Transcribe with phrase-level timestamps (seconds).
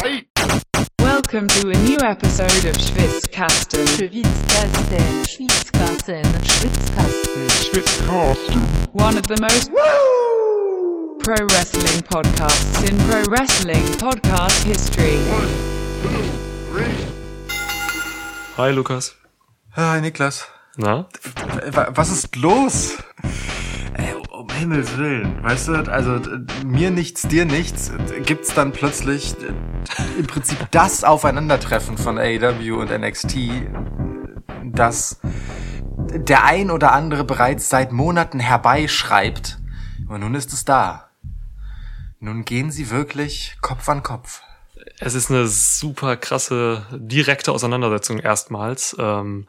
[0.00, 3.84] Welcome to a new episode of Schwitzkasten.
[3.86, 6.24] Schwitzkasten, Schwitzkasten,
[7.50, 8.60] Schwitzkasten.
[8.94, 9.70] One of the most
[11.22, 15.18] pro wrestling podcasts in pro wrestling podcast history.
[18.56, 19.14] Hi Lukas.
[19.76, 20.46] Hi Niklas.
[20.78, 21.04] Na?
[21.74, 22.96] Wa- Was ist los?
[24.60, 26.20] Himmels Willen, weißt du, also
[26.66, 27.90] mir nichts, dir nichts,
[28.26, 29.34] gibt's dann plötzlich
[30.18, 33.38] im Prinzip das Aufeinandertreffen von AEW und NXT,
[34.62, 35.18] das
[35.96, 39.58] der ein oder andere bereits seit Monaten herbeischreibt.
[40.08, 41.08] Und nun ist es da.
[42.18, 44.42] Nun gehen sie wirklich Kopf an Kopf.
[44.98, 48.94] Es ist eine super krasse, direkte Auseinandersetzung erstmals.
[48.98, 49.46] Ähm,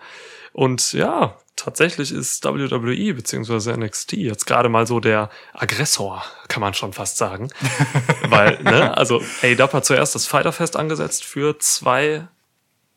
[0.54, 3.78] und ja, tatsächlich ist WWE bzw.
[3.78, 7.50] NXT jetzt gerade mal so der Aggressor, kann man schon fast sagen.
[8.28, 12.28] Weil, ne, also AEW hat zuerst das Fighterfest angesetzt für zwei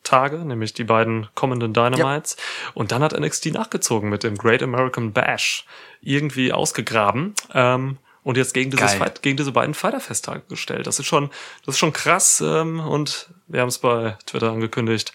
[0.03, 2.37] Tage, nämlich die beiden kommenden Dynamites.
[2.75, 5.65] Und dann hat NXT nachgezogen mit dem Great American Bash.
[6.01, 7.35] Irgendwie ausgegraben.
[7.53, 8.95] Ähm, und jetzt gegen, dieses.
[8.95, 10.87] Fight, gegen diese beiden Fighterfesttage gestellt.
[10.87, 11.31] Das ist schon,
[11.65, 12.43] das ist schon krass.
[12.45, 15.13] Ähm, und wir haben es bei Twitter angekündigt.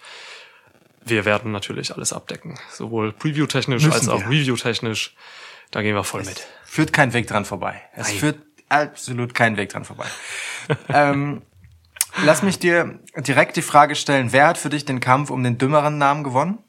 [1.10, 2.60] Wir werden natürlich alles abdecken.
[2.72, 4.26] Sowohl Preview-technisch Müssen als auch.
[4.26, 5.16] Review-technisch.
[5.72, 6.48] Da gehen wir voll mit.
[6.66, 7.82] Führt kein Weg dran vorbei.
[7.96, 8.18] Es Nein.
[8.18, 10.06] führt absolut kein Weg dran vorbei.
[10.90, 11.42] ähm,
[12.24, 15.58] lass mich dir direkt die Frage stellen, wer hat für dich den Kampf um den
[15.58, 16.60] dümmeren Namen gewonnen?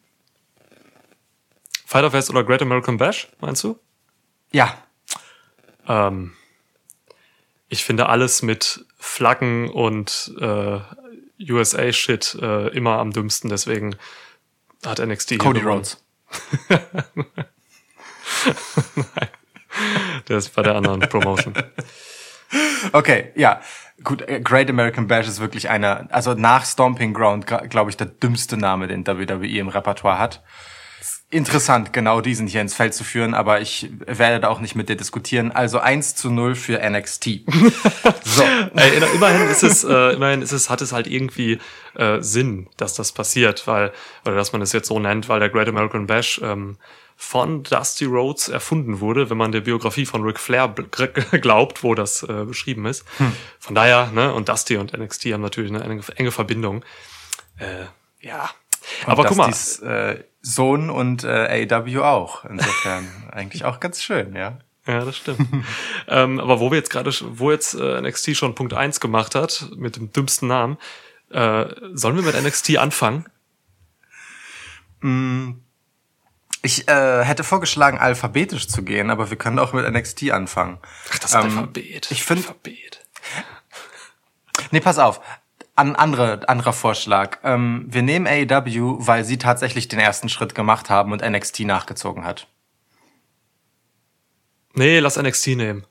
[1.86, 3.78] Fighterfest oder Great American Bash, meinst du?
[4.52, 4.76] Ja,
[5.88, 6.32] Ähm,
[7.68, 10.80] ich finde alles mit Flaggen und äh,
[11.40, 13.96] USA-Shit äh, immer am dümmsten, deswegen
[14.84, 15.60] hat NXT Cody.
[15.60, 16.02] Rhodes.
[20.28, 21.54] Der ist bei der anderen Promotion.
[22.92, 23.60] Okay, ja.
[24.02, 28.06] Gut, äh, Great American Bash ist wirklich einer, also nach Stomping Ground, glaube ich, der
[28.06, 30.42] dümmste Name, den WWE im Repertoire hat.
[31.32, 34.88] Interessant, genau diesen hier ins Feld zu führen, aber ich werde da auch nicht mit
[34.88, 35.52] dir diskutieren.
[35.52, 37.24] Also 1 zu 0 für NXT.
[38.24, 38.42] so.
[38.74, 41.60] Ey, in- immerhin ist es, äh, immerhin ist es, hat es halt irgendwie
[41.94, 43.92] äh, Sinn, dass das passiert, weil,
[44.24, 46.78] oder dass man es jetzt so nennt, weil der Great American Bash ähm,
[47.16, 50.66] von Dusty Rhodes erfunden wurde, wenn man der Biografie von Ric Flair
[51.40, 53.04] glaubt, wo das äh, beschrieben ist.
[53.60, 56.82] Von daher, ne, und Dusty und NXT haben natürlich eine enge Verbindung.
[57.58, 57.84] Äh,
[58.26, 58.50] ja.
[59.06, 62.44] Aber guck mal, Dustys, äh, Sohn und äh, AEW auch.
[62.44, 64.58] Insofern eigentlich auch ganz schön, ja.
[64.86, 65.46] Ja, das stimmt.
[66.08, 69.68] ähm, aber wo wir jetzt gerade, wo jetzt äh, NXT schon Punkt 1 gemacht hat,
[69.76, 70.78] mit dem dümmsten Namen,
[71.30, 73.26] äh, sollen wir mit NXT anfangen?
[76.62, 80.78] Ich äh, hätte vorgeschlagen, alphabetisch zu gehen, aber wir können auch mit NXT anfangen.
[81.12, 82.10] Ach, das Ähm, Alphabet.
[82.10, 83.06] ich find- Alphabet.
[84.72, 85.20] Nee, pass auf.
[85.80, 87.38] An andere, anderer Vorschlag.
[87.42, 92.22] Ähm, wir nehmen AEW, weil sie tatsächlich den ersten Schritt gemacht haben und NXT nachgezogen
[92.22, 92.48] hat.
[94.74, 95.86] Nee, lass NXT nehmen.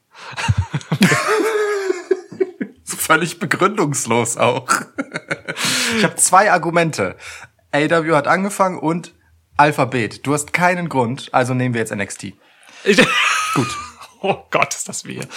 [2.85, 4.69] Völlig begründungslos auch.
[5.97, 7.15] ich habe zwei Argumente.
[7.71, 9.15] AEW hat angefangen und
[9.57, 10.23] Alphabet.
[10.27, 12.33] Du hast keinen Grund, also nehmen wir jetzt NXT.
[12.83, 12.97] Ich,
[13.55, 13.75] Gut.
[14.21, 15.27] oh Gott, ist das wir.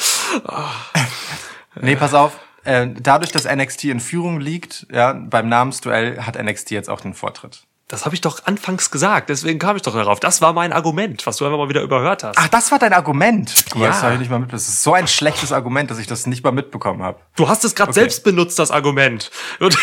[1.80, 2.38] Nee, pass auf.
[2.64, 7.14] Äh, dadurch, dass NXT in Führung liegt, ja, beim Namensduell hat NXT jetzt auch den
[7.14, 7.64] Vortritt.
[7.88, 10.18] Das habe ich doch anfangs gesagt, deswegen kam ich doch darauf.
[10.18, 12.38] Das war mein Argument, was du einfach mal wieder überhört hast.
[12.38, 13.52] Ach, das war dein Argument.
[13.70, 13.88] Guck Ja.
[13.88, 14.50] Das habe ich nicht mal mit.
[14.50, 17.18] Das ist so ein schlechtes Argument, dass ich das nicht mal mitbekommen habe.
[17.36, 19.30] Du hast es gerade selbst benutzt, das Argument.
[19.60, 19.76] Und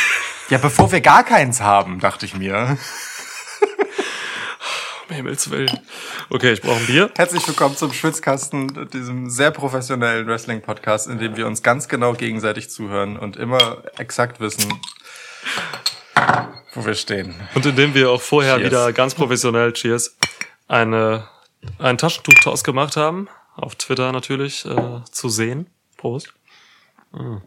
[0.50, 2.78] Ja, bevor wir gar keins haben, dachte ich mir.
[5.09, 5.80] Um Himmels Willen.
[6.30, 7.12] Okay, ich brauche ein Bier.
[7.16, 12.70] Herzlich willkommen zum Schwitzkasten, diesem sehr professionellen Wrestling-Podcast, in dem wir uns ganz genau gegenseitig
[12.70, 14.72] zuhören und immer exakt wissen,
[16.74, 17.36] wo wir stehen.
[17.56, 18.66] Und indem wir auch vorher Cheers.
[18.66, 20.18] wieder ganz professionell, cheers,
[20.68, 21.28] eine,
[21.78, 23.28] einen Taschentuchtoss gemacht haben.
[23.56, 25.68] Auf Twitter natürlich äh, zu sehen.
[25.97, 26.34] Prost.
[27.12, 27.38] Mm.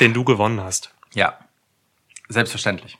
[0.00, 0.94] Den du gewonnen hast.
[1.12, 1.38] Ja,
[2.28, 2.96] selbstverständlich.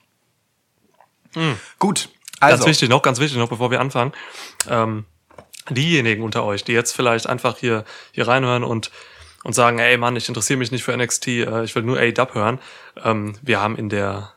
[1.77, 2.09] Gut,
[2.39, 4.13] Ganz also wichtig noch, ganz wichtig noch, bevor wir anfangen.
[4.67, 5.05] Ähm,
[5.69, 8.91] diejenigen unter euch, die jetzt vielleicht einfach hier, hier reinhören und,
[9.43, 12.33] und sagen, ey Mann, ich interessiere mich nicht für NXT, äh, ich will nur A-Dub
[12.33, 12.59] hören.
[13.03, 14.33] Ähm, wir haben in der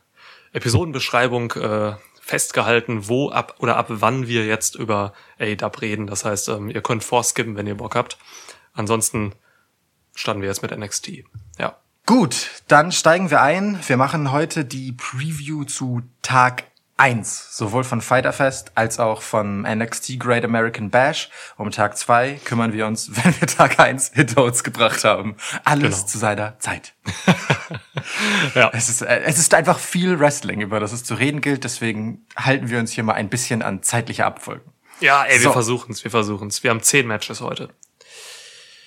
[0.51, 6.07] Episodenbeschreibung äh, festgehalten, wo ab oder ab wann wir jetzt über A-Dub reden.
[6.07, 8.17] Das heißt, ähm, ihr könnt vorskippen, wenn ihr Bock habt.
[8.73, 9.33] Ansonsten
[10.15, 11.23] standen wir jetzt mit NXT.
[11.59, 11.77] Ja.
[12.05, 13.79] Gut, dann steigen wir ein.
[13.87, 16.65] Wir machen heute die Preview zu Tag
[16.97, 21.29] 1, sowohl von Fighter Fest als auch von NXT Great American Bash.
[21.57, 25.35] Um Tag 2 kümmern wir uns, wenn wir Tag 1 hinter uns gebracht haben.
[25.63, 26.05] Alles Genau.
[26.07, 26.93] zu seiner Zeit.
[28.55, 28.69] Ja.
[28.73, 31.63] Es ist, äh, es ist einfach viel Wrestling, über das es zu reden gilt.
[31.63, 34.71] Deswegen halten wir uns hier mal ein bisschen an zeitliche Abfolgen.
[34.99, 35.53] Ja, ey, wir So.
[35.53, 36.63] versuchen's, wir versuchen's.
[36.63, 37.69] Wir haben zehn Matches heute.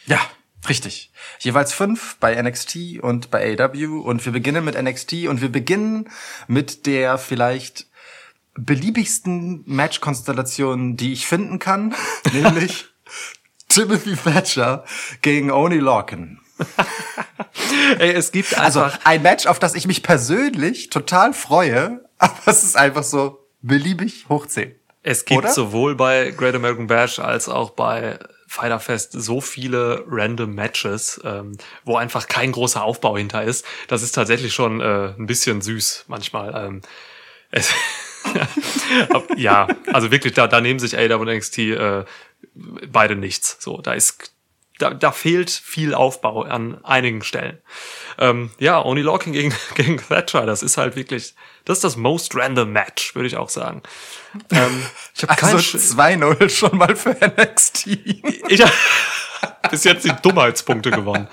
[0.07, 0.21] Ja,
[0.69, 1.11] richtig.
[1.41, 3.87] Jeweils fünf bei NXT und bei AW.
[4.03, 6.11] Und wir beginnen mit NXT und wir beginnen
[6.47, 7.87] mit der vielleicht
[8.57, 11.95] beliebigsten Matchkonstellation, die ich finden kann,
[12.33, 12.87] nämlich
[13.69, 14.85] Timothy Thatcher
[15.23, 16.41] gegen Oni Lorcan.
[17.99, 22.63] Ey, es gibt Also ein Match, auf das ich mich persönlich total freue, aber es
[22.63, 24.75] ist einfach so beliebig hoch 10.
[25.03, 25.53] es gibt oder?
[25.53, 28.19] sowohl bei Great American Bash als auch bei
[28.49, 33.67] Fighter Fest so viele random Matches, ähm, wo einfach kein großer Aufbau hinter ist.
[33.89, 36.55] Das ist tatsächlich schon äh, ein bisschen süß manchmal.
[36.55, 36.81] Ähm,
[37.51, 37.75] es
[39.37, 42.05] ja, also wirklich, da, da nehmen sich AW und NXT äh,
[42.55, 43.57] beide nichts.
[43.61, 44.33] So, da ist
[44.79, 47.59] da, da fehlt viel Aufbau an einigen Stellen.
[48.19, 51.35] Ähm, ja, Oni Lorcan gegen, gegen Thatcher, das ist halt wirklich,
[51.65, 53.83] das ist das most random Match, würde ich auch sagen.
[54.51, 54.83] Ähm,
[55.15, 57.87] ich habe kein Also Sch- 2-0 schon mal für NXT.
[57.87, 58.63] ich
[59.43, 61.27] hab bis jetzt die Dummheitspunkte gewonnen.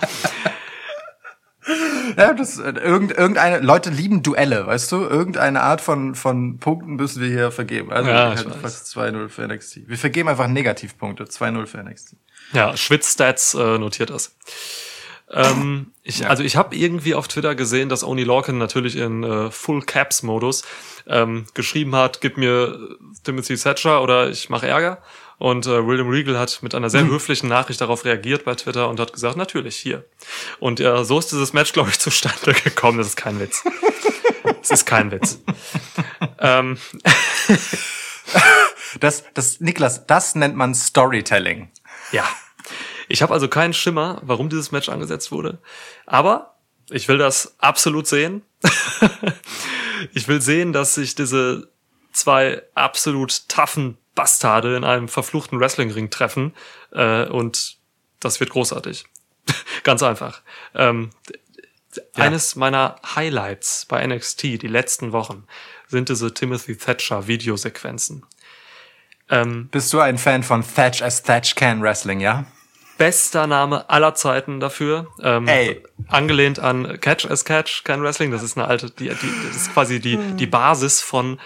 [2.18, 4.98] Ja, das, äh, irgend, irgendeine, Leute lieben Duelle, weißt du?
[4.98, 7.92] Irgendeine Art von, von Punkten müssen wir hier vergeben.
[7.92, 8.46] Also, Ja, weiß.
[8.62, 9.88] fast 2-0 für NXT.
[9.88, 11.24] Wir vergeben einfach Negativpunkte.
[11.24, 12.16] 2-0 für NXT.
[12.54, 14.36] Ja, Schwitz-Stats äh, notiert das.
[15.32, 19.50] Ähm, ich, Also ich habe irgendwie auf Twitter gesehen, dass Oni Lorcan natürlich in äh,
[19.50, 20.64] Full Caps Modus
[21.08, 25.02] ähm, geschrieben hat, gib mir äh, Timothy Thatcher oder ich mache Ärger.
[25.44, 28.98] Und äh, William Regal hat mit einer sehr höflichen Nachricht darauf reagiert bei Twitter und
[29.02, 30.06] hat gesagt, natürlich, hier.
[30.62, 32.98] Und äh, so ist dieses Match, glaube ich, zustande gekommen.
[32.98, 33.62] Das ist kein Witz.
[34.62, 35.42] Es ist kein Witz.
[36.40, 36.78] ähm,
[39.02, 41.70] Das, das, Niklas, das nennt man Storytelling.
[42.14, 42.26] Ja.
[43.10, 45.58] Ich habe also keinen Schimmer, warum dieses Match angesetzt wurde.
[46.06, 46.56] Aber
[46.90, 48.44] ich will das absolut sehen.
[50.14, 51.70] ich will sehen, dass sich diese
[52.14, 56.54] zwei absolut toughen Bastarde in einem verfluchten Wrestlingring treffen.
[56.92, 57.78] Äh, und
[58.20, 59.06] das wird großartig.
[59.84, 60.42] Ganz einfach.
[60.76, 61.10] Ähm,
[61.96, 65.46] d- Eines meiner Highlights bei NXT die letzten Wochen
[65.88, 68.26] sind diese Timothy Thatcher Videosequenzen.
[69.30, 72.46] Ähm, Bist du ein Fan von Thatch as Thatch Can Wrestling, ja?
[72.96, 75.08] bester Name aller Zeiten dafür.
[75.22, 75.84] Ähm, Ey.
[76.10, 78.30] Angelehnt an Catch as Catch, kein Wrestling.
[78.32, 81.40] Das ist eine alte, die, die, das ist quasi die, die Basis von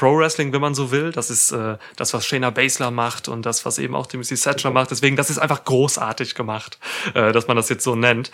[0.00, 1.12] Pro Wrestling, wenn man so will.
[1.12, 4.70] Das ist äh, das, was Shayna Baszler macht und das, was eben auch Timothy Thatcher
[4.70, 4.90] macht.
[4.90, 6.78] Deswegen, das ist einfach großartig gemacht,
[7.12, 8.30] äh, dass man das jetzt so nennt.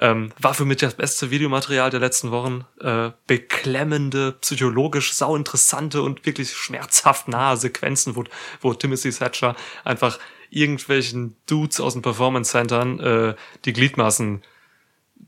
[0.00, 2.66] Ähm, war für mich das beste Videomaterial der letzten Wochen.
[2.80, 8.22] Äh, beklemmende, psychologisch sauinteressante und wirklich schmerzhaft nahe Sequenzen, wo,
[8.60, 14.44] wo Timothy Thatcher einfach irgendwelchen Dudes aus den Performance Centern äh, die Gliedmaßen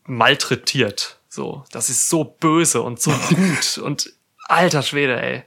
[0.04, 1.18] malträtiert.
[1.28, 4.12] So, das ist so böse und so gut und
[4.46, 5.42] alter Schwede, ey.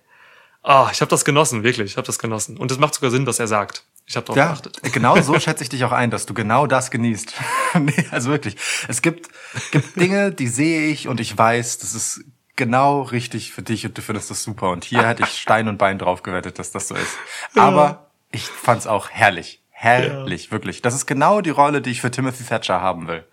[0.64, 2.58] Ah, ich habe das genossen, wirklich, ich habe das genossen.
[2.58, 3.84] Und es macht sogar Sinn, was er sagt.
[4.06, 4.80] Ich habe darauf Ja, geachtet.
[4.94, 7.34] genau so schätze ich dich auch ein, dass du genau das genießt.
[7.80, 8.56] nee, also wirklich.
[8.88, 9.30] Es gibt,
[9.72, 12.24] gibt Dinge, die sehe ich und ich weiß, das ist
[12.56, 14.72] genau richtig für dich und du findest das super.
[14.72, 17.18] Und hier hätte ich Stein und Bein drauf gewettet, dass das so ist.
[17.56, 19.62] Aber ich fand's auch herrlich.
[19.70, 20.82] Herrlich, wirklich.
[20.82, 23.26] Das ist genau die Rolle, die ich für Timothy Thatcher haben will.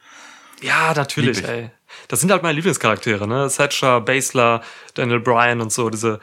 [0.62, 1.70] Ja, natürlich, ey.
[2.08, 3.48] Das sind halt meine Lieblingscharaktere, ne?
[3.54, 4.62] Thatcher, Basler,
[4.94, 6.18] Daniel Bryan und so, diese.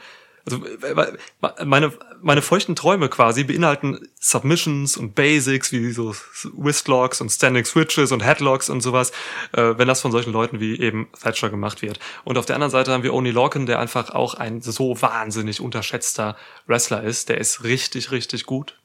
[0.50, 6.14] Also äh, meine, meine feuchten Träume quasi beinhalten Submissions und Basics wie so
[6.56, 9.12] Wristlocks und Standing Switches und Headlocks und sowas,
[9.52, 12.00] äh, wenn das von solchen Leuten wie eben Thatcher gemacht wird.
[12.24, 15.60] Und auf der anderen Seite haben wir Oni Lorcan, der einfach auch ein so wahnsinnig
[15.60, 16.36] unterschätzter
[16.66, 17.28] Wrestler ist.
[17.28, 18.78] Der ist richtig, richtig gut.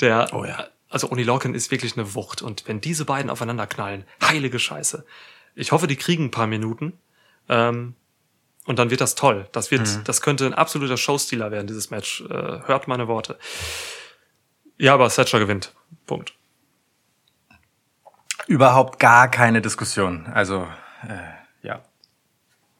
[0.00, 0.68] Der, Oh ja.
[0.90, 2.42] also Oni Lorcan ist wirklich eine Wucht.
[2.42, 5.04] Und wenn diese beiden aufeinander knallen, heilige Scheiße.
[5.54, 6.98] Ich hoffe, die kriegen ein paar Minuten.
[7.48, 7.94] Ähm,
[8.64, 9.48] und dann wird das toll.
[9.52, 12.22] Das wird, das könnte ein absoluter Showstealer werden, dieses Match.
[12.22, 13.38] Äh, hört meine Worte.
[14.78, 15.72] Ja, aber Thatcher gewinnt.
[16.06, 16.34] Punkt.
[18.46, 20.26] Überhaupt gar keine Diskussion.
[20.26, 20.66] Also,
[21.06, 21.82] äh, ja.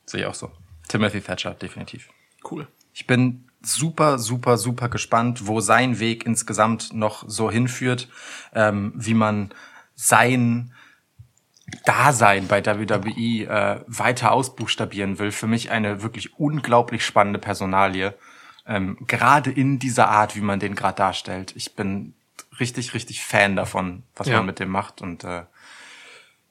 [0.06, 0.50] Sehe ich auch so.
[0.88, 2.08] Timothy Thatcher, definitiv.
[2.50, 2.66] Cool.
[2.92, 8.08] Ich bin super, super, super gespannt, wo sein Weg insgesamt noch so hinführt,
[8.54, 9.50] ähm, wie man
[9.94, 10.72] sein
[11.84, 15.32] Dasein bei WWE äh, weiter ausbuchstabieren will.
[15.32, 18.14] Für mich eine wirklich unglaublich spannende Personalie.
[18.66, 21.52] Ähm, gerade in dieser Art, wie man den gerade darstellt.
[21.56, 22.14] Ich bin
[22.58, 24.38] richtig, richtig Fan davon, was Ja.
[24.38, 25.42] man mit dem macht und äh,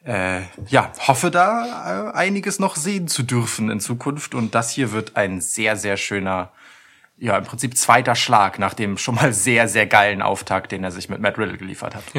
[0.05, 4.35] äh, ja, hoffe da äh, einiges noch sehen zu dürfen in Zukunft.
[4.35, 6.51] Und das hier wird ein sehr, sehr schöner,
[7.17, 10.91] ja, im Prinzip zweiter Schlag nach dem schon mal sehr, sehr geilen Auftakt, den er
[10.91, 12.03] sich mit Matt Riddle geliefert hat.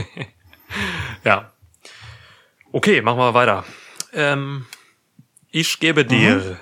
[1.25, 1.53] Ja.
[2.75, 3.65] Okay, machen wir weiter.
[4.13, 4.67] Ähm,
[5.53, 6.59] Ich gebe dir.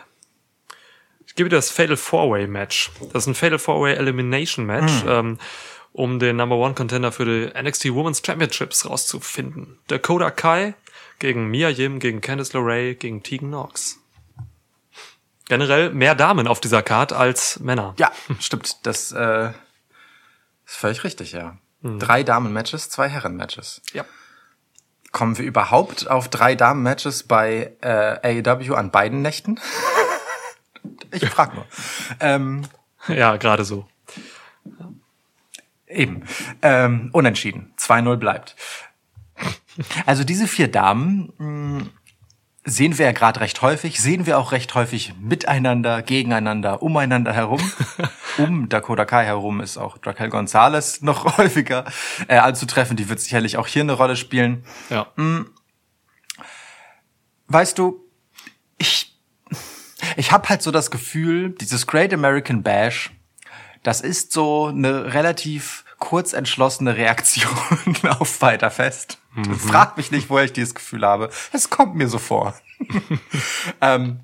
[1.27, 2.91] Ich gebe dir das Fatal Four-Way Match.
[3.15, 5.39] Das ist ein Fatal Four-Way Elimination Match, ähm,
[5.93, 9.79] um den Number One Contender für die NXT Women's Championships rauszufinden.
[9.87, 10.75] Dakota Kai
[11.19, 13.99] gegen Mia Yim, gegen Candice LeRae, gegen Tegan Knox.
[15.49, 17.95] Generell mehr Damen auf dieser Card als Männer.
[17.99, 18.85] Ja, stimmt.
[18.85, 19.53] Das äh,
[20.67, 21.57] ist völlig richtig, ja.
[21.83, 23.81] Drei Damen-Matches, zwei Herren-Matches.
[23.95, 24.05] Ja.
[25.13, 29.61] Kommen wir überhaupt auf drei Damen-Matches bei äh, AEW an beiden Nächten?
[31.13, 31.67] ich frag nur.
[32.21, 32.63] Ähm,
[33.09, 33.87] Ja, gerade so.
[35.87, 36.25] Eben.
[36.63, 37.75] Ähm, unentschieden.
[37.79, 38.57] 2-0 bleibt.
[40.07, 41.87] Also diese vier Damen mh,
[42.65, 47.61] sehen wir ja gerade recht häufig, sehen wir auch recht häufig miteinander, gegeneinander, umeinander herum.
[48.39, 51.85] um Dakota Kai herum ist auch Raquel Gonzalez noch häufiger
[52.29, 52.97] äh, anzutreffen.
[52.97, 54.65] Die wird sicherlich auch hier eine Rolle spielen.
[54.91, 55.09] Ja.
[57.49, 58.01] Weißt du,
[58.79, 59.19] ich,
[60.17, 63.11] ich habe halt so das Gefühl, dieses Great American Bash,
[63.83, 67.53] das ist so eine relativ kurz entschlossene Reaktion
[68.19, 69.19] auf Fighter Fest.
[69.57, 71.31] Frag mich nicht, woher ich dieses Gefühl habe.
[71.53, 72.55] Es kommt mir so vor.
[73.81, 74.19] ähm,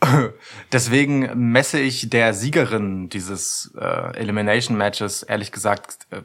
[0.72, 6.22] deswegen messe ich der Siegerin dieses äh, Elimination Matches ehrlich gesagt äh,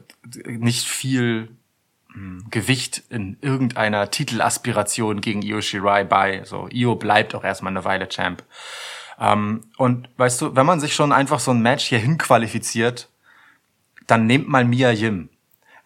[0.48, 1.50] nicht viel
[2.14, 6.44] mh, Gewicht in irgendeiner Titelaspiration gegen Io Shirai bei.
[6.44, 8.44] So, Io bleibt auch erstmal eine Weile Champ.
[9.18, 13.09] Ähm, und weißt du, wenn man sich schon einfach so ein Match hier hinqualifiziert,
[14.10, 15.30] dann nehmt mal Mia Yim.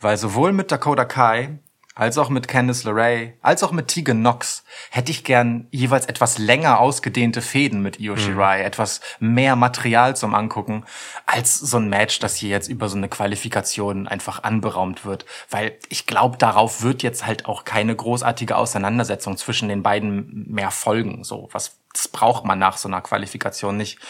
[0.01, 1.59] Weil sowohl mit Dakota Kai,
[1.95, 6.39] als auch mit Candice LeRae, als auch mit Tegan Knox hätte ich gern jeweils etwas
[6.39, 10.85] länger ausgedehnte Fäden mit Io Shirai, etwas mehr Material zum Angucken,
[11.25, 15.25] als so ein Match, das hier jetzt über so eine Qualifikation einfach anberaumt wird.
[15.51, 20.73] Weil ich glaube, darauf wird jetzt halt auch keine großartige Auseinandersetzung zwischen den beiden mehr
[20.73, 21.23] folgen.
[21.23, 24.01] So, was das braucht man nach so einer Qualifikation nicht.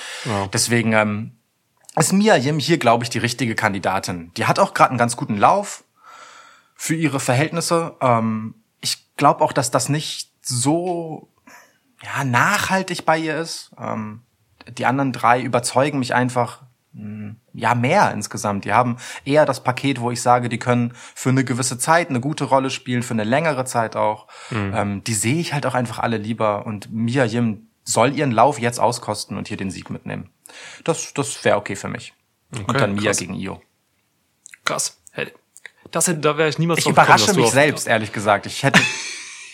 [0.54, 1.32] Deswegen ähm,
[1.96, 4.32] ist Mia Yim hier, glaube ich, die richtige Kandidatin.
[4.36, 5.84] Die hat auch gerade einen ganz guten Lauf
[6.74, 7.96] für ihre Verhältnisse.
[8.00, 11.28] Ähm, ich glaube auch, dass das nicht so
[12.02, 13.70] ja, nachhaltig bei ihr ist.
[13.78, 14.22] Ähm,
[14.76, 18.64] die anderen drei überzeugen mich einfach mh, ja mehr insgesamt.
[18.64, 22.20] Die haben eher das Paket, wo ich sage, die können für eine gewisse Zeit eine
[22.20, 24.26] gute Rolle spielen, für eine längere Zeit auch.
[24.74, 26.66] Ähm, die sehe ich halt auch einfach alle lieber.
[26.66, 30.30] Und Mia Yim soll ihren Lauf jetzt auskosten und hier den Sieg mitnehmen.
[30.84, 32.12] Das, das wäre okay für mich.
[32.52, 33.18] und dann Mia krass.
[33.18, 33.60] gegen Io.
[34.64, 35.00] Krass.
[35.12, 35.32] Hey,
[35.90, 38.12] das hätte, da wäre ich niemals Ich drauf gekommen, überrasche dass du mich selbst, ehrlich
[38.12, 38.46] gesagt.
[38.46, 38.80] Ich hätte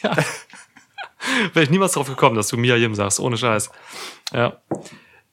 [1.52, 3.70] Wäre ich niemals drauf gekommen, dass du Mia Yim sagst, ohne Scheiß.
[4.32, 4.60] Ja.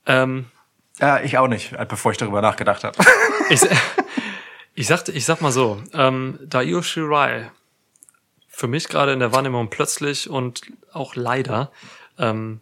[0.05, 0.47] Ähm,
[0.99, 2.97] Ja, ich auch nicht, bevor ich darüber nachgedacht habe.
[3.49, 3.61] ich,
[4.73, 7.51] ich, sagte, ich sag mal so, ähm, da Io Shirai
[8.47, 11.71] für mich gerade in der Wahrnehmung plötzlich und auch leider
[12.17, 12.61] ähm,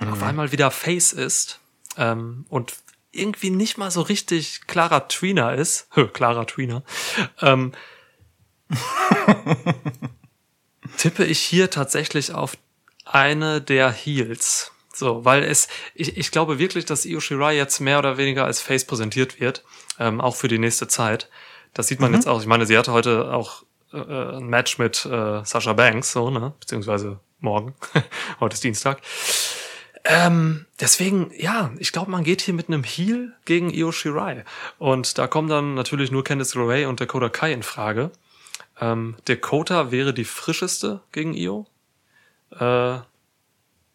[0.00, 1.60] auf einmal wieder Face ist
[1.96, 2.74] ähm, und
[3.12, 6.82] irgendwie nicht mal so richtig klarer Tweener ist, Hö, klarer Tweener,
[7.40, 7.72] ähm,
[10.96, 12.56] tippe ich hier tatsächlich auf
[13.04, 14.72] eine der Heels.
[14.94, 18.60] So, weil es, ich, ich glaube wirklich, dass Io Shirai jetzt mehr oder weniger als
[18.60, 19.64] Face präsentiert wird,
[19.98, 21.28] ähm, auch für die nächste Zeit.
[21.74, 22.40] Das sieht man jetzt auch.
[22.40, 26.52] Ich meine, sie hatte heute auch äh, ein Match mit äh, Sasha Banks, so, ne?
[26.60, 27.74] Beziehungsweise morgen.
[28.40, 29.00] heute ist Dienstag.
[30.04, 34.44] Ähm, deswegen, ja, ich glaube, man geht hier mit einem Heel gegen Io Shirai.
[34.78, 38.10] Und da kommen dann natürlich nur Candice LeRae und Dakota Kai in Frage.
[38.80, 41.66] Ähm, Dakota wäre die frischeste gegen Io.
[42.50, 42.98] Äh,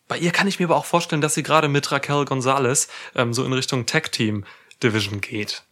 [0.07, 3.33] bei ihr kann ich mir aber auch vorstellen, dass sie gerade mit Raquel Gonzalez ähm,
[3.33, 4.45] so in Richtung Tag Team
[4.81, 5.63] Division geht.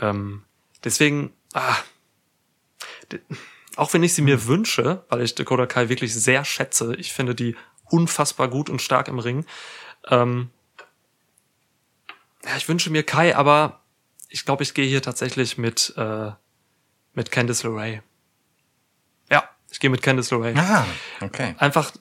[0.00, 0.44] Ähm,
[0.84, 1.76] deswegen, ah,
[3.76, 7.34] auch wenn ich sie mir wünsche, weil ich Dakota Kai wirklich sehr schätze, ich finde
[7.34, 7.56] die
[7.92, 9.44] unfassbar gut und stark im Ring.
[10.08, 10.50] Ähm,
[12.44, 13.80] ja, ich wünsche mir Kai, aber
[14.28, 16.30] ich glaube, ich gehe hier tatsächlich mit, äh,
[17.14, 18.02] mit Candice LeRae.
[19.30, 20.54] Ja, ich gehe mit Candice LeRae.
[20.56, 20.86] Ah,
[21.20, 21.54] okay.
[21.58, 21.92] Einfach,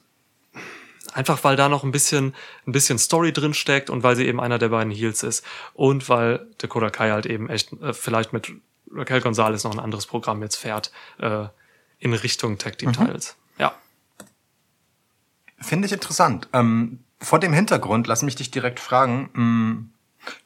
[1.14, 2.34] einfach weil da noch ein bisschen,
[2.66, 6.08] ein bisschen Story drin steckt und weil sie eben einer der beiden Heels ist und
[6.10, 8.52] weil Dakota Kai halt eben echt äh, vielleicht mit
[8.94, 11.46] Raquel Gonzalez noch ein anderes Programm jetzt fährt äh,
[12.00, 13.36] in Richtung Tag Team Titles.
[13.58, 13.76] Ja.
[15.62, 16.50] Finde ich interessant.
[16.54, 19.84] Ähm, vor dem Hintergrund, lass mich dich direkt fragen, mh,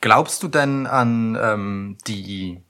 [0.01, 2.61] glaubst du denn an ähm, die,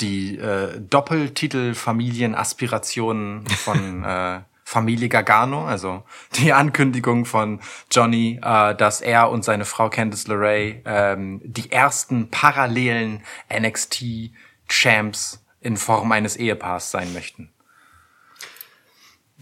[0.00, 5.66] die äh, Doppeltitel-Familienaspirationen von äh, Familie Gargano?
[5.66, 6.04] Also
[6.36, 7.60] die Ankündigung von
[7.90, 15.76] Johnny, äh, dass er und seine Frau Candice LeRae ähm, die ersten parallelen NXT-Champs in
[15.76, 17.51] Form eines Ehepaars sein möchten.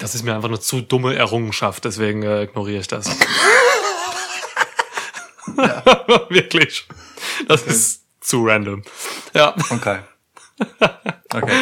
[0.00, 3.06] Das ist mir einfach eine zu dumme Errungenschaft, deswegen äh, ignoriere ich das.
[6.28, 6.88] Wirklich.
[7.46, 8.82] Das ist zu random.
[9.34, 9.54] Ja.
[9.70, 9.98] Okay.
[11.32, 11.52] Okay.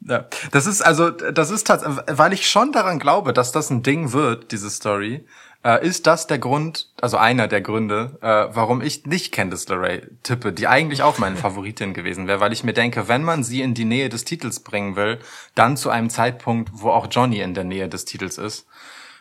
[0.00, 0.26] Ja.
[0.50, 4.12] Das ist also, das ist tatsächlich, weil ich schon daran glaube, dass das ein Ding
[4.12, 5.26] wird, diese Story,
[5.64, 10.02] äh, ist das der Grund, also einer der Gründe, äh, warum ich nicht Candice LeRae
[10.22, 13.62] tippe, die eigentlich auch meine Favoritin gewesen wäre, weil ich mir denke, wenn man sie
[13.62, 15.18] in die Nähe des Titels bringen will,
[15.54, 18.66] dann zu einem Zeitpunkt, wo auch Johnny in der Nähe des Titels ist.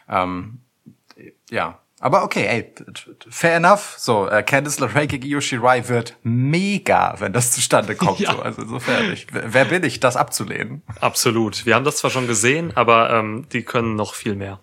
[0.09, 0.61] Ähm,
[1.49, 1.77] ja.
[2.03, 2.73] Aber okay, ey,
[3.29, 3.93] fair enough.
[3.99, 8.19] So, äh, Candice LeRae gegen Io Shirai wird mega, wenn das zustande kommt.
[8.19, 8.33] Ja.
[8.33, 8.41] So.
[8.41, 10.81] Also insofern, ich, wer bin ich, das abzulehnen?
[10.99, 11.67] Absolut.
[11.67, 14.59] Wir haben das zwar schon gesehen, aber ähm, die können noch viel mehr.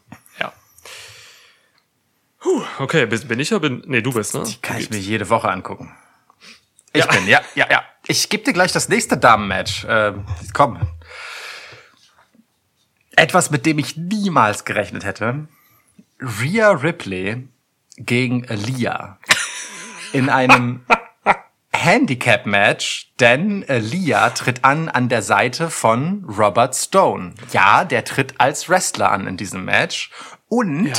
[2.49, 2.65] Ja.
[2.79, 3.83] Puh, okay, bin, bin ich oder bin.
[3.87, 4.43] Nee, du bist, ne?
[4.45, 5.95] Die kann ich mir jede Woche angucken.
[6.93, 7.11] Ich Ja.
[7.13, 7.83] bin, ja, ja, ja.
[8.07, 9.85] Ich gebe dir gleich das nächste Damenmatch.
[9.89, 10.25] Ähm,
[10.55, 10.79] komm.
[13.17, 15.49] Etwas, mit dem ich niemals gerechnet hätte.
[16.21, 17.49] Rhea Ripley
[17.97, 19.19] gegen Aaliyah.
[20.13, 20.85] In einem
[21.73, 27.35] Handicap-Match, denn Aaliyah tritt an an der Seite von Robert Stone.
[27.53, 30.11] Ja, der tritt als Wrestler an in diesem Match.
[30.49, 30.95] Und Ja.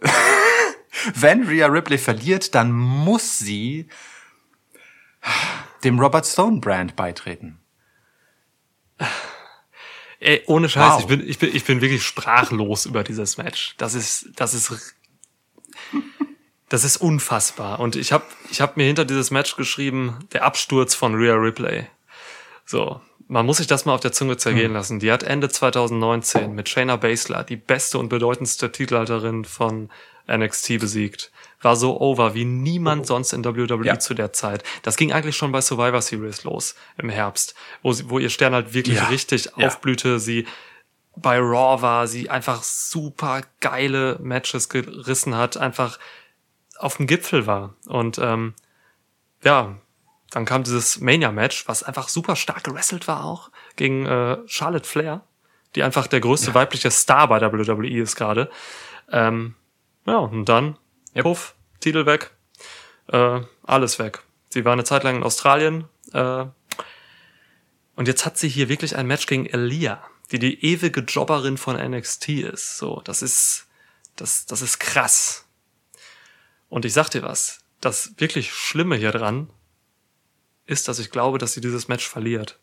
[1.14, 3.88] wenn Rhea Ripley verliert, dann muss sie
[5.84, 7.58] dem Robert Stone Brand beitreten.
[10.18, 11.00] Ey, ohne Scheiß, Wow.
[11.00, 13.74] ich, bin, ich, bin, ich bin wirklich sprachlos über dieses Match.
[13.76, 14.94] Das ist, das ist,
[16.68, 17.80] das ist unfassbar.
[17.80, 21.86] Und ich habe ich hab mir hinter dieses Match geschrieben, der Absturz von Rhea Ripley.
[22.64, 25.00] So, man muss sich das mal auf der Zunge zergehen lassen.
[25.00, 29.90] Die hat Ende 2019 mit Shayna Baszler die beste und bedeutendste Titelhalterin von
[30.28, 31.32] NXT besiegt.
[31.60, 33.98] War so over wie niemand sonst in WWE Ja.
[33.98, 34.62] zu der Zeit.
[34.82, 38.54] Das ging eigentlich schon bei Survivor Series los im Herbst, wo, sie, wo ihr Stern
[38.54, 39.06] halt wirklich Ja.
[39.06, 39.66] richtig Ja.
[39.66, 40.18] aufblühte.
[40.20, 40.46] Sie
[41.16, 45.98] bei Raw war, sie einfach super geile Matches gerissen hat, einfach
[46.78, 47.74] auf dem Gipfel war.
[47.86, 48.54] Und ähm,
[49.42, 49.76] ja,
[50.30, 55.22] dann kam dieses Mania-Match, was einfach super stark gewrestelt war auch, gegen äh, Charlotte Flair,
[55.74, 58.50] die einfach der größte weibliche Star bei WWE ist gerade.
[59.10, 59.54] Ähm,
[60.04, 60.78] ja, und dann,
[61.14, 61.22] Yep.
[61.22, 62.32] puff, Titel weg,
[63.08, 64.22] äh, alles weg.
[64.48, 66.46] Sie war eine Zeit lang in Australien äh,
[67.94, 71.76] und jetzt hat sie hier wirklich ein Match gegen Elia, die die ewige Jobberin von
[71.76, 72.78] NXT ist.
[72.78, 73.66] So, das ist,
[74.16, 75.46] das, das ist krass.
[76.68, 79.50] Und ich sag dir was, das wirklich Schlimme hier dran
[80.66, 82.58] ist, dass ich glaube, dass sie dieses Match verliert.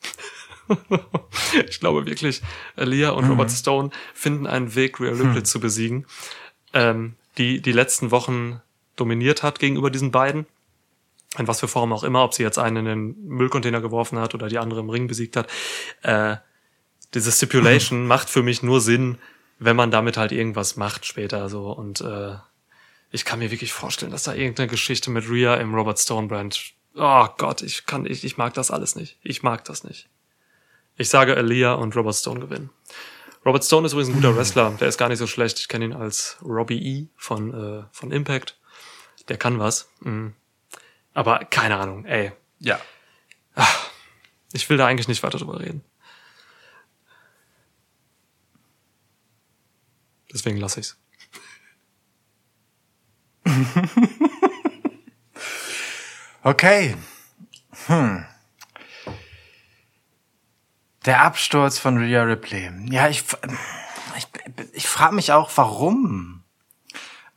[1.68, 2.42] ich glaube wirklich,
[2.76, 6.06] Elia und Robert Stone finden einen Weg, Rhea Ripley zu besiegen,
[6.74, 8.62] ähm, die die letzten Wochen
[8.96, 10.46] dominiert hat gegenüber diesen beiden.
[11.38, 14.36] In was für Form auch immer, ob sie jetzt einen in den Müllcontainer geworfen hat
[14.36, 15.50] oder die andere im Ring besiegt hat.
[16.04, 16.38] Äh,
[17.14, 19.18] diese Stipulation macht für mich nur Sinn,
[19.60, 21.72] wenn man damit halt irgendwas macht später so.
[21.72, 22.36] Und äh,
[23.12, 26.74] ich kann mir wirklich vorstellen, dass da irgendeine Geschichte mit Rhea im Robert Stone Brand.
[26.96, 29.18] Oh Gott, ich kann, ich, ich mag das alles nicht.
[29.22, 30.10] Ich mag das nicht.
[30.96, 32.70] Ich sage Aaliyah und Robert Stone gewinnen.
[33.46, 34.72] Robert Stone ist übrigens ein guter Wrestler.
[34.80, 35.60] Der ist gar nicht so schlecht.
[35.60, 37.08] Ich kenne ihn als Robbie E.
[37.18, 38.58] von, äh, von Impact.
[39.28, 39.90] Der kann was.
[40.02, 40.34] Mhm.
[41.14, 42.32] Aber keine Ahnung, ey.
[42.60, 42.80] Ja.
[44.54, 45.84] Ich will da eigentlich nicht weiter drüber reden.
[50.32, 50.98] Deswegen lasse ich's.
[56.46, 56.98] Okay.
[57.88, 58.26] Hm.
[61.06, 62.70] Der Absturz von Rhea Ripley.
[62.92, 63.24] Ja, ich,
[64.18, 64.28] ich,
[64.74, 66.44] ich frage mich auch, warum.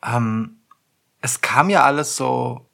[0.04, 0.58] Ähm,
[1.20, 2.68] es kam ja alles so.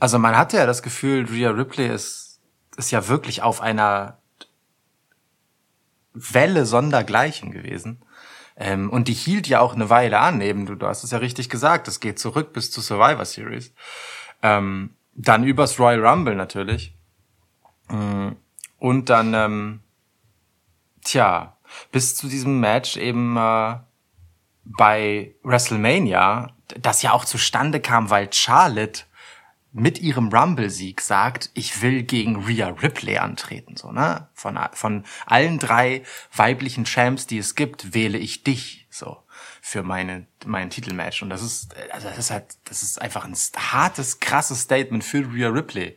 [0.00, 2.40] Also man hatte ja das Gefühl, Rhea Ripley ist,
[2.76, 4.18] ist ja wirklich auf einer
[6.12, 8.04] Welle sondergleichen gewesen.
[8.56, 11.18] Ähm, und die hielt ja auch eine Weile an, eben, du, du hast es ja
[11.18, 13.72] richtig gesagt, es geht zurück bis zur Survivor Series.
[14.42, 16.94] Ähm, dann übers Royal Rumble natürlich.
[17.88, 18.32] Mm,
[18.78, 19.80] Und dann, ähm,
[21.02, 21.56] tja,
[21.90, 23.76] bis zu diesem Match eben äh,
[24.64, 29.04] bei WrestleMania, das ja auch zustande kam, weil Charlotte
[29.72, 34.28] mit ihrem Rumble-Sieg sagt, ich will gegen Rhea Ripley antreten, so, ne?
[34.32, 36.02] Von, von allen drei
[36.34, 39.18] weiblichen Champs, die es gibt, wähle ich dich, so,
[39.60, 41.22] für meine, mein Titelmatch.
[41.22, 45.18] Und das ist, also das ist halt, das ist einfach ein hartes, krasses Statement für
[45.32, 45.96] Rhea Ripley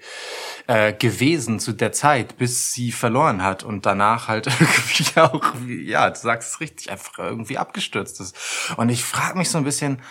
[0.67, 6.09] äh, gewesen zu der Zeit, bis sie verloren hat und danach halt irgendwie auch, ja,
[6.09, 8.35] du sagst es richtig, einfach irgendwie abgestürzt ist.
[8.77, 10.01] Und ich frage mich so ein bisschen,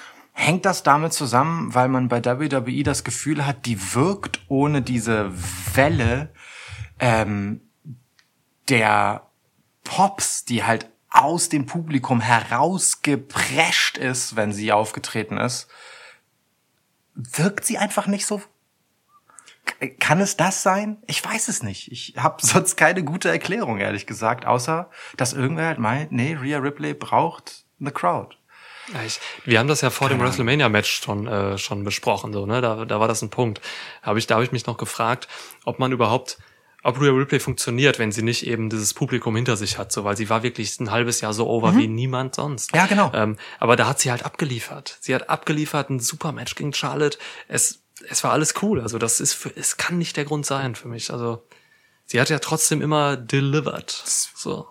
[0.41, 5.33] Hängt das damit zusammen, weil man bei WWE das Gefühl hat, die wirkt ohne diese
[5.75, 6.33] Welle
[7.01, 7.61] ähm,
[8.69, 9.27] der
[9.83, 15.68] Pops, die halt aus dem Publikum herausgeprescht ist, wenn sie aufgetreten ist,
[17.14, 18.42] wirkt sie einfach nicht so.
[20.01, 20.99] Kann es das sein?
[21.07, 21.92] Ich weiß es nicht.
[21.92, 26.59] Ich habe sonst keine gute Erklärung, ehrlich gesagt, außer dass irgendwer halt meint, nee, Rhea
[26.59, 28.37] Ripley braucht eine Crowd.
[28.92, 32.62] Ja, ich, wir haben das ja vor dem WrestleMania-Match schon, äh, schon besprochen, so, ne?
[32.62, 33.61] Da, da war das ein Punkt.
[34.01, 35.29] Da habe ich, da hab ich mich noch gefragt,
[35.64, 36.38] ob man überhaupt,
[36.83, 40.17] ob Rhea Ripley funktioniert, wenn sie nicht eben dieses Publikum hinter sich hat, so, weil
[40.17, 42.75] sie war wirklich ein halbes Jahr so over wie niemand sonst.
[42.75, 43.11] Ja, genau.
[43.14, 44.97] Ähm, aber da hat sie halt abgeliefert.
[45.01, 47.19] Sie hat abgeliefert, ein super Match gegen Charlotte.
[47.49, 48.81] Es, es war alles cool.
[48.81, 51.12] Also das ist, für, es kann nicht der Grund sein für mich.
[51.12, 51.45] Also
[52.05, 53.91] sie hat ja trotzdem immer delivered.
[53.91, 54.69] So.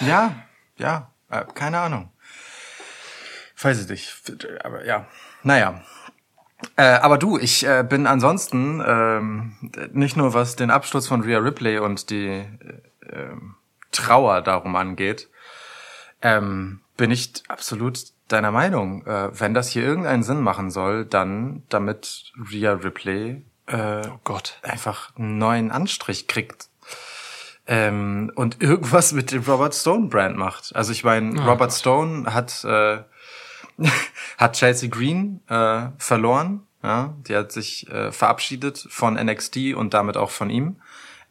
[0.00, 0.46] Ja,
[0.78, 2.10] ja, äh, keine Ahnung.
[3.60, 4.14] Weiß ich nicht,
[4.64, 5.08] aber ja,
[5.42, 5.82] naja.
[6.76, 9.52] Äh, aber du, ich äh, bin ansonsten ähm,
[9.92, 12.46] nicht nur was den Absturz von Rhea Ripley und die äh,
[13.12, 13.54] ähm,
[13.92, 15.28] Trauer darum angeht,
[16.20, 19.06] ähm, bin ich absolut deiner Meinung.
[19.06, 24.58] Äh, wenn das hier irgendeinen Sinn machen soll, dann damit Rhea Ripley äh, Oh Gott.
[24.62, 26.68] einfach einen neuen Anstrich kriegt
[27.68, 30.74] ähm, und irgendwas mit dem Robert Stone Brand macht.
[30.74, 31.78] Also ich meine, Oh Robert Gott.
[31.78, 32.98] Stone hat äh,
[34.38, 36.62] hat Chelsea Green äh, verloren.
[36.82, 40.76] Ja, die hat sich äh, verabschiedet von NXT und damit auch von ihm.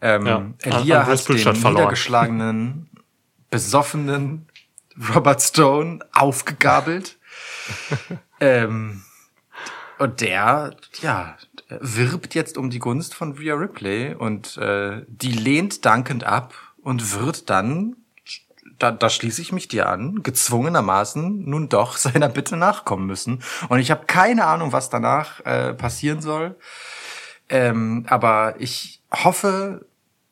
[0.01, 1.73] Ähm, Ja, Elia an hat den verloren.
[1.73, 2.89] niedergeschlagenen,
[3.49, 4.47] besoffenen
[5.13, 7.17] Robert Stone aufgegabelt.
[8.39, 9.03] ähm,
[9.99, 11.37] und der, ja,
[11.69, 17.19] wirbt jetzt um die Gunst von Rhea Ripley und äh, die lehnt dankend ab und
[17.19, 17.95] wird dann,
[18.79, 23.43] da, da schließe ich mich dir an, gezwungenermaßen nun doch seiner Bitte nachkommen müssen.
[23.69, 26.55] Und ich habe keine Ahnung, was danach äh, passieren soll.
[27.49, 29.85] Ähm, aber ich hoffe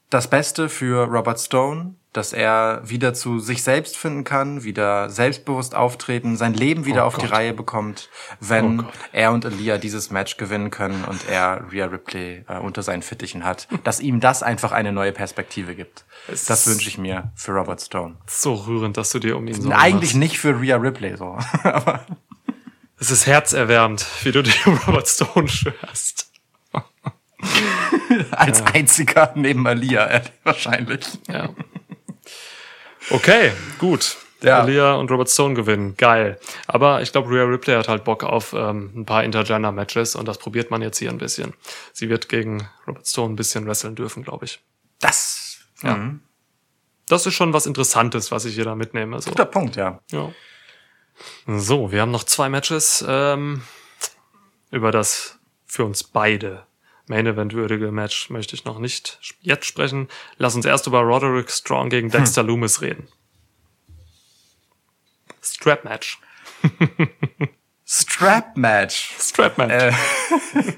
[0.10, 5.76] das Beste für Robert Stone, dass er wieder zu sich selbst finden kann, wieder selbstbewusst
[5.76, 7.34] auftreten, sein Leben wieder Oh auf die Gott.
[7.34, 12.46] Reihe bekommt, wenn Oh er und Elia dieses Match gewinnen können und er Rhea Ripley
[12.48, 16.06] äh, unter seinen Fittichen hat, dass ihm das einfach eine neue Perspektive gibt.
[16.30, 18.16] Es Das wünsche ich mir für Robert Stone.
[18.28, 22.06] So rührend, dass du dir um ihn so Eigentlich nicht für Rhea Ripley so, aber
[22.98, 24.54] Es ist herzerwärmend, wie du dir
[24.88, 26.32] Robert Stone schwörst.
[28.32, 31.06] als einziger neben Elia äh, wahrscheinlich.
[31.28, 31.50] Ja.
[33.12, 34.18] Okay, gut.
[34.42, 34.64] Ja.
[34.64, 35.96] Elia und Robert Stone gewinnen.
[35.98, 36.40] Geil.
[36.68, 40.38] Aber ich glaube, Rhea Ripley hat halt Bock auf ähm, ein paar Intergender-Matches und das
[40.38, 41.54] probiert man jetzt hier ein bisschen.
[41.94, 44.60] Sie wird gegen Robert Stone ein bisschen wresteln dürfen, glaube ich.
[45.00, 45.96] Das Ja.
[45.96, 46.22] mhm.
[47.08, 49.22] Das ist schon was Interessantes, was ich hier da mitnehme.
[49.22, 49.30] So.
[49.30, 50.00] guter Punkt, ja.
[50.12, 50.32] Ja.
[51.46, 53.62] So, wir haben noch zwei Matches, ähm,
[54.72, 56.66] über das für uns beide
[57.08, 60.08] Main Event würdige Match möchte ich noch nicht jetzt sprechen.
[60.38, 63.08] Lass uns erst über Roderick Strong gegen Dexter Loomis reden.
[65.42, 66.20] Strap Match.
[67.86, 69.14] Strap Match.
[69.20, 69.72] Strap Match.
[69.72, 69.94] Äh,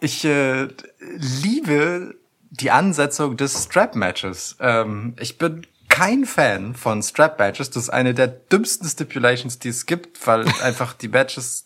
[0.00, 2.14] ich äh, liebe
[2.52, 4.56] die Ansetzung des Strap-Matches.
[4.60, 7.70] Ähm, ich bin kein Fan von Strap-Matches.
[7.70, 11.64] Das ist eine der dümmsten Stipulations, die es gibt, weil einfach die Matches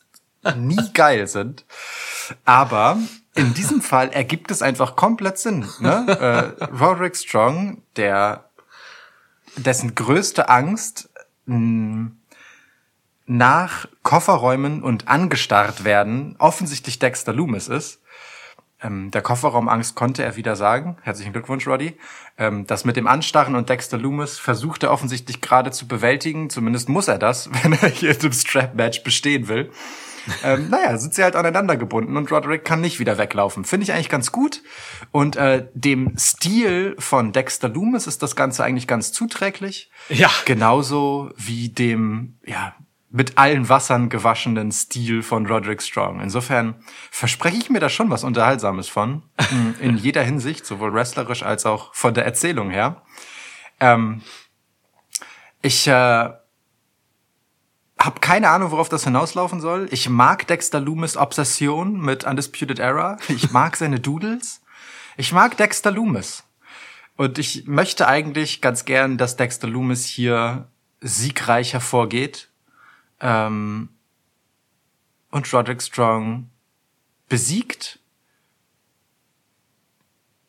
[0.55, 1.65] nie geil sind.
[2.45, 2.99] Aber
[3.35, 5.67] in diesem Fall ergibt es einfach komplett Sinn.
[5.81, 6.55] Ne?
[6.61, 8.51] Äh, Roderick Strong, der
[9.57, 11.09] dessen größte Angst
[11.47, 12.11] mh,
[13.27, 18.01] nach Kofferräumen und angestarrt werden offensichtlich Dexter Loomis ist.
[18.83, 20.99] Ähm, der Kofferraumangst konnte er wieder sagen.
[21.03, 21.97] Herzlichen Glückwunsch, Roddy.
[22.37, 26.51] Ähm, das mit dem Anstarren und Dexter Loomis versucht er offensichtlich gerade zu bewältigen.
[26.51, 29.71] Zumindest muss er das, wenn er hier im Strap-Match bestehen will.
[30.43, 33.65] Ähm, naja, sind sie halt aneinander gebunden und Roderick kann nicht wieder weglaufen.
[33.65, 34.63] Finde ich eigentlich ganz gut.
[35.13, 39.91] Und äh, dem Stil von Dexter Loomis ist das Ganze eigentlich ganz zuträglich.
[40.09, 40.31] Ja.
[40.45, 42.75] Genauso wie dem, ja,
[43.11, 46.21] mit allen Wassern gewaschenen Stil von Roderick Strong.
[46.21, 46.75] Insofern
[47.11, 49.23] verspreche ich mir da schon was Unterhaltsames von.
[49.51, 53.03] Mm, In jeder Hinsicht, sowohl wrestlerisch als auch von der Erzählung her.
[53.81, 54.23] Ähm,
[55.63, 56.31] ich äh,
[57.99, 59.89] habe keine Ahnung, worauf das hinauslaufen soll.
[59.91, 63.17] Ich mag Dexter Loomis Obsession mit Undisputed Era.
[63.29, 64.61] Ich mag seine Doodles.
[65.17, 66.45] Ich mag Dexter Loomis.
[67.17, 70.69] Und ich möchte eigentlich ganz gern, dass Dexter Loomis hier
[71.01, 72.51] siegreich hervorgeht.
[73.21, 73.89] Ähm,
[75.31, 76.51] und Roderick Strong
[77.29, 77.99] besiegt.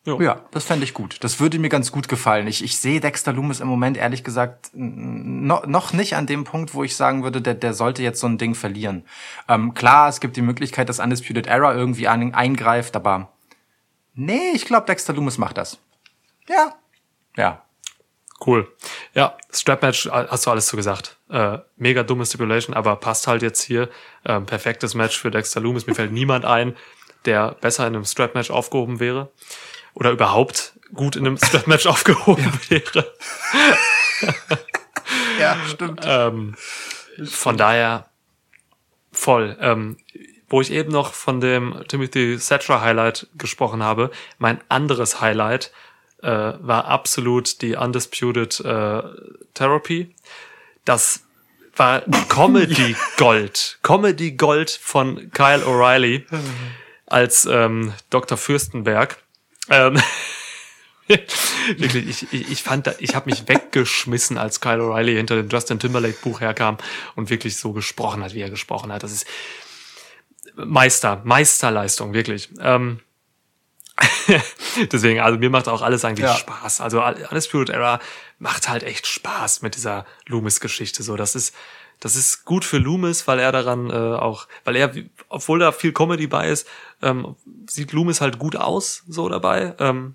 [0.08, 0.18] Jo.
[0.22, 1.22] Ja, das fände ich gut.
[1.22, 2.46] Das würde mir ganz gut gefallen.
[2.46, 6.72] Ich, ich sehe Dexter Loomis im Moment ehrlich gesagt no, noch nicht an dem Punkt,
[6.72, 9.04] wo ich sagen würde, der, der sollte jetzt so ein Ding verlieren.
[9.48, 13.34] Ähm, klar, es gibt die Möglichkeit, dass Undisputed Era irgendwie an, eingreift, aber
[14.14, 15.78] nee, ich glaube, Dexter Loomis macht das.
[16.48, 16.74] Ja.
[17.36, 17.62] Ja.
[18.46, 18.72] Cool.
[19.14, 21.18] Ja, Strap-Match hast du alles zu gesagt.
[21.28, 23.90] Äh, mega dumme Stipulation, aber passt halt jetzt hier.
[24.24, 25.86] Ähm, perfektes Match für Dexter Loomis.
[25.86, 26.76] Mir fällt niemand ein,
[27.26, 29.30] der besser in einem Strap-Match aufgehoben wäre.
[29.98, 33.12] Oder überhaupt gut in einem Strap-Match aufgehoben wäre.
[35.40, 36.00] Ja, stimmt.
[36.04, 36.56] Ähm,
[37.24, 38.10] von daher
[39.12, 39.56] voll.
[39.60, 39.96] Ähm,
[40.48, 45.72] wo ich eben noch von dem Timothy Thatcher Highlight gesprochen habe, mein anderes Highlight
[46.22, 49.02] äh, war absolut die Undisputed äh,
[49.54, 50.14] Therapy.
[50.84, 51.22] Das
[51.76, 53.78] war Comedy Gold.
[53.82, 56.26] Comedy Gold von Kyle O'Reilly
[57.06, 58.36] als ähm, Dr.
[58.36, 59.22] Fürstenberg.
[59.70, 60.00] Ähm,
[61.76, 65.48] Wirklich, ich, ich, ich fand, da, ich habe mich weggeschmissen, als Kyle O'Reilly hinter dem
[65.48, 66.76] Justin Timberlake Buch herkam
[67.16, 69.02] und wirklich so gesprochen hat, wie er gesprochen hat.
[69.02, 69.26] Das ist
[70.54, 72.50] Meister, Meisterleistung, wirklich.
[72.60, 73.00] Ähm,
[74.92, 76.36] Deswegen, also mir macht auch alles eigentlich Ja.
[76.36, 76.80] Spaß.
[76.80, 78.00] Also Undisputed Era
[78.38, 81.02] macht halt echt Spaß mit dieser Loomis-Geschichte.
[81.02, 81.54] So, das ist,
[82.00, 84.92] das ist gut für Loomis, weil er daran äh, auch, weil er,
[85.28, 86.68] obwohl da viel Comedy bei ist,
[87.02, 87.36] ähm,
[87.68, 89.74] sieht Loomis halt gut aus so dabei.
[89.78, 90.14] Ähm,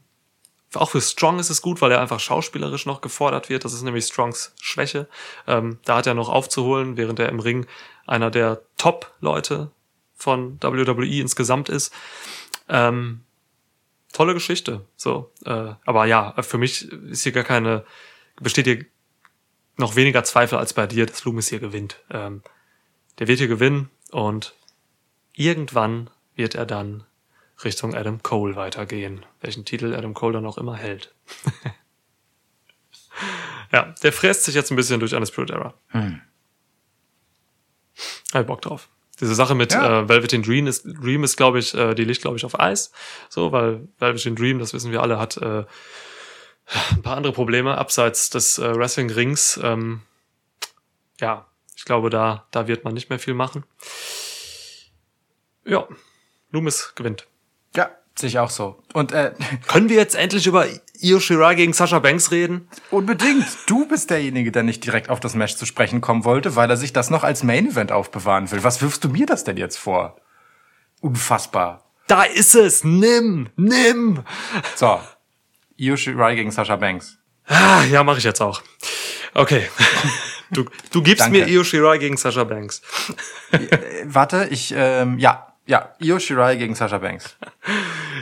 [0.76, 3.66] auch für Strong ist es gut, weil er einfach schauspielerisch noch gefordert wird.
[3.66, 5.08] Das ist nämlich Strongs Schwäche.
[5.46, 7.68] Ähm, da hat er noch aufzuholen, während er im Ring
[8.08, 9.72] einer der Top-Leute
[10.16, 11.94] von WWE insgesamt ist.
[12.70, 13.22] Ähm,
[14.14, 14.86] tolle Geschichte.
[14.96, 17.86] So, äh, aber ja, für mich ist hier gar keine,
[18.40, 18.86] besteht hier
[19.78, 22.00] noch weniger Zweifel als bei dir, dass Loomis hier gewinnt.
[22.12, 22.42] Ähm,
[23.20, 24.56] der wird hier gewinnen und
[25.34, 27.04] irgendwann wird er dann
[27.64, 29.26] Richtung Adam Cole weitergehen.
[29.42, 31.14] Welchen Titel Adam Cole dann auch immer hält.
[33.72, 35.74] ja, der fräst sich jetzt ein bisschen durch Undisputed Era.
[35.90, 36.22] Hm.
[38.34, 38.90] Hab Bock drauf.
[39.20, 40.02] Diese Sache mit Ja.
[40.02, 42.60] äh, Velvet in Dream ist, Dream ist glaube ich, äh, die liegt, glaube ich, auf
[42.60, 42.92] Eis.
[43.30, 45.66] So, weil Velvet in Dream, das wissen wir alle, hat äh,
[46.92, 49.60] ein paar andere Probleme abseits des äh, Wrestling-Rings.
[49.64, 50.02] Ähm,
[51.20, 51.46] ja,
[51.76, 53.66] ich glaube, da, da wird man nicht mehr viel machen.
[55.66, 55.88] Ja,
[56.52, 57.28] Loomis gewinnt.
[57.76, 58.82] Ja, sehe ich auch so.
[58.94, 59.34] Und äh,
[59.68, 60.68] Können wir jetzt endlich über
[61.00, 62.68] Io Shirai gegen Sasha Banks reden?
[62.92, 66.70] unbedingt, du bist derjenige, der nicht direkt auf das Match zu sprechen kommen wollte, weil
[66.70, 68.64] er sich das noch als Main Event aufbewahren will.
[68.64, 70.18] Was wirfst du mir das denn jetzt vor?
[71.02, 71.84] Unfassbar.
[72.08, 72.84] Da ist es!
[72.84, 73.50] Nimm!
[73.56, 74.24] Nimm!
[74.76, 75.00] So,
[75.84, 77.18] Io Shirai gegen Sasha Banks.
[77.46, 78.62] Ah, ja, mache ich jetzt auch.
[79.34, 79.70] Okay.
[80.52, 81.40] Du, du gibst Danke.
[81.40, 82.82] mir Io Shirai gegen Sasha Banks.
[83.52, 83.68] Äh,
[84.06, 87.36] warte, ich, ähm, ja, ja, Io Shirai gegen Sasha Banks.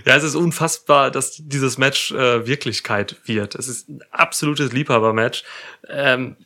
[0.06, 3.56] Ja, es ist unfassbar, dass dieses Match äh, Wirklichkeit wird.
[3.56, 5.44] Es ist ein absolutes Liebhaber-Match.
[5.90, 6.38] Ähm,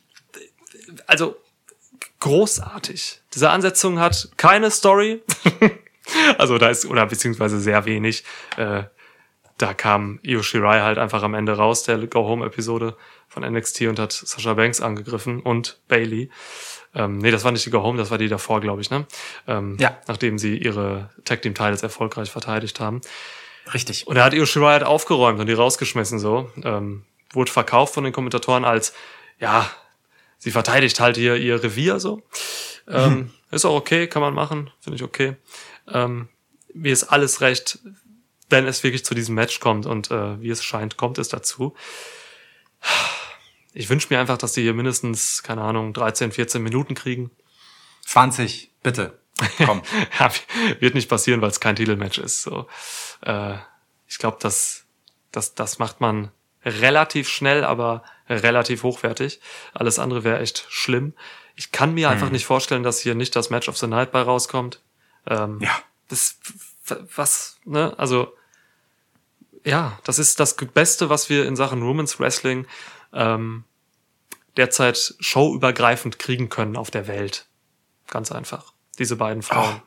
[1.06, 1.36] also
[2.20, 3.22] großartig.
[3.34, 5.22] Diese Ansetzung hat keine Story.
[6.38, 8.24] also da ist, oder beziehungsweise sehr wenig.
[8.56, 8.84] Äh,
[9.58, 12.96] da kam Io Shirai halt einfach am Ende raus, der Go-Home-Episode
[13.28, 16.30] von NXT und hat Sasha Banks angegriffen und Bailey.
[16.94, 19.06] Ähm, nee, das war nicht die Go-Home, das war die davor, glaube ich, ne?
[19.46, 19.98] Ähm, Ja.
[20.08, 23.00] Nachdem sie ihre Tag-Team-Titles erfolgreich verteidigt haben.
[23.74, 24.06] Richtig.
[24.06, 26.50] Und er hat Io Shirai halt aufgeräumt und die rausgeschmissen so.
[26.62, 28.94] Ähm, wurde verkauft von den Kommentatoren als,
[29.38, 29.68] ja,
[30.38, 32.22] sie verteidigt halt hier ihr Revier so.
[32.88, 35.36] Ähm, Ist auch okay, kann man machen, finde ich okay.
[35.88, 36.28] Ähm,
[36.74, 37.78] mir ist alles recht,
[38.48, 41.74] wenn es wirklich zu diesem Match kommt und äh, wie es scheint, kommt es dazu.
[43.72, 47.30] Ich wünsche mir einfach, dass die hier mindestens, keine Ahnung, 13, 14 Minuten kriegen.
[48.06, 49.18] 20, bitte.
[49.64, 49.82] Komm.
[50.18, 50.30] Ja,
[50.80, 52.42] wird nicht passieren, weil es kein Titelmatch ist.
[52.42, 52.66] So,
[53.22, 53.54] äh,
[54.06, 54.86] ich glaube, das,
[55.32, 56.30] das, das macht man
[56.64, 59.40] relativ schnell, aber relativ hochwertig.
[59.74, 61.14] Alles andere wäre echt schlimm.
[61.54, 64.20] Ich kann mir einfach nicht vorstellen, dass hier nicht das Match of the Night bei
[64.22, 64.82] rauskommt.
[65.26, 65.78] Ähm, Ja.
[66.08, 66.38] Das,
[67.14, 67.98] was, ne?
[67.98, 68.34] Also,
[69.64, 72.66] ja, das ist das Beste, was wir in Sachen Women's Wrestling
[73.12, 73.64] ähm,
[74.56, 77.46] derzeit showübergreifend kriegen können auf der Welt.
[78.08, 78.72] Ganz einfach.
[78.98, 79.82] Diese beiden Frauen.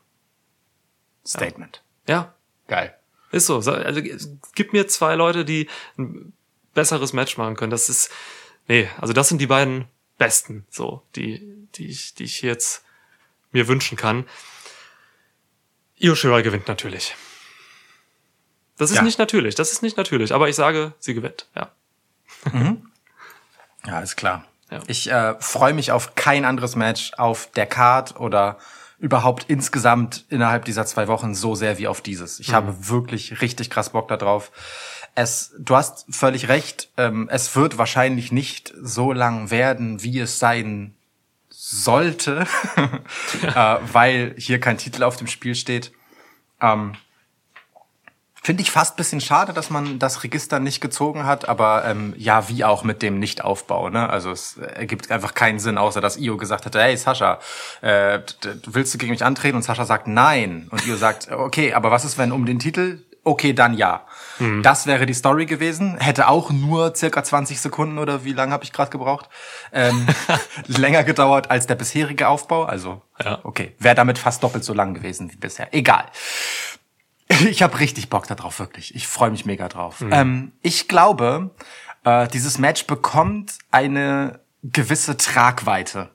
[1.26, 1.84] Statement.
[2.08, 2.34] Ja,
[2.68, 2.96] Geil.
[3.32, 3.62] ist so.
[3.62, 6.34] So, Also, es gibt mir zwei Leute, die ein
[6.74, 7.72] besseres Match machen können.
[7.72, 8.12] Das ist,
[8.68, 9.86] nee, also das sind die beiden
[10.18, 12.84] besten, so, die, die ich, die ich jetzt
[13.52, 14.26] mir wünschen kann.
[16.00, 17.16] Io Shirai gewinnt natürlich.
[18.78, 19.04] Das ist Ja.
[19.04, 21.70] nicht natürlich, das ist nicht natürlich, aber ich sage, sie gewinnt, ja.
[23.86, 24.46] Ja, ist klar.
[24.72, 24.80] Ja.
[24.88, 28.58] Ich äh, freue mich auf kein anderes Match auf der Card oder
[29.00, 32.40] überhaupt insgesamt innerhalb dieser zwei Wochen so sehr wie auf dieses.
[32.42, 34.52] Ich habe wirklich richtig krass Bock da drauf.
[35.16, 36.90] Es, du hast völlig recht.
[36.98, 40.94] Ähm, es wird wahrscheinlich nicht so lang werden, wie es sein
[41.72, 42.48] sollte,
[43.44, 45.92] äh, weil hier kein Titel auf dem Spiel steht.
[46.60, 46.96] Ähm,
[48.42, 52.48] Finde ich fast bisschen schade, dass man das Register nicht gezogen hat, aber ähm, ja,
[52.48, 53.90] wie auch mit dem Nichtaufbau.
[53.90, 54.10] Ne?
[54.10, 57.40] Also es ergibt einfach keinen Sinn, außer dass Io gesagt hätte, hey Sascha,
[57.82, 58.20] äh,
[58.66, 59.58] willst du gegen mich antreten?
[59.58, 60.68] Und Sascha sagt nein.
[60.72, 63.00] Und Io sagt, okay, aber was ist, wenn um den Titel?
[63.24, 64.06] Okay, dann ja.
[64.40, 64.64] Mhm.
[64.64, 65.98] Das wäre die Story gewesen.
[65.98, 69.30] Hätte auch nur circa 20 Sekunden oder wie lange habe ich gerade gebraucht?
[69.74, 70.08] Ähm,
[70.68, 72.64] länger gedauert als der bisherige Aufbau.
[72.64, 73.40] Also, ja.
[73.44, 75.74] okay, wäre damit fast doppelt so lang gewesen wie bisher.
[75.74, 76.06] Egal.
[77.50, 78.96] Ich habe richtig Bock darauf, wirklich.
[78.96, 80.02] Ich freue mich mega drauf.
[80.02, 80.14] Mhm.
[80.14, 81.52] Ähm, ich glaube,
[82.04, 86.10] äh, dieses Match bekommt eine gewisse Tragweite.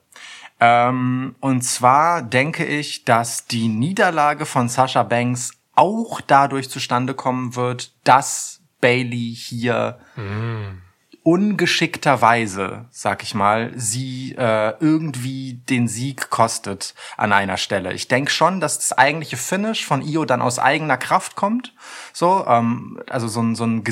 [0.59, 7.55] Ähm, und zwar denke ich, dass die Niederlage von Sasha Banks auch dadurch zustande kommen
[7.55, 10.81] wird, dass Bailey hier mhm
[11.25, 17.93] ungeschickterweise, sag ich mal, sie äh, irgendwie den Sieg kostet an einer Stelle.
[17.93, 21.73] Ich denke schon, dass das eigentliche Finish von Io dann aus eigener Kraft kommt.
[22.13, 23.83] So, ähm, also so ein, so ein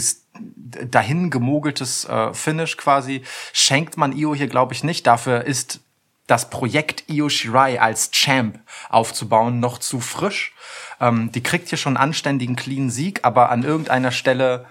[0.91, 5.07] dahin gemogeltes äh, Finish quasi schenkt man Io hier, glaube ich, nicht.
[5.07, 5.79] Dafür ist
[6.27, 10.53] das Projekt Io Shirai als Champ aufzubauen noch zu frisch.
[11.03, 14.65] Ähm, die kriegt hier schon einen anständigen clean Sieg, aber an irgendeiner Stelle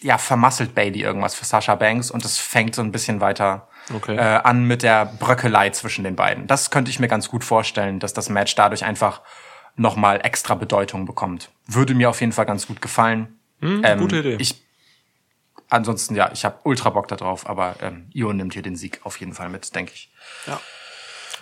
[0.00, 4.16] ja, vermasselt Bailey irgendwas für Sasha Banks und es fängt so ein bisschen weiter okay.
[4.16, 6.46] äh, an mit der Bröckelei zwischen den beiden.
[6.46, 9.22] Das könnte ich mir ganz gut vorstellen, dass das Match dadurch einfach
[9.76, 11.50] nochmal extra Bedeutung bekommt.
[11.66, 13.38] Würde mir auf jeden Fall ganz gut gefallen.
[13.60, 14.36] Hm, ähm, gute Idee.
[14.38, 14.62] Ich,
[15.70, 19.00] ansonsten, ja, ich habe ultra Bock da drauf, aber ähm, Io nimmt hier den Sieg
[19.04, 20.12] auf jeden Fall mit, denke ich.
[20.46, 20.60] Ja.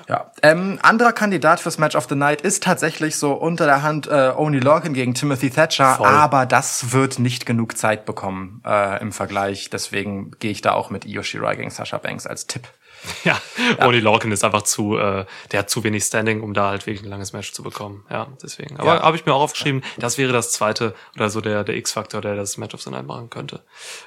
[0.09, 0.31] Ja.
[0.43, 4.33] Ähm, anderer Kandidat fürs Match of the Night ist tatsächlich so unter der Hand äh,
[4.37, 6.07] Oni Lorcan gegen Timothy Thatcher, Voll.
[6.07, 9.71] aber das wird nicht genug Zeit bekommen äh, im Vergleich.
[9.71, 12.69] Deswegen gehe ich da auch mit Io Shirai gegen Sasha Banks als Tipp.
[13.25, 13.41] Ja,
[13.79, 13.87] ja.
[13.87, 17.05] Oni Lorcan ist einfach zu, äh, der hat zu wenig Standing, um da halt wirklich
[17.05, 18.05] ein langes Match zu bekommen.
[18.11, 18.77] Ja, deswegen.
[18.79, 19.03] Aber ja.
[19.03, 22.37] habe ich mir auch aufgeschrieben, das wäre das zweite oder so der, der X-Faktor, der
[22.37, 23.63] das Match of the Night machen könnte.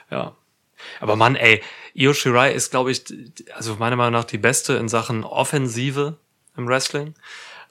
[0.09, 0.33] Ja.
[0.99, 1.61] Aber Mann, ey,
[1.93, 3.03] Io Shirai ist, glaube ich,
[3.55, 6.17] also meiner Meinung nach die beste in Sachen Offensive
[6.57, 7.15] im Wrestling.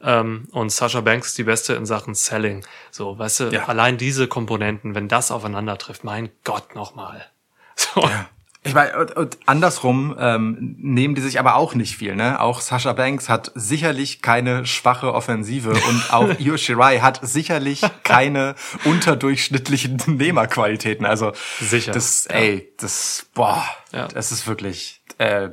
[0.03, 2.65] Ähm, und Sasha Banks ist die beste in Sachen Selling.
[2.91, 3.67] So, weißt du, ja.
[3.67, 7.27] allein diese Komponenten, wenn das aufeinander trifft, mein Gott nochmal.
[7.77, 8.03] So.
[8.03, 8.29] Ja.
[8.67, 12.17] Ich meine, und, und andersrum ähm, nehmen die sich aber auch nicht viel.
[12.17, 12.41] Ne?
[12.41, 18.55] Auch Sasha Banks hat sicherlich keine schwache Offensive und auch Io Shirai hat sicherlich keine
[18.87, 21.05] unterdurchschnittlichen Nehmerqualitäten.
[21.05, 21.93] Also sicher.
[21.93, 24.09] Das, ey, das, boah, ja.
[24.09, 25.03] das ist wirklich.
[25.19, 25.51] Äh,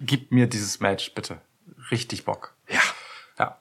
[0.00, 1.40] gib mir dieses Match bitte,
[1.92, 2.54] richtig Bock.
[2.68, 2.80] Ja,
[3.38, 3.58] ja.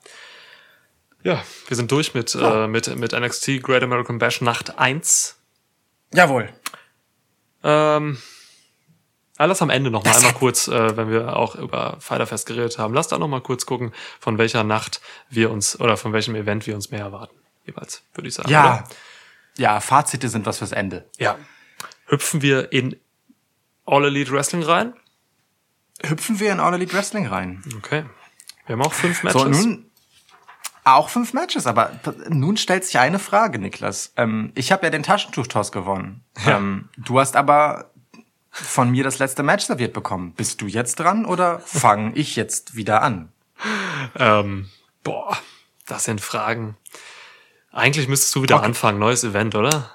[1.24, 2.66] Ja, wir sind durch mit, ja.
[2.66, 5.38] äh, mit, mit NXT Great American Bash Nacht 1.
[6.14, 6.50] Jawohl.
[7.63, 8.17] Ähm,
[9.38, 12.93] lass am Ende noch mal einmal kurz, äh, wenn wir auch über Fighterfest geredet haben,
[12.93, 16.67] lass da noch mal kurz gucken, von welcher Nacht wir uns oder von welchem Event
[16.67, 17.36] wir uns mehr erwarten.
[17.65, 18.50] Jeweils, würde ich sagen.
[18.50, 18.63] Ja.
[18.63, 18.89] Oder?
[19.58, 21.10] Ja, Fazite sind was fürs Ende.
[21.17, 21.38] Ja.
[22.08, 23.00] Hüpfen wir in
[23.86, 24.93] All Elite Wrestling rein?
[26.04, 27.63] Hüpfen wir in All Elite Wrestling rein.
[27.78, 28.06] Okay.
[28.65, 29.41] Wir haben auch fünf Matches.
[29.41, 29.91] So, nun,
[30.84, 34.13] auch fünf Matches, aber nun stellt sich eine Frage, Niklas.
[34.17, 36.24] Ähm, ich habe ja den Taschentuchtoss gewonnen.
[36.46, 36.58] Ja.
[36.58, 37.91] Ähm, du hast aber
[38.50, 40.34] von mir das letzte Match serviert bekommen.
[40.34, 43.32] Bist du jetzt dran oder fange ich jetzt wieder an?
[44.17, 44.70] Ähm,
[45.04, 45.38] boah,
[45.86, 46.76] das sind Fragen.
[47.72, 48.65] Eigentlich müsstest du wieder okay.
[48.65, 49.89] anfangen, neues Event, oder?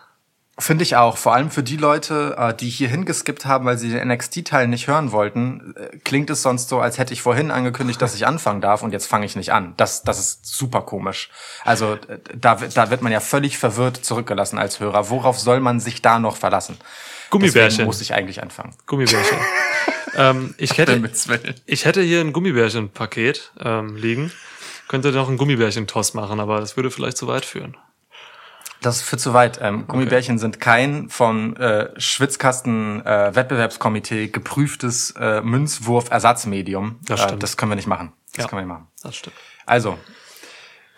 [0.59, 1.19] Finde ich auch.
[1.19, 4.87] Vor allem für die Leute, äh, die hier hingeskippt haben, weil sie den NXT-Teil nicht
[4.87, 8.63] hören wollten, äh, klingt es sonst so, als hätte ich vorhin angekündigt, dass ich anfangen
[8.63, 9.75] darf und jetzt fange ich nicht an.
[9.77, 11.29] Das, das ist super komisch.
[11.65, 15.11] Also äh, da, da wird man ja völlig verwirrt zurückgelassen als Hörer.
[15.11, 16.79] Worauf soll man sich da noch verlassen?
[17.29, 17.69] Gummibärchen.
[17.69, 18.75] Deswegen muss ich eigentlich anfangen.
[18.87, 19.39] Gummibärchen.
[20.17, 21.03] ähm, ich, hätte,
[21.67, 24.33] ich hätte hier ein Gummibärchen-Paket ähm, liegen.
[24.89, 27.77] Könnte noch ein Gummibärchen-Toss machen, aber das würde vielleicht zu weit führen.
[28.83, 29.59] Das für zu weit.
[29.63, 30.41] Ähm, Gummibärchen okay.
[30.41, 37.01] sind kein vom äh, Schwitzkasten äh, Wettbewerbskomitee geprüftes äh, Münzwurf-Ersatzmedium.
[37.05, 38.13] Das, äh, das können wir nicht machen.
[38.35, 38.89] Das ja, können wir nicht machen.
[39.03, 39.37] Das stimmt.
[39.65, 39.99] Also,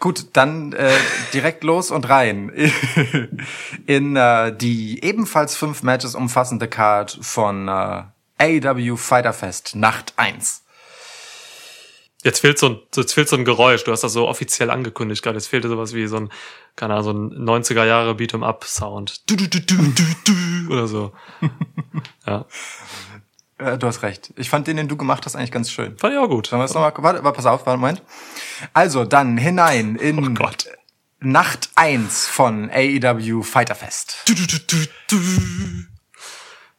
[0.00, 0.90] gut, dann äh,
[1.32, 2.50] direkt los und rein
[3.86, 8.02] in äh, die ebenfalls fünf Matches umfassende Card von äh,
[8.38, 10.64] AEW Fighter Fest Nacht 1.
[12.24, 13.84] Jetzt fehlt so ein, jetzt fehlt so ein Geräusch.
[13.84, 15.38] Du hast das so offiziell angekündigt gerade.
[15.38, 16.30] Jetzt fehlte sowas wie so ein,
[16.74, 19.28] keine Ahnung, so ein 90er Jahre Beat'em Up Sound.
[19.30, 21.12] Du, du, du, du, du, du, oder so.
[22.26, 22.44] ja.
[23.58, 24.32] Äh, du hast recht.
[24.36, 25.96] Ich fand den, den du gemacht hast, eigentlich ganz schön.
[25.96, 26.48] Fand ich auch gut.
[26.48, 28.02] Sollen wir es nochmal, warte, pass auf, warte, Moment.
[28.72, 30.66] Also, dann hinein in oh Gott.
[31.20, 34.22] Nacht 1 von AEW Fighter Fest.
[34.26, 34.76] Du, du, du, du,
[35.08, 35.16] du.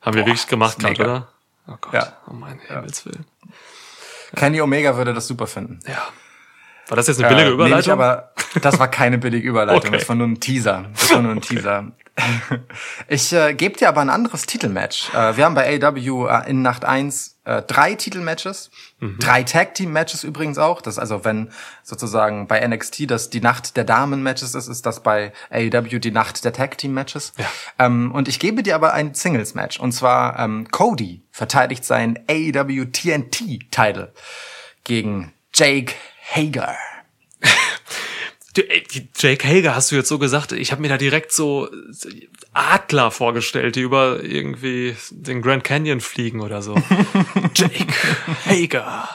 [0.02, 1.28] Haben wir wirklich gemacht gerade, oder?
[1.68, 1.94] Oh Gott.
[1.94, 2.18] Ja.
[2.28, 3.26] Oh mein Himmelswillen.
[4.36, 5.80] Kenny Omega würde das super finden.
[5.88, 5.98] Ja.
[6.88, 7.98] War das jetzt eine billige Äh, Überleitung?
[7.98, 9.98] Nee, aber das war keine billige Überleitung, Okay.
[10.00, 10.86] das war nur ein Teaser.
[10.94, 11.92] Das war nur ein Teaser.
[13.08, 15.14] Ich äh, gebe dir aber ein anderes Titelmatch.
[15.14, 19.18] Äh, wir haben bei AW äh, in Nacht 1 äh, drei Titelmatches, Mhm.
[19.20, 20.82] drei Tag-Team-Matches übrigens auch.
[20.82, 21.52] Das also, wenn
[21.84, 26.44] sozusagen bei NXT das die Nacht der Damen-Matches ist, ist das bei AEW die Nacht
[26.44, 27.34] der Tag-Team-Matches.
[27.38, 27.46] Ja.
[27.80, 29.80] Ähm, und ich gebe dir aber ein Singles-Match.
[29.80, 34.14] Und zwar ähm, Cody verteidigt seinen AEW TNT-Title
[34.84, 35.94] gegen Jake
[36.32, 36.76] Hager.
[39.18, 41.70] Jake Hager hast du jetzt so gesagt, ich habe mir da direkt so
[42.54, 46.76] Adler vorgestellt, die über irgendwie den Grand Canyon fliegen oder so.
[47.54, 47.88] Jake
[48.46, 49.10] Hager.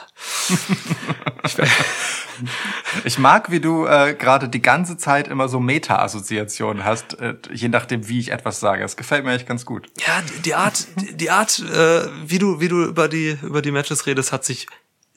[3.05, 7.69] Ich mag, wie du äh, gerade die ganze Zeit immer so Meta-Assoziationen hast, äh, je
[7.69, 8.83] nachdem, wie ich etwas sage.
[8.83, 9.87] Das gefällt mir echt ganz gut.
[10.07, 14.07] Ja, die Art, die Art, äh, wie du, wie du über die über die Matches
[14.07, 14.67] redest, hat sich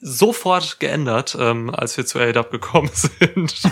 [0.00, 3.62] sofort geändert, ähm, als wir zu AEW gekommen sind.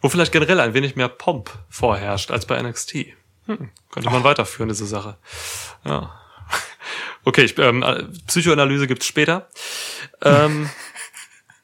[0.00, 3.06] Wo vielleicht generell ein wenig mehr Pomp vorherrscht als bei NXT.
[3.46, 5.16] Hm, könnte man weiterführen, diese Sache.
[5.84, 6.18] Ja.
[7.24, 9.48] Okay, ich, ähm, äh, Psychoanalyse gibt's später.
[10.22, 10.68] Ähm,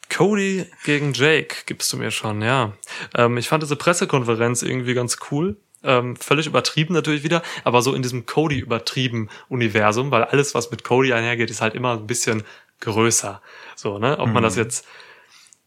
[0.08, 2.72] Cody gegen Jake gibst du mir schon, ja.
[3.14, 5.56] Ähm, ich fand diese Pressekonferenz irgendwie ganz cool.
[5.82, 10.70] Ähm, völlig übertrieben natürlich wieder, aber so in diesem Cody übertrieben Universum, weil alles, was
[10.70, 12.42] mit Cody einhergeht, ist halt immer ein bisschen
[12.80, 13.40] größer.
[13.76, 14.18] So, ne?
[14.18, 14.86] Ob man das jetzt,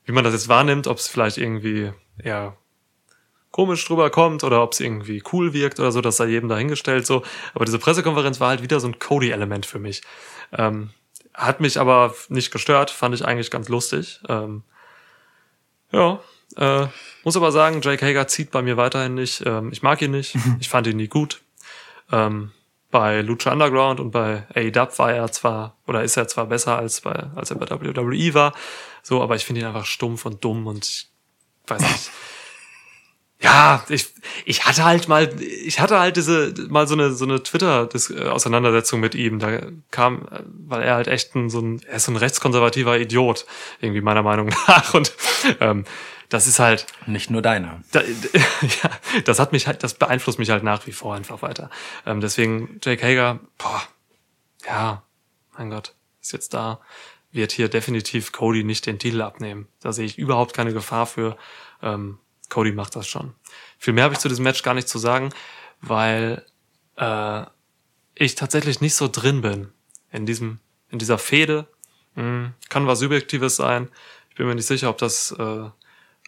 [0.05, 2.57] wie man das jetzt wahrnimmt, ob es vielleicht irgendwie eher
[3.51, 7.05] komisch drüber kommt oder ob es irgendwie cool wirkt oder so, das sei jedem dahingestellt
[7.05, 7.23] so.
[7.53, 10.01] Aber diese Pressekonferenz war halt wieder so ein Cody-Element für mich.
[10.51, 10.89] Ähm,
[11.33, 14.21] hat mich aber nicht gestört, fand ich eigentlich ganz lustig.
[14.27, 14.63] Ähm,
[15.91, 16.19] ja,
[16.57, 16.87] äh,
[17.23, 19.43] muss aber sagen, Jake Hager zieht bei mir weiterhin nicht.
[19.45, 20.35] Ähm, ich mag ihn nicht.
[20.59, 21.41] Ich fand ihn nie gut.
[22.11, 22.51] Ähm,
[22.93, 27.01] bei Lucha Underground und bei AEW war er zwar, oder ist er zwar besser als
[27.01, 28.53] bei, als er bei WWE war,
[29.01, 31.09] so, aber ich finde ihn einfach stumpf und dumm und ich
[31.67, 32.11] weiß nicht.
[33.41, 34.07] Ja, ich,
[34.45, 39.15] ich hatte halt mal, ich hatte halt diese, mal so eine, so eine Twitter-Auseinandersetzung mit
[39.15, 39.39] ihm.
[39.39, 39.59] Da
[39.91, 40.29] kam,
[40.65, 43.45] weil er halt echt ein, so ein, er ist so ein rechtskonservativer Idiot,
[43.81, 44.93] irgendwie meiner Meinung nach.
[44.93, 45.11] Und
[45.59, 45.83] ähm,
[46.33, 47.83] das ist halt, Nicht nur deiner.
[47.91, 51.69] da, ja, das hat mich halt, das beeinflusst mich halt nach wie vor einfach weiter.
[52.07, 53.83] Ähm, deswegen Jake Hager, boah,
[54.65, 55.03] ja,
[55.55, 56.81] mein Gott, ist jetzt da,
[57.31, 59.67] wird hier definitiv Cody nicht den Titel abnehmen.
[59.79, 61.37] Da sehe ich überhaupt keine Gefahr für.
[61.83, 62.17] Ähm,
[62.49, 63.35] Cody macht das schon.
[63.77, 65.29] Viel mehr habe ich zu diesem Match gar nicht zu sagen,
[65.81, 66.43] weil
[66.95, 67.43] äh,
[68.15, 69.71] ich tatsächlich nicht so drin bin
[70.11, 70.59] in diesem,
[70.89, 71.67] in dieser Fehde.
[72.15, 73.89] Hm, kann was Subjektives sein.
[74.31, 75.69] Ich bin mir nicht sicher, ob das äh,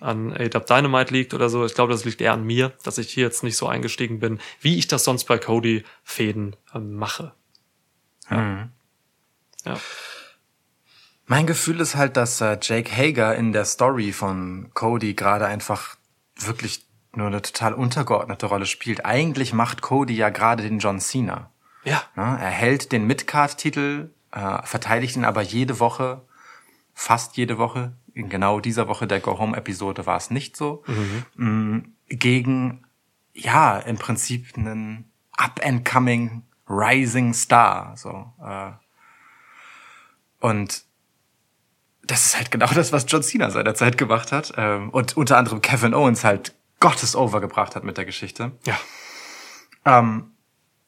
[0.01, 1.65] an AW Dynamite liegt oder so.
[1.65, 4.39] Ich glaube, das liegt eher an mir, dass ich hier jetzt nicht so eingestiegen bin,
[4.59, 7.33] wie ich das sonst bei Cody Fäden ähm, mache.
[8.29, 8.69] Ja.
[9.65, 9.77] ja.
[11.27, 15.95] Mein Gefühl ist halt, dass äh, Jake Hager in der Story von Cody gerade einfach
[16.35, 19.05] wirklich nur eine total untergeordnete Rolle spielt.
[19.05, 21.49] Eigentlich macht Cody ja gerade den John Cena.
[21.83, 22.03] Ja.
[22.15, 22.23] Ne?
[22.23, 26.21] Er hält den Midcard-Titel, äh, verteidigt ihn aber jede Woche,
[26.93, 27.93] fast jede Woche.
[28.15, 30.83] In genau dieser Woche der Go-Home-Episode war es nicht so.
[31.35, 32.85] Mm, Gegen,
[33.33, 37.95] ja, im Prinzip einen up-and-coming Rising Star.
[37.97, 38.71] So, äh.
[40.39, 40.85] Und
[42.03, 44.53] das ist halt genau das, was John Cena seinerzeit gemacht hat.
[44.55, 48.53] Ähm, und unter anderem Kevin Owens halt Gottes Over gebracht hat mit der Geschichte.
[48.65, 48.79] Ja.
[49.85, 50.31] Ähm,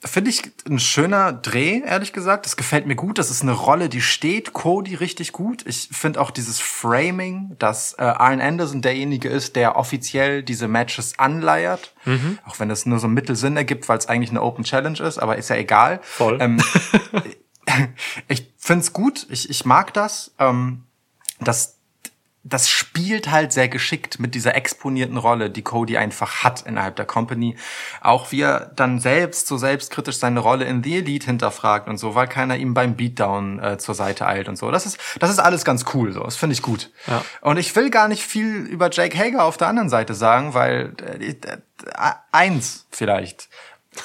[0.05, 2.45] Finde ich ein schöner Dreh, ehrlich gesagt.
[2.45, 3.17] Das gefällt mir gut.
[3.17, 5.65] Das ist eine Rolle, die steht Cody richtig gut.
[5.65, 11.17] Ich finde auch dieses Framing, dass äh, Arn Anderson derjenige ist, der offiziell diese Matches
[11.17, 11.95] anleiert.
[12.45, 15.17] Auch wenn das nur so einen Mittelsinn ergibt, weil es eigentlich eine Open Challenge ist,
[15.17, 15.99] aber ist ja egal.
[16.03, 16.37] Voll.
[16.39, 16.61] Ähm,
[18.27, 19.25] ich find's gut.
[19.31, 20.31] Ich, ich mag das.
[20.37, 20.83] Ähm,
[21.39, 21.76] das
[22.49, 27.05] das spielt halt sehr geschickt mit dieser exponierten Rolle, die Cody einfach hat innerhalb der
[27.05, 27.57] Company.
[28.01, 32.15] Auch wie er dann selbst so selbstkritisch seine Rolle in The Elite hinterfragt und so,
[32.15, 34.71] weil keiner ihm beim Beatdown äh, zur Seite eilt und so.
[34.71, 36.23] Das ist, das ist alles ganz cool, so.
[36.23, 36.91] Das finde ich gut.
[37.07, 37.23] Ja.
[37.41, 40.93] Und ich will gar nicht viel über Jake Hager auf der anderen Seite sagen, weil
[41.19, 41.57] äh, äh,
[42.31, 43.49] eins vielleicht.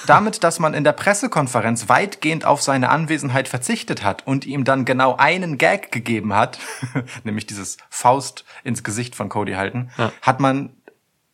[0.06, 4.84] Damit, dass man in der Pressekonferenz weitgehend auf seine Anwesenheit verzichtet hat und ihm dann
[4.84, 6.58] genau einen Gag gegeben hat,
[7.24, 10.12] nämlich dieses Faust ins Gesicht von Cody halten, Ja.
[10.22, 10.70] hat man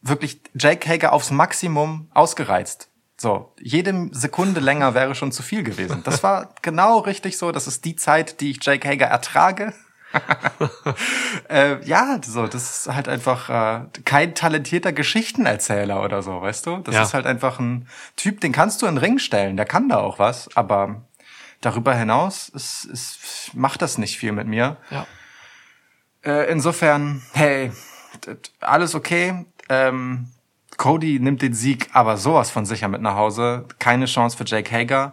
[0.00, 2.88] wirklich Jake Hager aufs Maximum ausgereizt.
[3.20, 6.02] So, jede Sekunde länger wäre schon zu viel gewesen.
[6.04, 7.50] Das war genau richtig so.
[7.50, 9.74] Das ist die Zeit, die ich Jake Hager ertrage.
[11.48, 16.78] äh, ja, so, das ist halt einfach äh, kein talentierter Geschichtenerzähler oder so, weißt du?
[16.78, 17.02] Das Ja.
[17.02, 17.86] ist halt einfach ein
[18.16, 21.02] Typ, den kannst du in den Ring stellen, der kann da auch was, aber
[21.60, 24.76] darüber hinaus ist, ist, macht das nicht viel mit mir.
[24.90, 25.06] Ja.
[26.24, 27.72] Äh, insofern, hey,
[28.60, 29.44] alles okay.
[29.68, 30.28] Ähm,
[30.76, 33.66] Cody nimmt den Sieg aber sowas von sicher mit nach Hause.
[33.78, 35.12] Keine Chance für Jake Hager,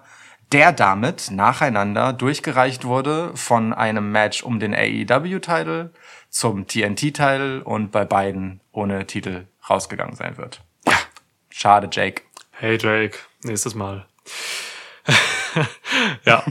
[0.56, 5.89] der damit nacheinander durchgereicht wurde von einem Match um den AEW-Titel
[6.30, 10.62] zum TNT-Titel und bei beiden ohne Titel rausgegangen sein wird.
[10.88, 10.93] Ja,
[11.49, 12.22] schade, Jake.
[12.51, 14.06] Hey Jake, nächstes Mal.
[16.24, 16.41] ja.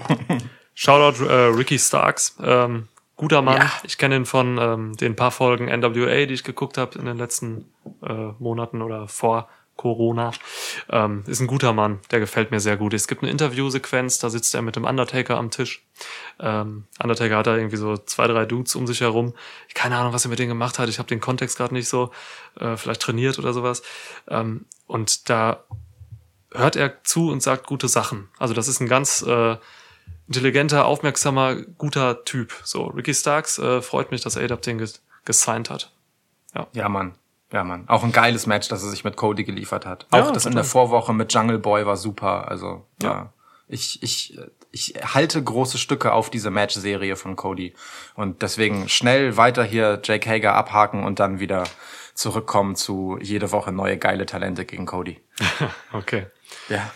[0.74, 2.36] Shoutout äh, Ricky Starks.
[2.44, 3.56] Ähm, guter Mann.
[3.56, 3.72] Ja.
[3.84, 7.16] Ich kenne ihn von ähm, den paar Folgen NWA, die ich geguckt habe in den
[7.16, 7.72] letzten
[8.06, 10.32] äh, Monaten oder vor Corona.
[10.88, 12.94] Ähm, ist ein guter Mann, der gefällt mir sehr gut.
[12.94, 15.84] Es gibt eine Interviewsequenz, da sitzt er mit dem Undertaker am Tisch.
[16.38, 19.34] Ähm, Undertaker hat da irgendwie so zwei, drei Dudes um sich herum.
[19.74, 20.88] Keine Ahnung, was er mit denen gemacht hat.
[20.88, 22.10] Ich habe den Kontext gerade nicht so,
[22.58, 23.82] äh, vielleicht trainiert oder sowas.
[24.28, 25.64] Ähm, und da
[26.52, 28.28] hört er zu und sagt gute Sachen.
[28.38, 29.56] Also das ist ein ganz äh,
[30.28, 32.54] intelligenter, aufmerksamer, guter Typ.
[32.64, 35.90] So, Ricky Starks äh, freut mich, dass ADAP den ges gesigned hat.
[36.72, 37.14] Ja, Mann.
[37.54, 37.84] Ja, Mann.
[37.86, 40.08] Auch ein geiles Match, das er sich mit Cody geliefert hat.
[40.12, 42.48] Ja, Auch das in der Vorwoche mit Jungle Boy war super.
[42.48, 43.08] Also, ja.
[43.08, 43.32] Ja.
[43.68, 44.36] Ich, ich,
[44.72, 47.72] ich halte große Stücke auf diese Match-Serie von Cody.
[48.16, 51.62] Und deswegen schnell weiter hier Jake Hager abhaken und dann wieder
[52.14, 55.20] zurückkommen zu jede Woche neue geile Talente gegen Cody.
[55.92, 56.26] Okay.
[56.68, 56.90] Ja.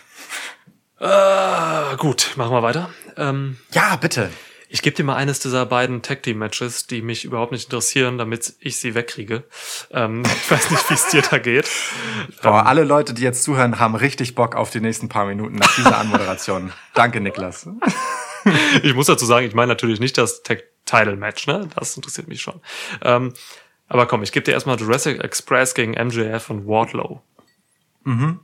[0.99, 2.89] Äh, gut, machen wir weiter.
[3.15, 4.29] Ähm, Ja, bitte.
[4.71, 8.19] Ich gebe dir mal eines dieser beiden Tag Team Matches, die mich überhaupt nicht interessieren,
[8.19, 9.43] damit ich sie wegkriege.
[9.89, 11.67] Ähm, ich weiß nicht, wie es dir da geht.
[12.43, 15.75] Boah, alle Leute, die jetzt zuhören, haben richtig Bock auf die nächsten paar Minuten nach
[15.75, 16.71] dieser Anmoderation.
[16.93, 17.67] Danke, Niklas.
[18.83, 21.67] Ich muss dazu sagen, ich meine natürlich nicht das Tag Title Match, ne?
[21.75, 22.61] Das interessiert mich schon.
[23.03, 23.33] Ähm,
[23.89, 27.21] aber komm, ich gebe dir erstmal Jurassic Express gegen MJF und Wardlow.
[28.05, 28.39] Mhm.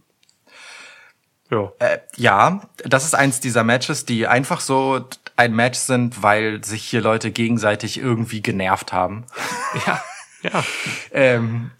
[1.50, 1.72] Ja.
[1.80, 5.08] Äh, ja, das ist eins dieser Matches, die einfach so
[5.38, 9.26] ein Match sind, weil sich hier Leute gegenseitig irgendwie genervt haben.
[9.88, 10.02] Ja.
[10.44, 10.64] Ja.
[11.12, 11.72] Ähm,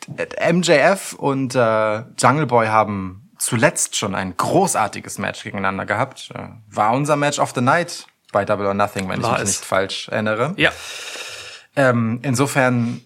[0.52, 6.32] MJF und äh, Jungle Boy haben zuletzt schon ein großartiges Match gegeneinander gehabt.
[6.34, 9.50] Äh, War unser Match of the Night bei Double or Nothing, wenn War ich mich
[9.50, 9.60] es.
[9.60, 10.54] nicht falsch erinnere.
[10.58, 10.72] Ja.
[11.76, 13.02] Ähm, insofern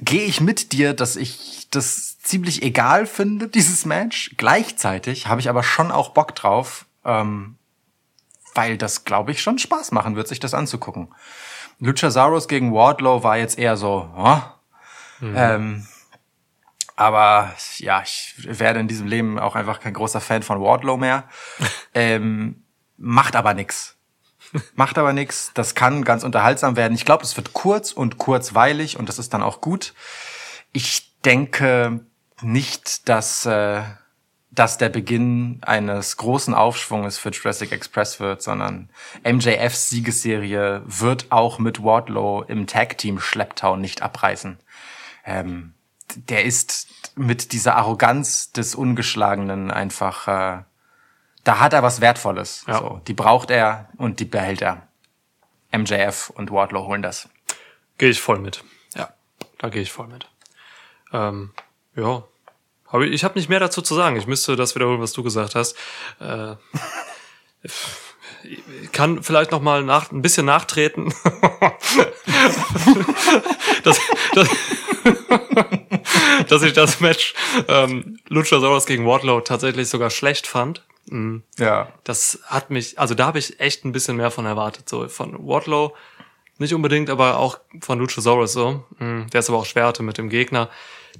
[0.00, 4.34] gehe ich mit dir, dass ich das ziemlich egal finde, dieses Match.
[4.36, 7.56] Gleichzeitig habe ich aber schon auch Bock drauf, ähm,
[8.54, 11.14] weil das, glaube ich, schon Spaß machen wird, sich das anzugucken.
[11.78, 14.40] Luchasaurus gegen Wardlow war jetzt eher so, oh,
[15.22, 15.86] ähm,
[16.96, 21.24] aber ja, ich werde in diesem Leben auch einfach kein großer Fan von Wardlow mehr.
[21.94, 22.64] ähm,
[22.96, 23.96] macht aber nix.
[24.74, 25.52] Macht aber nix.
[25.54, 26.94] Das kann ganz unterhaltsam werden.
[26.94, 29.94] Ich glaube, es wird kurz und kurzweilig und das ist dann auch gut.
[30.72, 32.00] Ich denke
[32.42, 33.82] nicht, dass äh,
[34.54, 38.90] das der Beginn eines großen Aufschwunges für Jurassic Express wird, sondern
[39.24, 44.58] MJFs Siegesserie wird auch mit Wardlow im Tag Team Schlepptau nicht abreißen.
[45.24, 45.72] Ähm,
[46.16, 50.62] der ist mit dieser Arroganz des Ungeschlagenen einfach, äh,
[51.44, 52.64] da hat er was Wertvolles.
[52.68, 52.78] Ja.
[52.78, 54.86] So, die braucht er und die behält er.
[55.74, 57.30] MJF und Wardlow holen das.
[57.96, 58.62] Gehe ich voll mit.
[58.94, 59.14] Ja,
[59.58, 60.28] da gehe ich voll mit.
[61.14, 61.54] Ähm,
[61.96, 62.24] ja.
[62.92, 64.16] Aber ich habe nicht mehr dazu zu sagen.
[64.16, 65.76] Ich müsste das wiederholen, was du gesagt hast.
[66.20, 66.54] Äh,
[67.62, 71.12] ich kann vielleicht noch mal nach, ein bisschen nachtreten.
[73.82, 73.98] das,
[74.34, 74.48] das,
[76.48, 77.34] dass ich das Match
[77.68, 80.84] ähm, Luchasaurus gegen Wardlow tatsächlich sogar schlecht fand.
[81.06, 81.42] Mhm.
[81.58, 81.88] Ja.
[82.04, 84.88] Das hat mich, also da habe ich echt ein bisschen mehr von erwartet.
[84.88, 85.94] So von Wardlow
[86.58, 88.84] nicht unbedingt, aber auch von Luchasaurus so.
[88.98, 90.68] Mm, Der ist aber auch schwer hatte mit dem Gegner.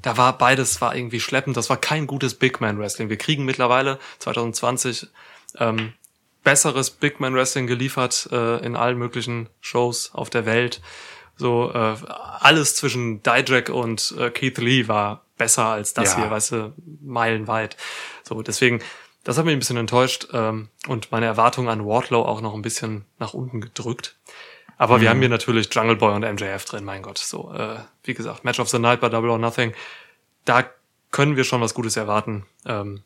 [0.00, 1.56] Da war beides war irgendwie schleppend.
[1.56, 3.08] Das war kein gutes Big Man Wrestling.
[3.08, 5.08] Wir kriegen mittlerweile 2020
[5.58, 5.92] ähm,
[6.42, 10.80] besseres Big Man Wrestling geliefert äh, in allen möglichen Shows auf der Welt.
[11.36, 11.96] So äh,
[12.40, 16.18] alles zwischen Dijak und äh, Keith Lee war besser als das Ja.
[16.18, 17.76] hier, weißt du, meilenweit.
[18.22, 18.80] So deswegen,
[19.24, 22.62] das hat mich ein bisschen enttäuscht ähm, und meine Erwartungen an Wardlow auch noch ein
[22.62, 24.16] bisschen nach unten gedrückt.
[24.82, 27.18] Aber wir haben hier natürlich Jungle Boy und MJF drin, mein Gott.
[27.18, 29.74] So, äh, wie gesagt, Match of the Night bei Double or Nothing.
[30.44, 30.64] Da
[31.12, 32.46] können wir schon was Gutes erwarten.
[32.66, 33.02] Ähm,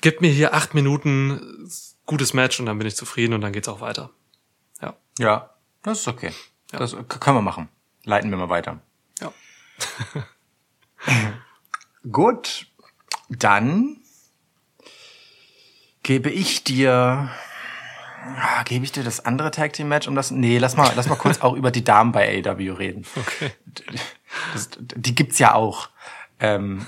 [0.00, 1.68] gib mir hier acht Minuten
[2.06, 4.10] gutes Match und dann bin ich zufrieden und dann geht's auch weiter.
[4.80, 4.96] Ja.
[5.18, 5.50] Ja,
[5.82, 6.32] das ist okay.
[6.70, 7.68] Das k- können wir machen.
[8.04, 8.80] Leiten wir mal weiter.
[9.20, 9.32] Ja.
[12.10, 12.66] Gut,
[13.28, 13.98] dann
[16.02, 17.30] gebe ich dir,
[18.36, 20.30] ah, gebe ich dir das andere Tag Team Match um das?
[20.30, 23.04] Nee, lass mal, lass mal kurz auch über die Damen bei AEW reden.
[23.16, 23.50] Okay.
[24.52, 25.88] Das, die gibt's ja auch.
[26.40, 26.86] Ähm,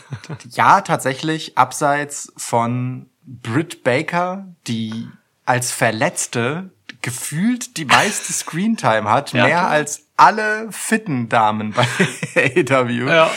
[0.50, 5.08] ja, tatsächlich, abseits von Britt Baker, die
[5.44, 6.70] als Verletzte
[7.02, 11.86] gefühlt die meiste Screentime hat, Ja, mehr als alle fitten Damen bei
[12.36, 13.08] AEW.
[13.08, 13.30] Ja.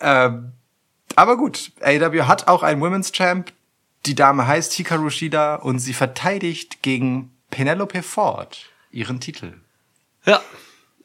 [0.00, 0.52] Ähm,
[1.14, 3.52] aber gut, AEW hat auch einen Women's Champ.
[4.06, 9.54] Die Dame heißt Hikaru Shida und sie verteidigt gegen Penelope Ford ihren Titel.
[10.24, 10.40] Ja.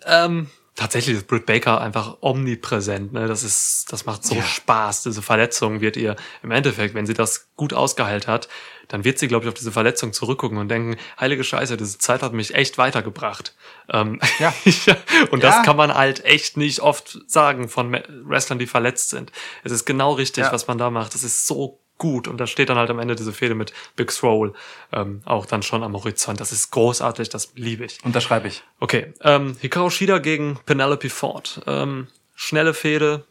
[0.06, 3.12] Ähm, tatsächlich ist Britt Baker einfach omnipräsent.
[3.14, 3.28] Ne?
[3.28, 4.44] Das ist, das macht so Ja.
[4.44, 5.04] Spaß.
[5.04, 8.48] Diese Verletzung wird ihr im Endeffekt, wenn sie das gut ausgeheilt hat,
[8.88, 12.22] dann wird sie, glaube ich, auf diese Verletzung zurückgucken und denken, heilige Scheiße, diese Zeit
[12.24, 13.56] hat mich echt weitergebracht.
[13.90, 14.54] Ähm, Ja.
[15.32, 15.50] und Ja.
[15.50, 17.94] das kann man halt echt nicht oft sagen von
[18.26, 19.32] Wrestlern, die verletzt sind.
[19.64, 20.52] Es ist genau richtig, Ja.
[20.52, 21.14] was man da macht.
[21.14, 22.28] Das ist so gut.
[22.28, 24.54] Und da steht dann halt am Ende diese Fehde mit Big Swole
[24.92, 26.40] ähm, auch dann schon am Horizont.
[26.40, 28.04] Das ist großartig, das liebe ich.
[28.04, 28.64] Unterschreibe ich.
[28.80, 31.62] Okay, ähm, Hikaru Shida gegen Penelope Ford.
[31.68, 33.24] Ähm, schnelle Fehde.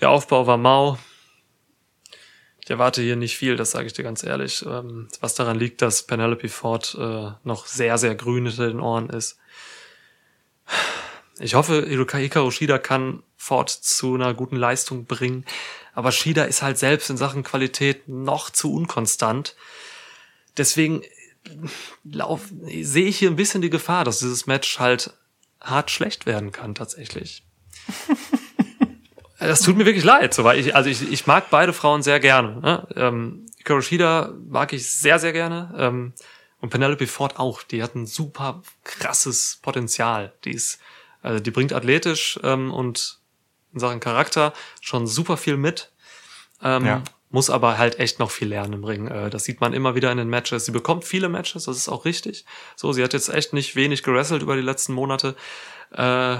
[0.00, 0.98] Der Aufbau war mau.
[2.64, 4.64] Ich erwarte hier nicht viel, das sage ich dir ganz ehrlich.
[4.66, 9.10] Ähm, was daran liegt, dass Penelope Ford äh, noch sehr, sehr grün hinter den Ohren
[9.10, 9.38] ist.
[11.38, 15.44] Ich hoffe, Hikaru Shida kann Ford zu einer guten Leistung bringen.
[15.92, 19.56] Aber Shida ist halt selbst in Sachen Qualität noch zu unkonstant.
[20.56, 21.02] Deswegen
[22.04, 22.42] lauf,
[22.82, 25.12] sehe ich hier ein bisschen die Gefahr, dass dieses Match halt
[25.60, 27.44] hart schlecht werden kann, tatsächlich.
[29.38, 32.20] das tut mir wirklich leid, so, weil ich, also ich, ich mag beide Frauen sehr
[32.20, 32.60] gerne.
[32.60, 32.88] Ne?
[32.96, 35.74] Ähm, Hikaru Shida mag ich sehr, sehr gerne.
[35.76, 36.12] Ähm,
[36.60, 37.62] und Penelope Ford auch.
[37.62, 40.32] Die hat ein super krasses Potenzial.
[40.44, 40.78] Die ist,
[41.22, 43.19] also die bringt athletisch ähm, und
[43.72, 45.90] in Sachen Charakter schon super viel mit.
[46.62, 47.02] Ähm, Ja.
[47.32, 49.06] Muss aber halt echt noch viel lernen im Ring.
[49.06, 50.64] Äh, das sieht man immer wieder in den Matches.
[50.66, 52.44] Sie bekommt viele Matches, das ist auch richtig.
[52.74, 55.36] So, sie hat jetzt echt nicht wenig gerasselt über die letzten Monate.
[55.92, 56.38] Äh,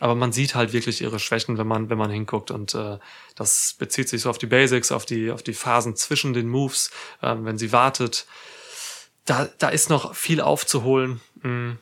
[0.00, 2.50] aber man sieht halt wirklich ihre Schwächen, wenn man, wenn man hinguckt.
[2.50, 2.98] Und äh,
[3.34, 6.90] das bezieht sich so auf die Basics, auf die, auf die Phasen zwischen den Moves,
[7.22, 8.26] ähm, wenn sie wartet.
[9.26, 11.20] Da, da ist noch viel aufzuholen.
[11.42, 11.72] Mm.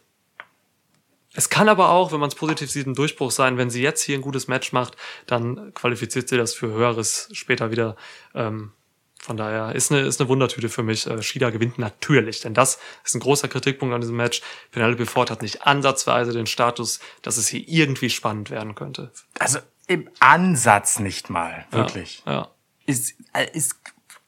[1.37, 3.59] Es kann aber auch, wenn man es positiv sieht, ein Durchbruch sein.
[3.59, 7.71] Wenn sie jetzt hier ein gutes Match macht, dann qualifiziert sie das für Höheres später
[7.71, 7.95] wieder.
[8.35, 8.73] Ähm,
[9.21, 11.07] von daher ist eine, ist eine Wundertüte für mich.
[11.07, 14.41] Äh, Shida gewinnt natürlich, denn das ist ein großer Kritikpunkt an diesem Match.
[14.71, 19.11] Penelope Ford hat nicht ansatzweise den Status, dass es hier irgendwie spannend werden könnte.
[19.39, 19.59] Also
[19.89, 22.23] im Ansatz nicht mal, wirklich.
[22.25, 22.49] Ja.
[22.87, 23.75] Ist, äh, ist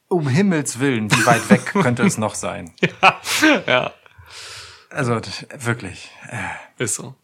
[0.09, 2.73] um Himmels Willen, wie weit weg könnte es noch sein?
[3.67, 3.93] ja,
[4.89, 5.19] Also
[5.59, 6.09] wirklich.
[6.77, 7.15] ist so.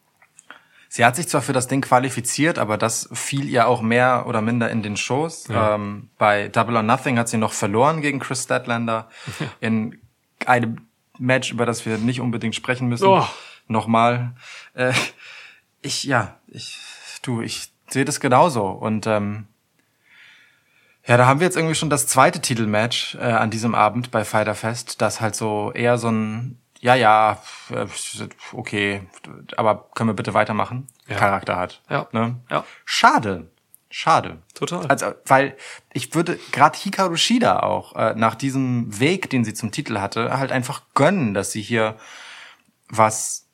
[0.87, 4.41] Sie hat sich zwar für das Ding qualifiziert, aber das fiel ihr auch mehr oder
[4.41, 5.49] minder in den Schoß.
[5.49, 9.09] Ähm, bei Double or Nothing hat sie noch verloren gegen Chris Statlander
[9.59, 9.99] in
[10.45, 10.87] einem
[11.17, 13.07] Match, über das wir nicht unbedingt sprechen müssen.
[13.07, 13.27] Oh.
[13.67, 14.35] Nochmal.
[14.73, 14.93] Äh,
[15.81, 16.79] ich, ja, ich,
[17.23, 18.65] du, ich sehe das genauso.
[18.65, 19.47] Und ähm,
[21.05, 24.23] ja, da haben wir jetzt irgendwie schon das zweite Titelmatch äh, an diesem Abend bei
[24.25, 27.87] Fighter Fest, das halt so eher so ein, ja, ja, äh,
[28.53, 29.01] okay,
[29.57, 30.87] aber können wir bitte weitermachen?
[31.07, 31.17] Ja.
[31.17, 31.81] Charakter hat.
[31.89, 32.07] Ja.
[32.11, 32.39] Ne?
[32.51, 32.63] Ja.
[32.85, 33.49] Schade.
[33.89, 34.43] Schade.
[34.53, 34.85] Total.
[34.85, 35.57] Also, weil
[35.93, 40.37] ich würde gerade Hikaru Shida auch äh, nach diesem Weg, den sie zum Titel hatte,
[40.37, 41.97] halt einfach gönnen, dass sie hier
[42.87, 43.47] was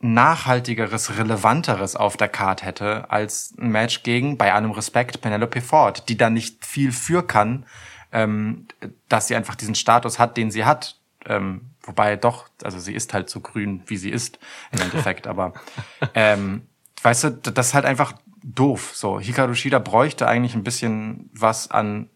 [0.00, 6.08] nachhaltigeres, relevanteres auf der Card hätte als ein Match gegen, bei allem Respekt, Penelope Ford,
[6.08, 7.66] die da nicht viel für kann,
[8.10, 8.68] ähm,
[9.10, 10.98] dass sie einfach diesen Status hat, den sie hat.
[11.26, 14.38] Ähm, wobei doch, also sie ist halt so grün, wie sie ist
[14.72, 15.52] im Endeffekt, aber
[16.14, 16.66] ähm,
[17.02, 18.92] weißt du, das ist halt einfach doof.
[18.94, 22.10] So, Hikaru Shida bräuchte eigentlich ein bisschen was an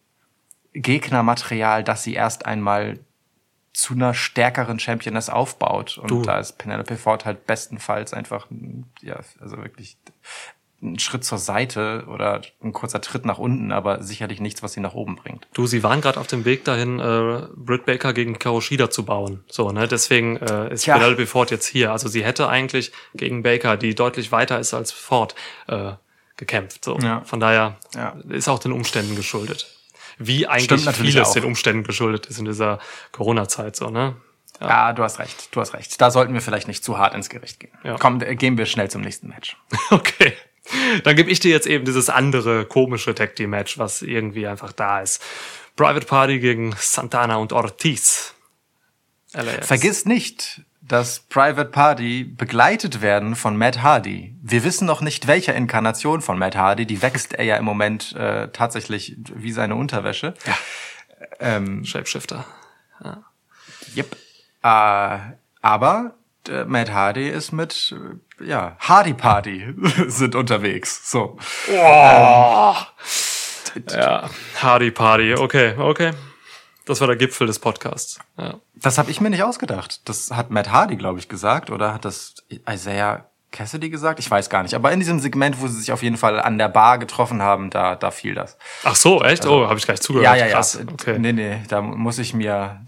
[0.74, 2.98] Gegnermaterial, dass sie erst einmal
[3.72, 5.98] zu einer stärkeren Championess aufbaut.
[5.98, 6.22] Und Du.
[6.22, 8.48] da ist Penelope Ford halt bestenfalls einfach,
[9.00, 9.96] ja, also wirklich
[10.80, 14.80] ein Schritt zur Seite oder ein kurzer Tritt nach unten, aber sicherlich nichts, was sie
[14.80, 15.48] nach oben bringt.
[15.52, 19.04] Du, sie waren gerade auf dem Weg dahin, äh, Britt Baker gegen Hikaru Shida zu
[19.04, 19.42] bauen.
[19.48, 19.88] So, ne?
[19.88, 20.96] Deswegen äh, ist Tja.
[20.96, 21.90] Penelope Ford jetzt hier.
[21.90, 25.34] Also sie hätte eigentlich gegen Baker, die deutlich weiter ist als Ford,
[25.66, 25.92] äh,
[26.36, 26.84] gekämpft.
[26.84, 26.96] So.
[26.98, 27.22] Ja.
[27.24, 28.14] Von daher Ja.
[28.28, 29.66] ist auch den Umständen geschuldet.
[30.18, 31.32] Wie eigentlich vieles auch.
[31.34, 32.78] den Umständen geschuldet ist in dieser
[33.12, 33.74] Corona-Zeit.
[33.76, 34.16] So, ne?
[34.60, 34.92] Ja.
[34.92, 36.00] du hast recht, du hast recht.
[36.00, 37.72] Da sollten wir vielleicht nicht zu hart ins Gericht gehen.
[37.84, 37.96] Ja.
[37.98, 39.56] Komm, gehen wir schnell zum nächsten Match.
[39.90, 40.34] Okay.
[41.04, 44.72] Dann gebe ich dir jetzt eben dieses andere komische Tag Team Match, was irgendwie einfach
[44.72, 45.22] da ist.
[45.76, 48.34] Private Party gegen Santana und Ortiz.
[49.32, 49.66] LAX.
[49.66, 54.34] Vergiss nicht, dass Private Party begleitet werden von Matt Hardy.
[54.42, 56.86] Wir wissen noch nicht, welcher Inkarnation von Matt Hardy.
[56.86, 60.34] Die wächst er ja im Moment äh, tatsächlich wie seine Unterwäsche.
[61.40, 62.44] Ähm, Shapeshifter.
[63.96, 64.16] Yep.
[64.62, 65.18] Äh,
[65.60, 66.14] aber
[66.66, 67.94] Matt Hardy ist mit,
[68.40, 69.74] äh, ja, Hardy Party
[70.08, 71.10] sind unterwegs.
[71.10, 71.38] So.
[73.90, 74.28] Ja,
[74.60, 75.34] Hardy Party.
[75.34, 76.12] Okay, okay.
[76.86, 78.18] Das war der Gipfel des Podcasts.
[78.38, 78.54] Ja.
[78.74, 80.08] Das habe ich mir nicht ausgedacht.
[80.08, 81.70] Das hat Matt Hardy, glaube ich, gesagt.
[81.70, 82.36] Oder hat das
[82.68, 84.20] Isaiah Cassidy gesagt?
[84.20, 84.74] Ich weiß gar nicht.
[84.74, 87.70] Aber in diesem Segment, wo sie sich auf jeden Fall an der Bar getroffen haben,
[87.70, 88.58] da, da fiel das.
[88.84, 89.46] Ach so, echt?
[89.46, 90.24] oh, habe ich gleich zugehört.
[90.24, 90.54] Ja, ja, ja.
[90.54, 90.78] Krass.
[90.92, 91.18] Okay.
[91.18, 92.80] Nee, nee, da muss ich mir,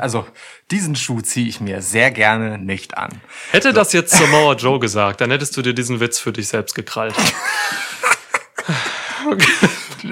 [0.00, 0.26] also
[0.70, 3.20] diesen Schuh ziehe ich mir sehr gerne nicht an.
[3.52, 6.74] Hätte das jetzt Samoa Joe gesagt, dann hättest du dir diesen Witz für dich selbst
[6.74, 7.14] gekrallt.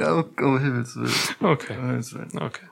[0.02, 1.12] Oh, oh Himmels Willen.
[1.40, 1.74] Okay.
[1.74, 2.30] Himmels Willen.
[2.40, 2.66] Okay.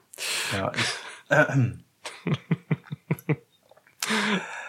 [0.57, 0.85] Ja, ich,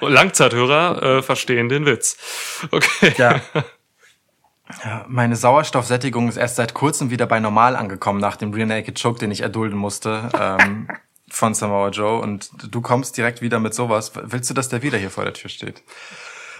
[0.09, 2.17] Langzeithörer äh, verstehen den Witz.
[2.71, 3.13] Okay.
[3.17, 3.41] ja.
[4.83, 9.01] Ja, meine Sauerstoffsättigung ist erst seit kurzem wieder bei normal angekommen nach dem Rear Naked
[9.01, 10.87] Choke, den ich erdulden musste ähm,
[11.29, 12.21] von Samoa Joe.
[12.21, 14.11] Und du kommst direkt wieder mit sowas.
[14.15, 15.81] Willst du, dass der wieder hier vor der Tür steht?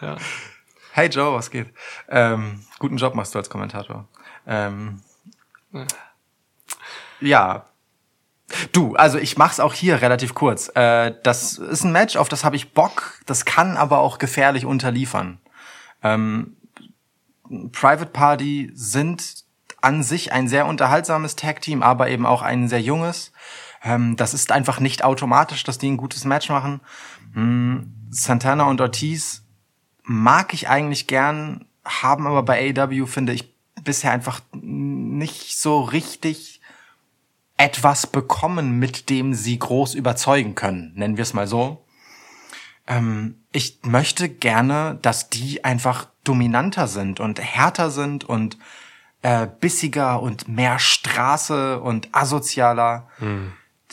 [0.00, 0.16] ja.
[0.90, 1.72] Hey Joe, was geht?
[2.08, 4.08] Ähm, guten Job machst du als Kommentator.
[4.46, 5.00] Ähm,
[7.20, 7.66] ja.
[8.72, 10.70] Du, also ich mach's auch hier relativ kurz.
[10.74, 13.20] Äh, das ist ein Match, auf das habe ich Bock.
[13.26, 15.38] Das kann aber auch gefährlich unterliefern.
[16.02, 16.56] Ähm,
[17.72, 19.44] Private Party sind
[19.80, 23.32] an sich ein sehr unterhaltsames Tag-Team, aber eben auch ein sehr junges.
[23.82, 26.80] Ähm, das ist einfach nicht automatisch, dass die ein gutes Match machen.
[27.34, 29.42] Hm, Santana und Ortiz
[30.02, 36.60] mag ich eigentlich gern, haben aber bei AEW, finde ich, bisher einfach nicht so richtig
[37.56, 41.84] etwas bekommen, mit dem sie groß überzeugen können, nennen wir es mal so.
[42.86, 48.58] Ähm, ich möchte gerne, dass die einfach dominanter sind und härter sind und
[49.22, 53.08] äh, bissiger und mehr Straße und asozialer.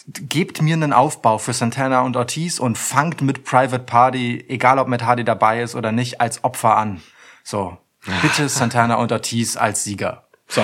[0.05, 4.87] Gebt mir einen Aufbau für Santana und Ortiz und fangt mit Private Party, egal ob
[4.87, 7.01] mit Hardy dabei ist oder nicht, als Opfer an.
[7.43, 7.77] So,
[8.21, 10.27] bitte Santana und Ortiz als Sieger.
[10.47, 10.63] So.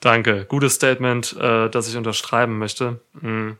[0.00, 0.46] Danke.
[0.46, 3.00] Gutes Statement, äh, das ich unterschreiben möchte.
[3.12, 3.58] Mhm.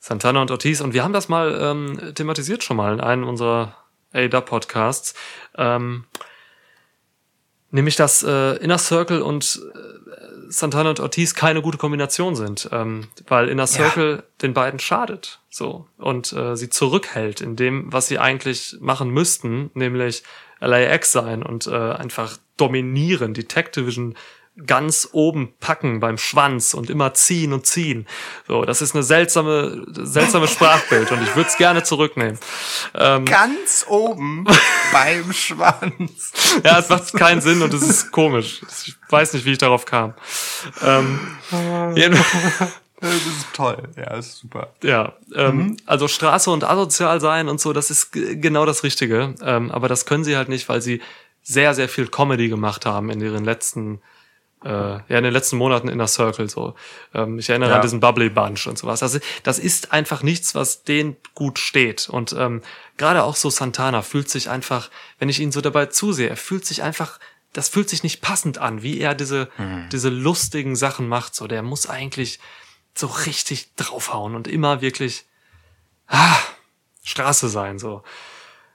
[0.00, 0.80] Santana und Ortiz.
[0.80, 3.76] Und wir haben das mal ähm, thematisiert schon mal in einem unserer
[4.12, 5.14] ADA-Podcasts.
[5.56, 6.04] Ähm,
[7.70, 13.08] nämlich, dass äh, Inner Circle und äh, Santana und Ortiz keine gute Kombination sind, ähm,
[13.28, 18.18] weil Inner Circle den beiden schadet so und äh, sie zurückhält in dem, was sie
[18.18, 20.24] eigentlich machen müssten, nämlich
[20.60, 24.14] LAX sein und äh, einfach dominieren, die Tech Division
[24.66, 28.06] ganz oben packen beim Schwanz und immer ziehen und ziehen.
[28.46, 32.38] So, das ist eine seltsame, seltsame Sprachbild und ich würde es gerne zurücknehmen.
[32.94, 34.44] Ähm, Ganz oben
[34.92, 36.32] beim Schwanz.
[36.64, 38.60] ja, es macht keinen Sinn und es ist komisch.
[38.86, 40.14] Ich weiß nicht, wie ich darauf kam.
[40.82, 41.18] Ähm,
[41.94, 42.18] jeden-
[43.00, 43.82] Das ist toll.
[43.96, 44.74] Ja, das ist super.
[44.84, 49.34] ja, ähm, also Straße und asozial sein und so, das ist genau das Richtige.
[49.42, 51.02] Ähm, aber das können sie halt nicht, weil sie
[51.42, 54.00] sehr, sehr viel Comedy gemacht haben in ihren letzten,
[54.64, 56.74] äh, ja, in den letzten Monaten in der Circle so.
[57.14, 57.76] Ähm, ich erinnere Ja.
[57.76, 59.02] an diesen Bubbly Bunch und sowas.
[59.02, 62.08] Also das ist einfach nichts, was denen gut steht.
[62.08, 62.62] Und ähm,
[62.96, 66.64] gerade auch so Santana fühlt sich einfach, wenn ich ihn so dabei zusehe, er fühlt
[66.64, 67.18] sich einfach,
[67.52, 69.48] das fühlt sich nicht passend an, wie er diese,
[69.92, 71.34] diese lustigen Sachen macht.
[71.34, 72.38] So, der muss eigentlich
[72.94, 75.24] so richtig draufhauen und immer wirklich
[76.08, 76.36] ah,
[77.04, 78.02] Straße sein, so.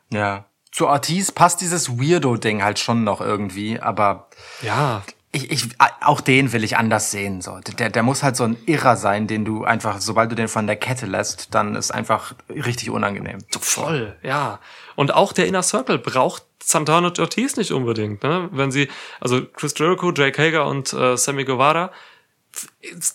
[0.09, 0.45] Ja.
[0.71, 4.29] Zu Ortiz passt dieses Weirdo-Ding halt schon noch irgendwie, aber
[4.61, 5.01] Ja,
[5.31, 5.63] ich, ich,
[6.01, 7.41] auch den will ich anders sehen.
[7.41, 7.59] So.
[7.59, 10.67] Der, der muss halt so ein Irrer sein, den du einfach, sobald du den von
[10.67, 13.39] der Kette lässt, dann ist einfach richtig unangenehm.
[13.59, 14.59] voll, ja.
[14.95, 18.49] Und auch der Inner Circle braucht Santana und Ortiz nicht unbedingt, ne?
[18.51, 21.91] Wenn sie, also Chris Jericho, Jake Hager und äh, Sammy Guevara,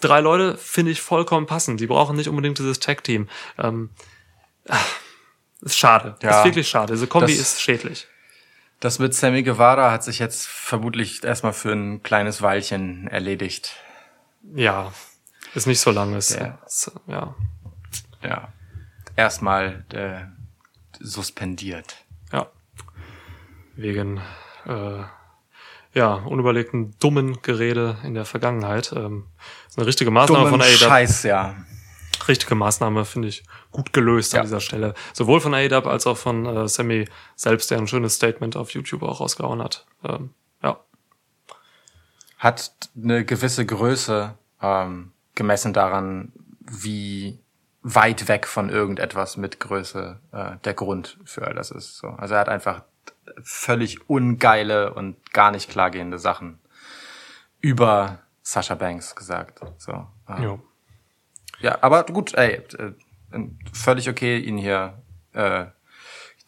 [0.01, 1.81] drei Leute finde ich vollkommen passend.
[1.81, 3.29] Die brauchen nicht unbedingt dieses Tag-Team.
[3.59, 3.91] Ähm,
[4.69, 4.79] ah,
[5.63, 6.17] ist schade.
[6.23, 6.39] Ja.
[6.39, 6.93] ist wirklich schade.
[6.93, 8.07] Diese Kombi ist schädlich.
[8.83, 13.77] Das mit Sammy Guevara hat sich jetzt vermutlich erstmal für ein kleines Weilchen erledigt.
[14.57, 14.93] Ja.
[15.55, 16.17] Ist nicht so lang.
[16.17, 16.59] Ist, Ja.
[16.67, 17.33] ist, ja.
[18.25, 18.53] Ja.
[19.15, 20.23] Erstmal äh,
[20.99, 21.95] suspendiert.
[22.33, 22.49] Ja.
[23.77, 24.21] Wegen
[24.67, 25.05] äh,
[25.95, 28.93] ja, unüberlegten dummen Gerede in der Vergangenheit.
[28.97, 29.27] Ähm,
[29.69, 30.77] ist eine richtige Maßnahme Dummen von AEW.
[30.89, 31.55] Scheiß, ja.
[32.29, 34.41] Richtige Maßnahme, finde ich, gut gelöst Ja.
[34.41, 34.95] an dieser Stelle.
[35.13, 37.07] Sowohl von AEW als auch von äh, Sammy
[37.37, 39.87] selbst, der ein schönes Statement auf YouTube auch rausgehauen hat.
[40.05, 40.31] Ähm,
[40.63, 40.79] ja.
[42.39, 47.39] Hat eine gewisse Größe ähm, gemessen daran, wie
[47.83, 51.99] weit weg von irgendetwas mit Größe äh, der Grund für all das ist.
[51.99, 52.09] So.
[52.09, 52.83] Also er hat einfach
[53.43, 56.59] völlig ungeile und gar nicht klargehende Sachen
[57.61, 59.61] über Sasha Banks gesagt.
[59.79, 60.07] So.
[60.29, 60.61] äh, Jo.
[61.63, 62.93] Ja, aber gut, ey, äh,
[63.73, 65.03] völlig okay, ihn hier
[65.33, 65.67] äh,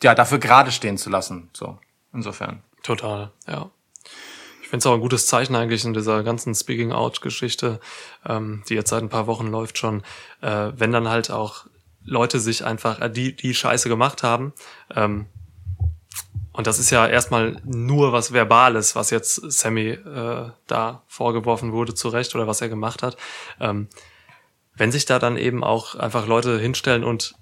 [0.02, 1.50] ja dafür gerade stehen zu lassen.
[1.52, 1.78] So,
[2.12, 2.62] insofern.
[2.82, 3.70] Total, ja.
[4.62, 7.80] Ich finde es auch ein gutes Zeichen eigentlich in dieser ganzen Speaking Out-Geschichte,
[8.26, 10.02] ähm, die jetzt seit ein paar Wochen läuft schon,
[10.40, 11.66] äh, wenn dann halt auch
[12.04, 14.52] Leute sich einfach, äh, die, die Scheiße gemacht haben,
[14.94, 15.26] ähm,
[16.54, 21.94] und das ist ja erstmal nur was Verbales, was jetzt Sammy äh, da vorgeworfen wurde,
[21.94, 23.16] zu Recht, oder was er gemacht hat.
[23.58, 23.88] Ähm,
[24.76, 27.34] wenn sich da dann eben auch einfach Leute hinstellen und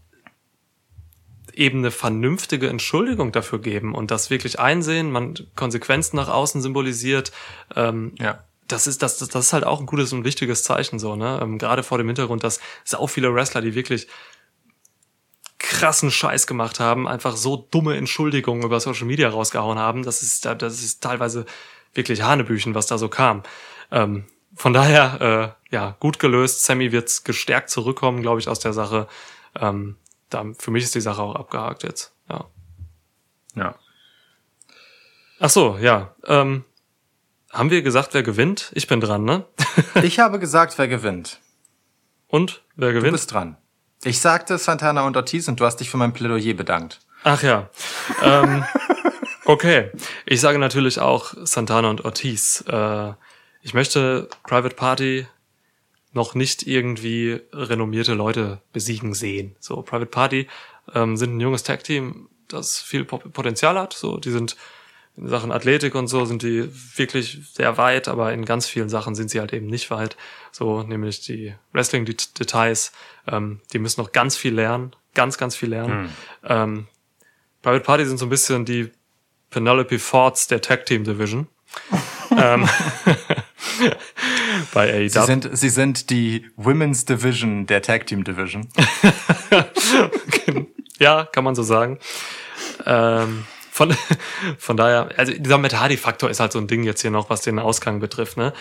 [1.55, 7.31] eben eine vernünftige Entschuldigung dafür geben und das wirklich einsehen, man Konsequenzen nach außen symbolisiert,
[7.77, 8.45] ähm, Ja.
[8.69, 11.39] das ist, das, das das ist halt auch ein gutes und wichtiges Zeichen so, ne?
[11.43, 14.07] Ähm, Gerade vor dem Hintergrund, dass es auch viele Wrestler, die wirklich
[15.59, 20.45] krassen Scheiß gemacht haben, einfach so dumme Entschuldigungen über Social Media rausgehauen haben, das ist,
[20.45, 21.45] da- das ist teilweise
[21.95, 23.43] wirklich Hanebüchen, was da so kam.
[23.91, 24.25] Ähm,
[24.55, 26.65] von daher, äh, ja, gut gelöst.
[26.65, 29.09] Sammy wird gestärkt zurückkommen, glaube ich, aus der Sache.
[29.59, 29.97] Ähm,
[30.31, 32.13] da, für mich ist die Sache auch abgehakt jetzt.
[32.29, 32.45] Ja.
[33.55, 33.75] Ja.
[35.41, 36.15] Ach so, ja.
[36.27, 36.65] Ähm,
[37.53, 38.71] haben wir gesagt, wer gewinnt?
[38.75, 39.45] Ich bin dran, ne?
[40.03, 41.41] Ich habe gesagt, wer gewinnt.
[42.29, 43.13] Und wer Du gewinnt?
[43.13, 43.57] bist dran.
[44.05, 47.01] Ich sagte Santana und Ortiz und du hast dich für mein Plädoyer bedankt.
[47.25, 47.69] Ach ja.
[48.23, 48.65] ähm,
[49.45, 49.91] okay.
[50.27, 52.65] Ich sage natürlich auch Santana und Ortiz.
[52.67, 53.13] Äh,
[53.63, 55.27] ich möchte Private Party
[56.13, 59.57] noch nicht irgendwie renommierte Leute besiegen sehen.
[59.61, 60.49] So, Private Party
[60.95, 63.95] ähm, sind ein junges Tag-Team, das viel Po- Potenzial hat.
[63.95, 64.57] So, die sind
[65.17, 69.15] in Sachen Athletik und so sind die wirklich sehr weit, aber in ganz vielen Sachen
[69.15, 70.17] sind sie halt eben nicht weit.
[70.53, 72.93] So, nämlich die Wrestling-Details,
[73.29, 76.11] ähm, die müssen noch ganz viel lernen, ganz, ganz viel lernen.
[76.45, 76.89] Ähm,
[77.63, 78.91] Private Party sind so ein bisschen die
[79.51, 81.47] Penelope Fords der Tag Team Division.
[82.37, 82.69] ähm,
[84.75, 85.09] bei AEW.
[85.09, 88.69] Sie sind, sie sind die Women's Division der Tag Team Division.
[90.99, 91.99] Ja, kann man so sagen.
[92.87, 93.93] Ähm, von,
[94.59, 97.41] von daher, also dieser Matt Hardy-Faktor ist halt so ein Ding jetzt hier noch, was
[97.41, 98.37] den Ausgang betrifft.
[98.37, 98.53] Ne?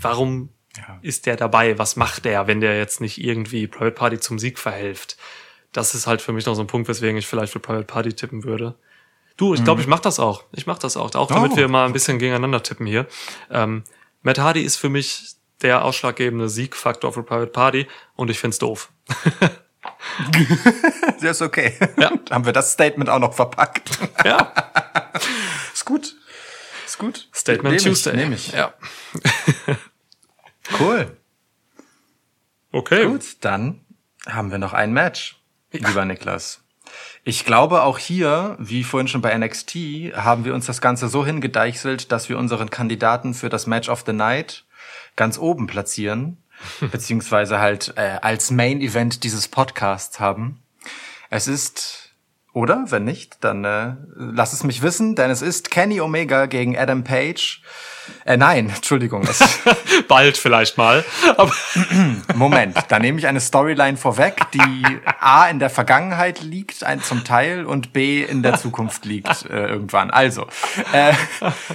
[0.00, 0.98] Warum Ja.
[1.02, 1.78] ist der dabei?
[1.78, 5.16] Was macht der, wenn der jetzt nicht irgendwie Private Party zum Sieg verhilft?
[5.72, 8.12] Das ist halt für mich noch so ein Punkt, weswegen ich vielleicht für Private Party
[8.12, 8.76] tippen würde.
[9.36, 10.44] Du, ich glaube, ich mach das auch.
[10.52, 11.14] Ich mach das auch.
[11.14, 11.56] Auch damit Oh.
[11.56, 13.06] wir mal ein bisschen gegeneinander tippen hier.
[13.50, 13.82] Ähm,
[14.22, 18.92] Matt Hardy ist für mich der ausschlaggebende Siegfaktor für Private Party und ich find's doof.
[21.20, 21.74] Ja, ist okay.
[21.98, 22.12] Ja.
[22.30, 23.90] Haben wir das Statement auch noch verpackt.
[24.24, 24.52] Ja,
[25.74, 26.14] ist gut.
[26.86, 27.28] Ist gut.
[27.34, 28.12] Statement Nehm Tuesday.
[28.12, 28.52] Ich, nehm ich.
[28.52, 28.74] Ja.
[30.78, 31.16] Cool.
[32.72, 33.06] Okay.
[33.06, 33.84] Gut, dann
[34.26, 35.40] haben wir noch ein Match,
[35.72, 36.62] lieber Niklas.
[37.22, 39.74] Ich glaube, auch hier, wie vorhin schon bei NXT,
[40.14, 44.04] haben wir uns das Ganze so hingedeichselt, dass wir unseren Kandidaten für das Match of
[44.06, 44.64] the Night
[45.16, 46.38] ganz oben platzieren,
[46.92, 50.62] beziehungsweise halt äh, als Main Event dieses Podcasts haben.
[51.28, 52.09] Es ist,
[52.52, 52.84] oder?
[52.88, 57.04] Wenn nicht, dann äh, lass es mich wissen, denn es ist Kenny Omega gegen Adam
[57.04, 57.62] Page.
[58.24, 59.22] Äh, nein, Entschuldigung.
[59.22, 59.40] Es,
[60.08, 61.04] Bald vielleicht mal.
[62.34, 64.84] Moment, da nehme ich eine Storyline vorweg, die
[65.20, 69.66] A in der Vergangenheit liegt, ein, zum Teil, und B in der Zukunft liegt äh,
[69.66, 70.10] irgendwann.
[70.10, 70.46] Also,
[70.92, 71.12] äh,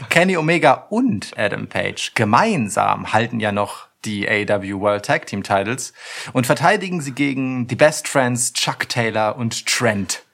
[0.09, 5.93] Kenny Omega und Adam Page gemeinsam halten ja noch die AEW World Tag Team Titles
[6.33, 10.24] und verteidigen sie gegen die Best Friends Chuck Taylor und Trent.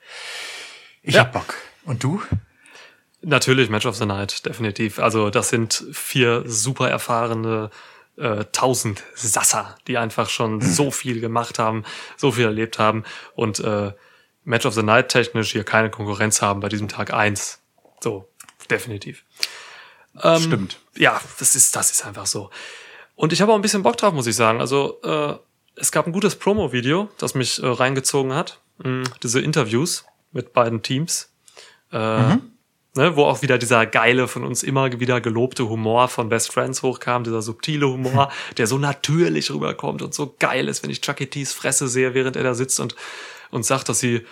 [1.01, 1.21] Ich Ja.
[1.21, 1.55] hab Bock.
[1.85, 2.21] Und du?
[3.23, 4.99] natürlich Match of the Night, definitiv.
[4.99, 7.69] Also das sind vier super erfahrene
[8.17, 11.83] äh, tausend Sasser, die einfach schon so viel gemacht haben,
[12.17, 13.03] so viel erlebt haben
[13.35, 13.93] und äh,
[14.43, 17.59] Match of the Night technisch hier keine Konkurrenz haben bei diesem Tag eins.
[17.99, 18.27] So,
[18.69, 19.23] definitiv.
[20.21, 20.79] Ähm, Stimmt.
[20.97, 22.49] Ja, das ist, das ist einfach so.
[23.15, 24.59] Und ich habe auch ein bisschen Bock drauf, muss ich sagen.
[24.59, 25.35] Also, äh,
[25.75, 28.59] es gab ein gutes Promo-Video, das mich äh, reingezogen hat.
[28.79, 31.31] Mm, diese Interviews mit beiden Teams.
[31.91, 32.37] Äh,
[32.95, 36.83] ne, wo auch wieder dieser geile, von uns immer wieder gelobte Humor von Best Friends
[36.83, 41.27] hochkam, dieser subtile Humor, der so natürlich rüberkommt und so geil ist, wenn ich Chucky
[41.27, 42.95] T's Fresse sehe, während er da sitzt und,
[43.49, 44.25] und sagt, dass sie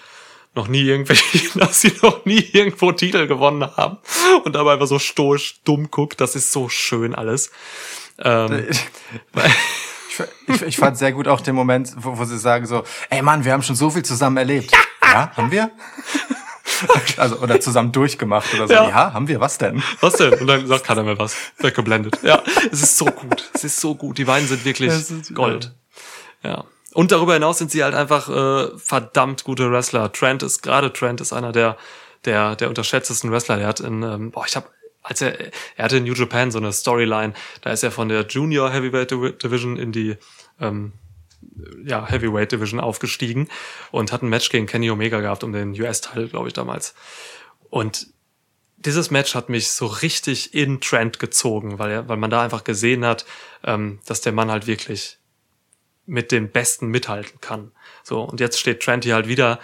[0.55, 1.23] noch nie irgendwelche,
[1.59, 3.97] dass sie noch nie irgendwo Titel gewonnen haben
[4.43, 6.19] und dabei einfach so stoisch dumm guckt.
[6.21, 7.51] Das ist so schön alles.
[8.17, 8.67] Ähm,
[10.47, 13.21] Ich, ich, ich fand sehr gut auch den Moment, wo, wo sie sagen so, ey
[13.21, 14.71] Mann, wir haben schon so viel zusammen erlebt.
[15.11, 15.71] Ja, haben wir?
[17.17, 18.73] Also, oder zusammen durchgemacht oder so.
[18.73, 18.89] Ja.
[18.89, 19.81] Ja, haben wir, was denn?
[20.01, 20.33] was denn?
[20.33, 21.35] Und dann sagt keiner mehr was.
[21.57, 22.19] Weggeblendet.
[22.21, 23.49] Ja, es ist so gut.
[23.53, 24.19] Es ist so gut.
[24.19, 24.93] Die beiden sind wirklich
[25.33, 25.73] Gold.
[26.43, 26.63] Ja.
[26.93, 30.11] Und darüber hinaus sind sie halt einfach äh, verdammt gute Wrestler.
[30.11, 31.77] Trent ist, gerade Trent ist einer der,
[32.25, 33.57] der, der unterschätztesten Wrestler.
[33.57, 34.67] Der hat in, ähm, boah, ich habe
[35.01, 38.25] als er, er hatte in New Japan so eine Storyline, da ist er von der
[38.27, 40.17] Junior Heavyweight Divi- Division in die
[40.59, 40.93] ähm,
[41.85, 43.47] ja, Heavyweight Division aufgestiegen
[43.91, 46.93] und hat ein Match gegen Kenny Omega gehabt um den US-Title, glaube ich, damals.
[47.69, 48.07] Und
[48.77, 52.63] dieses Match hat mich so richtig in Trend gezogen, weil, er, weil man da einfach
[52.63, 53.25] gesehen hat,
[53.63, 55.17] ähm, dass der Mann halt wirklich
[56.05, 57.71] mit den Besten mithalten kann.
[58.03, 59.59] So, und jetzt steht Trent hier halt wieder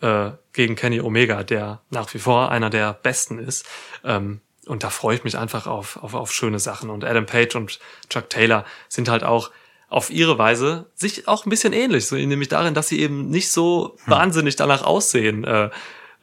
[0.00, 3.66] äh, gegen Kenny Omega, der nach wie vor einer der Besten ist.
[4.04, 6.90] Ähm, und da freue ich mich einfach auf, auf, auf schöne Sachen.
[6.90, 9.50] Und Adam Page und Chuck Taylor sind halt auch
[9.88, 13.50] auf ihre Weise sich auch ein bisschen ähnlich, so nämlich darin, dass sie eben nicht
[13.50, 14.12] so hm.
[14.12, 15.68] wahnsinnig danach aussehen, äh,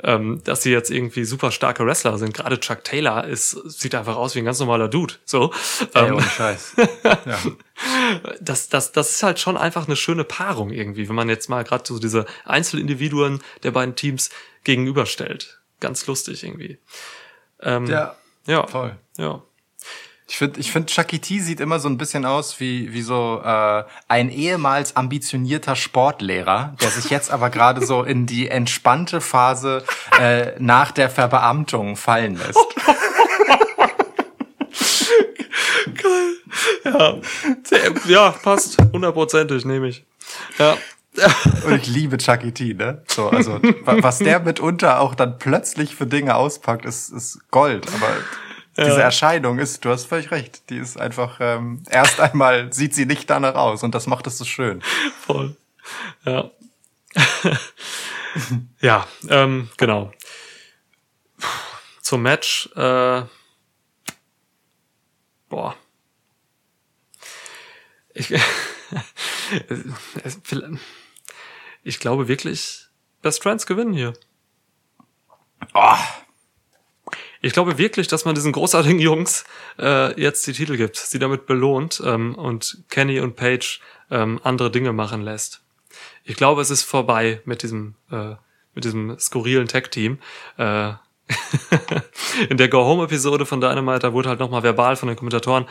[0.01, 2.33] ähm, dass sie jetzt irgendwie super starke Wrestler sind.
[2.33, 5.15] Gerade Chuck Taylor ist, sieht einfach aus wie ein ganz normaler Dude.
[5.25, 5.53] So.
[5.93, 6.75] Ey, ähm, Scheiß.
[7.03, 7.37] ja.
[8.39, 11.63] Das, das, das ist halt schon einfach eine schöne Paarung irgendwie, wenn man jetzt mal
[11.63, 14.29] gerade so diese Einzelindividuen der beiden Teams
[14.63, 15.59] gegenüberstellt.
[15.79, 16.79] Ganz lustig irgendwie.
[17.61, 18.15] Ähm, ja,
[18.49, 18.97] ja, voll.
[19.17, 19.41] Ja.
[20.27, 23.41] Ich finde, ich find, Chucky T sieht immer so ein bisschen aus wie, wie so
[23.43, 29.83] äh, ein ehemals ambitionierter Sportlehrer, der sich jetzt aber gerade so in die entspannte Phase
[30.19, 32.59] äh, nach der Verbeamtung fallen lässt.
[35.95, 36.35] Geil.
[36.85, 37.17] Ja,
[38.05, 38.77] ja passt.
[38.93, 40.05] Hundertprozentig, nehme ich.
[40.57, 40.77] Ja.
[41.65, 43.03] Und ich liebe Chucky T, ne?
[43.07, 47.87] So, also was der mitunter auch dann plötzlich für Dinge auspackt, ist, ist Gold.
[47.93, 48.07] Aber
[48.77, 53.05] diese Erscheinung ist, du hast völlig recht, die ist einfach, ähm, erst einmal sieht sie
[53.05, 54.81] nicht danach aus und das macht es so schön.
[55.19, 55.57] Voll.
[56.23, 56.49] Ja.
[58.81, 60.11] ja, ähm, genau.
[62.01, 63.23] Zum Match, äh,
[65.49, 65.75] boah.
[68.13, 68.33] Ich,
[71.83, 72.87] ich glaube wirklich,
[73.21, 74.13] Best Friends gewinnen hier.
[75.73, 75.95] Oh,
[77.41, 79.45] ich glaube wirklich, dass man diesen großartigen Jungs
[79.77, 83.79] äh, jetzt die Titel gibt, sie damit belohnt ähm, und Kenny und Paige
[84.11, 85.61] ähm, andere Dinge machen lässt.
[86.25, 88.35] Ich glaube, es ist vorbei mit diesem äh,
[88.75, 90.19] mit diesem skurrilen Tag-Team.
[90.57, 90.93] Äh,
[92.49, 95.65] in der Go-Home-Episode von Dynamite, da wurde halt nochmal verbal von den Kommentatoren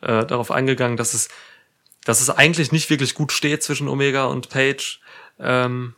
[0.00, 1.28] äh, darauf eingegangen, dass es,
[2.04, 5.00] dass es eigentlich nicht wirklich gut steht zwischen Omega und Page.
[5.38, 5.94] Ähm,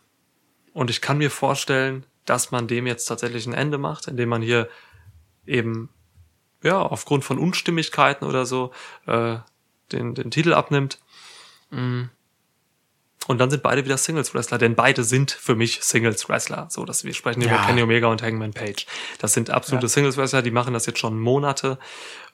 [0.73, 4.43] und ich kann mir vorstellen, dass man dem jetzt tatsächlich ein Ende macht, indem man
[4.43, 4.69] hier
[5.47, 5.89] eben
[6.63, 8.73] ja aufgrund von Unstimmigkeiten oder so
[9.07, 9.37] äh,
[9.93, 10.99] den, den Titel abnimmt.
[11.71, 12.05] Mm.
[13.29, 16.69] Und dann sind beide wieder Singles Wrestler, denn beide sind für mich Singles Wrestler.
[16.71, 17.49] So, dass wir sprechen ja.
[17.49, 18.87] über Kenny Omega und Hangman Page.
[19.19, 19.89] Das sind absolute ja.
[19.89, 21.79] Singles Wrestler, die machen das jetzt schon Monate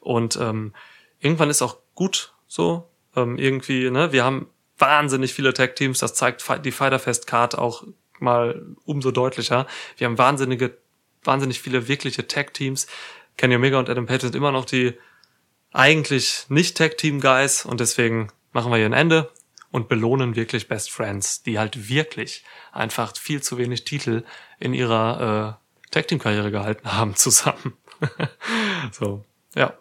[0.01, 0.75] und ähm,
[1.19, 2.91] irgendwann ist auch gut so.
[3.17, 4.49] Ähm, irgendwie, ne, wir haben
[4.83, 7.85] wahnsinnig viele Tag Teams, das zeigt die Fighter Fest Card auch
[8.19, 9.67] mal umso deutlicher.
[9.97, 10.77] Wir haben wahnsinnige
[11.25, 12.87] wahnsinnig viele wirkliche Tag-Teams.
[13.37, 14.99] Kenny Omega und Adam Page sind immer noch die
[15.73, 19.31] eigentlich nicht Tag-Team-Guys und deswegen machen wir hier ein Ende
[19.71, 24.25] und belohnen wirklich Best Friends, die halt wirklich einfach viel zu wenig Titel
[24.59, 27.75] in ihrer äh, Tag-Team-Karriere gehalten haben zusammen.
[28.91, 29.25] so,
[29.55, 29.79] ja.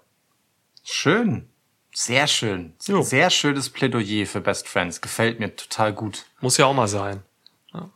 [0.83, 1.50] Schön.
[1.93, 2.73] Sehr schön.
[2.85, 3.01] Jo.
[3.01, 5.01] Sehr schönes Plädoyer für Best Friends.
[5.01, 6.25] Gefällt mir total gut.
[6.39, 7.23] Muss ja auch mal sein.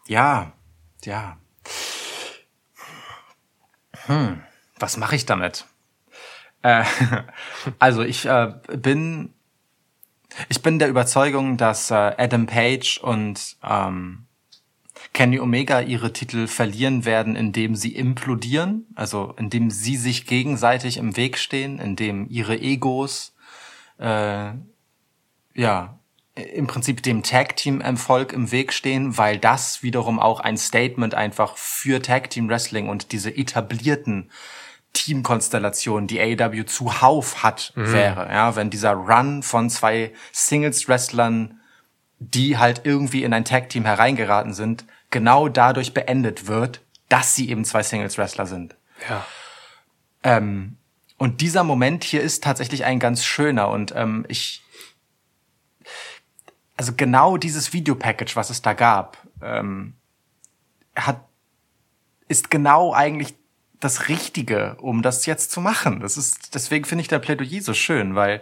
[0.07, 0.53] Ja,
[1.03, 1.37] ja.
[4.05, 4.41] hm,
[4.79, 5.65] was mache ich damit?
[6.61, 6.83] Äh,
[7.79, 9.33] also ich äh, bin
[10.49, 14.25] ich bin der Überzeugung, dass äh, Adam Page und ähm,
[15.13, 21.15] Kenny Omega ihre Titel verlieren werden, indem sie implodieren, also indem sie sich gegenseitig im
[21.15, 23.34] Weg stehen, indem ihre Egos
[23.99, 24.51] äh,
[25.53, 25.99] ja
[26.35, 31.15] im Prinzip dem Tag Team Erfolg im Weg stehen, weil das wiederum auch ein Statement
[31.15, 34.29] einfach für Tag Team Wrestling und diese etablierten
[34.91, 37.93] Teamkonstellationen, die AEW zuhauf hat, mhm.
[37.93, 38.27] wäre.
[38.29, 41.59] Ja, wenn dieser Run von zwei Singles Wrestlern,
[42.19, 47.49] die halt irgendwie in ein Tag Team hereingeraten sind, genau dadurch beendet wird, dass sie
[47.49, 48.75] eben zwei Singles Wrestler sind.
[49.09, 49.25] Ja.
[50.23, 50.77] Ähm,
[51.17, 54.61] und dieser Moment hier ist tatsächlich ein ganz schöner und ähm, ich
[56.77, 59.93] also genau dieses Videopackage, was es da gab, ähm,
[60.95, 61.21] hat,
[62.27, 63.35] ist genau eigentlich
[63.79, 65.99] das Richtige, um das jetzt zu machen.
[65.99, 68.41] Das ist, deswegen finde ich der Plädoyer so schön, weil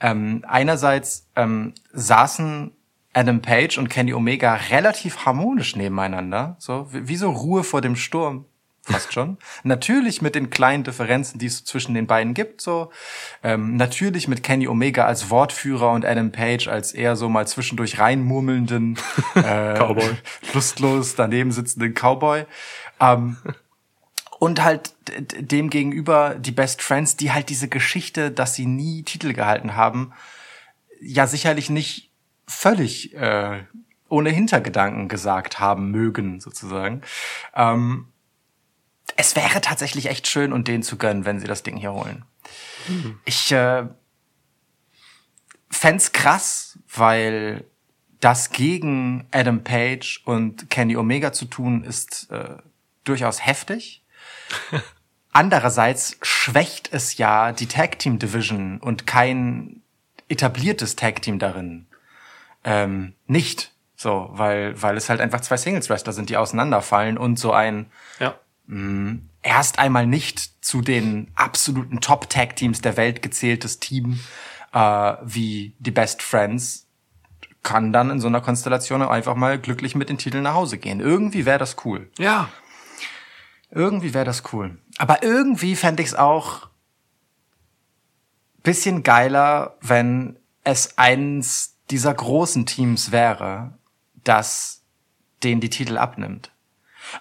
[0.00, 2.72] ähm, einerseits ähm, saßen
[3.14, 8.46] Adam Page und Kenny Omega relativ harmonisch nebeneinander, so wie so Ruhe vor dem Sturm
[8.82, 9.38] fast schon.
[9.62, 12.90] natürlich mit den kleinen Differenzen, die es zwischen den beiden gibt, so.
[13.42, 17.98] Ähm, natürlich mit Kenny Omega als Wortführer und Adam Page als eher so mal zwischendurch
[17.98, 18.98] reinmurmelnden,
[19.36, 20.16] äh, Cowboy.
[20.52, 22.44] lustlos daneben sitzenden Cowboy.
[23.00, 23.36] Ähm,
[24.38, 24.94] und halt
[25.38, 30.12] dem gegenüber die Best Friends, die halt diese Geschichte, dass sie nie Titel gehalten haben,
[31.00, 32.10] ja sicherlich nicht
[32.48, 33.60] völlig äh,
[34.08, 37.02] ohne Hintergedanken gesagt haben mögen, sozusagen.
[37.54, 38.08] Ähm,
[39.16, 42.24] es wäre tatsächlich echt schön und denen zu gönnen, wenn sie das Ding hier holen.
[43.24, 43.86] Ich äh,
[45.70, 47.64] fänd's krass, weil
[48.20, 52.56] das gegen Adam Page und Kenny Omega zu tun, ist äh,
[53.04, 54.04] durchaus heftig.
[55.32, 59.82] Andererseits schwächt es ja die Tag Team Division und kein
[60.28, 61.86] etabliertes Tag Team darin
[62.64, 63.72] ähm, nicht.
[63.96, 67.90] So, weil, weil es halt einfach zwei Singles Wrestler sind, die auseinanderfallen und so ein
[68.18, 68.34] Ja.
[69.42, 74.20] Erst einmal nicht zu den absoluten Top Tag Teams der Welt gezähltes Team
[74.72, 76.86] äh, wie die Best Friends
[77.62, 81.00] kann dann in so einer Konstellation einfach mal glücklich mit den Titeln nach Hause gehen.
[81.00, 82.10] Irgendwie wäre das cool.
[82.18, 82.48] Ja.
[83.70, 84.78] Irgendwie wäre das cool.
[84.98, 86.68] Aber irgendwie fände ich es auch
[88.62, 93.74] bisschen geiler, wenn es eins dieser großen Teams wäre,
[94.24, 94.82] das
[95.42, 96.51] den die Titel abnimmt.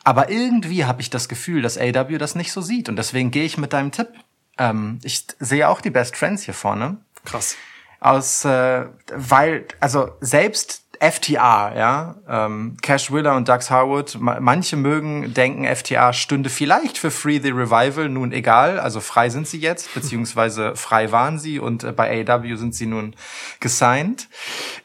[0.03, 2.89] Aber irgendwie habe ich das Gefühl, dass AW das nicht so sieht.
[2.89, 4.09] Und deswegen gehe ich mit deinem Tipp.
[4.57, 7.55] Ähm, ich sehe auch die Best Friends hier vorne Krass.
[7.99, 14.75] aus, äh, weil, also selbst FTA, ja, ähm, Cash Willer und Doug Harwood, ma manche
[14.75, 19.57] mögen denken, FTA stünde vielleicht für Free the Revival, nun egal, also frei sind sie
[19.57, 23.15] jetzt, beziehungsweise frei waren sie und äh, bei AEW sind sie nun
[23.59, 24.29] gesigned.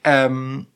[0.04, 0.66] Ähm,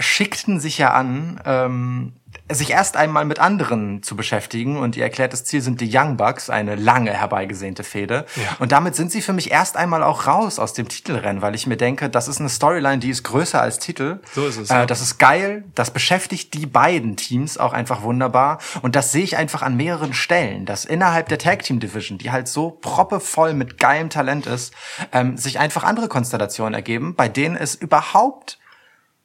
[0.00, 2.15] schickten sich ja an, ähm,
[2.48, 6.48] sich erst einmal mit anderen zu beschäftigen und ihr erklärtes Ziel sind die Young Bucks,
[6.48, 8.24] eine lange herbeigesehnte Fehde.
[8.36, 8.56] Ja.
[8.60, 11.66] Und damit sind sie für mich erst einmal auch raus aus dem Titelrennen, weil ich
[11.66, 14.20] mir denke, das ist eine Storyline, die ist größer als Titel.
[14.32, 18.58] So ist es, Äh, das ist geil, das beschäftigt die beiden Teams auch einfach wunderbar.
[18.82, 22.30] Und das sehe ich einfach an mehreren Stellen, dass innerhalb der Tag Team Division, die
[22.30, 24.72] halt so proppevoll mit geilem Talent ist,
[25.10, 28.60] ähm, sich einfach andere Konstellationen ergeben, bei denen es überhaupt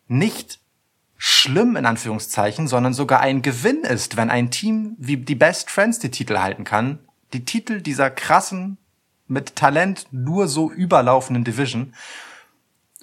[0.07, 0.61] nicht
[1.24, 5.99] schlimm in Anführungszeichen, sondern sogar ein Gewinn ist, wenn ein Team wie die Best Friends
[5.99, 6.97] die Titel halten kann.
[7.34, 8.78] Die Titel dieser krassen,
[9.28, 11.93] mit Talent nur so überlaufenden Division,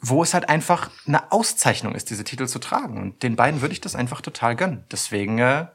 [0.03, 3.01] wo es halt einfach eine Auszeichnung ist, diese Titel zu tragen.
[3.01, 4.83] Und den beiden würde ich das einfach total gönnen.
[4.91, 5.67] Deswegen äh,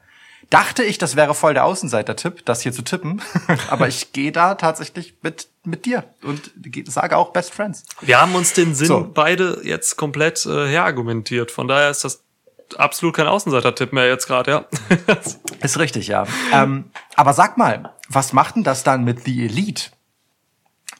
[0.50, 3.22] dachte ich, das wäre voll der Außenseiter-Tipp, das hier zu tippen.
[3.70, 7.84] Aber ich gehe da tatsächlich mit, mit dir und ge- sage auch Best Friends.
[8.02, 9.10] Wir haben uns den Sinn So.
[9.14, 11.50] beide jetzt komplett äh, herargumentiert.
[11.50, 12.20] Von daher ist das
[12.76, 14.64] absolut kein Außenseiter-Tipp mehr jetzt gerade, ja.
[15.62, 16.26] Ist richtig, ja.
[16.52, 19.90] ähm, aber sag mal, was macht denn das dann mit The Elite?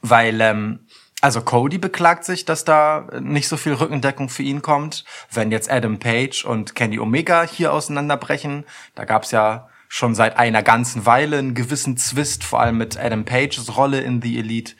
[0.03, 0.87] Weil, ähm,
[1.21, 5.05] also Cody beklagt sich, dass da nicht so viel Rückendeckung für ihn kommt.
[5.31, 10.65] Wenn jetzt Adam Page und Kenny Omega hier auseinanderbrechen, da gab's ja schon seit einer
[10.65, 14.75] ganzen Weile einen gewissen Zwist, vor allem mit Adam Pages Rolle in The Elite.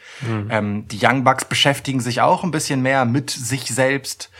[0.51, 4.31] Ähm, die Young Bucks beschäftigen sich auch ein bisschen mehr mit sich selbst.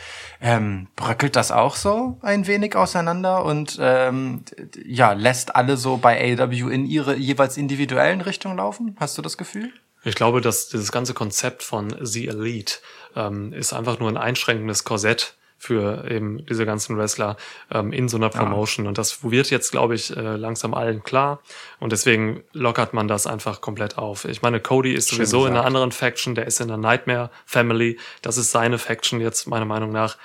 [0.41, 4.43] Ähm, bröckelt das auch so ein wenig auseinander und ähm,
[4.85, 8.95] ja, lässt alle so bei AW in ihre jeweils individuellen Richtungen laufen?
[8.99, 9.71] Hast du das Gefühl?
[10.03, 12.75] Ich glaube, dass dieses ganze Konzept von The Elite
[13.15, 17.37] ähm, ist einfach nur ein einschränkendes Korsett für eben diese ganzen Wrestler
[17.71, 18.87] ähm, in so einer Promotion.
[18.87, 21.39] Und das wird jetzt, glaube ich, äh, langsam allen klar.
[21.79, 24.25] Und deswegen lockert man das einfach komplett auf.
[24.25, 25.67] Ich meine, Cody ist Schön sowieso in einer gesagt.
[25.67, 27.97] anderen Faction, der ist in der Nightmare Family.
[28.21, 30.17] Das ist seine Faction jetzt, meiner Meinung nach.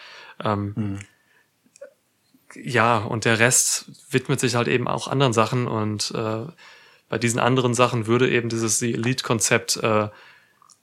[0.42, 0.74] Ähm,
[2.54, 6.46] Ja, und der Rest widmet sich halt eben auch anderen Sachen und äh,
[7.08, 10.08] bei diesen anderen Sachen würde eben dieses The Elite-Konzept äh,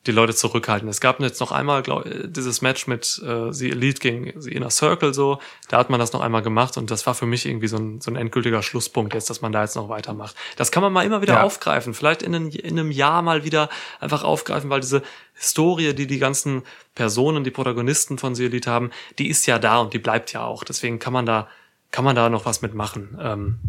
[0.07, 0.87] die Leute zurückhalten.
[0.89, 4.51] Es gab jetzt noch einmal glaub, äh, dieses Match mit äh, The Elite gegen The
[4.51, 7.45] Inner Circle so, da hat man das noch einmal gemacht und das war für mich
[7.45, 10.35] irgendwie so ein, so ein endgültiger Schlusspunkt jetzt, dass man da jetzt noch weitermacht.
[10.55, 11.43] Das kann man mal immer wieder Ja.
[11.43, 15.03] aufgreifen, vielleicht in, einem- in einem Jahr mal wieder einfach aufgreifen, weil diese
[15.33, 16.63] Historie, die die ganzen
[16.95, 20.43] Personen, die Protagonisten von The Elite haben, die ist ja da und die bleibt ja
[20.45, 20.63] auch.
[20.63, 21.47] Deswegen kann man da,
[21.91, 23.17] kann man da noch was mitmachen.
[23.21, 23.59] Ähm,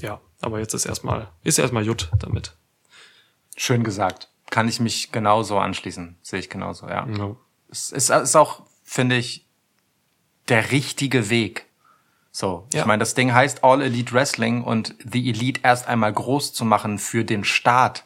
[0.00, 2.54] ja, aber jetzt ist erstmal, ist erstmal Jut damit.
[3.56, 4.28] Schön gesagt.
[4.50, 6.16] Kann ich mich genauso anschließen.
[6.22, 7.06] Sehe ich genauso, ja.
[7.08, 7.36] Ja.
[7.70, 9.46] Es ist, ist auch, finde ich,
[10.48, 11.66] der richtige Weg.
[12.32, 12.80] So, Ja.
[12.80, 16.64] ich meine, das Ding heißt All Elite Wrestling und The Elite erst einmal groß zu
[16.64, 18.04] machen für den Start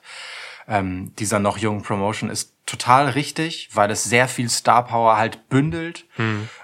[0.67, 5.49] ähm, dieser noch jungen Promotion ist total richtig, weil es sehr viel Star Power halt
[5.51, 6.07] bündelt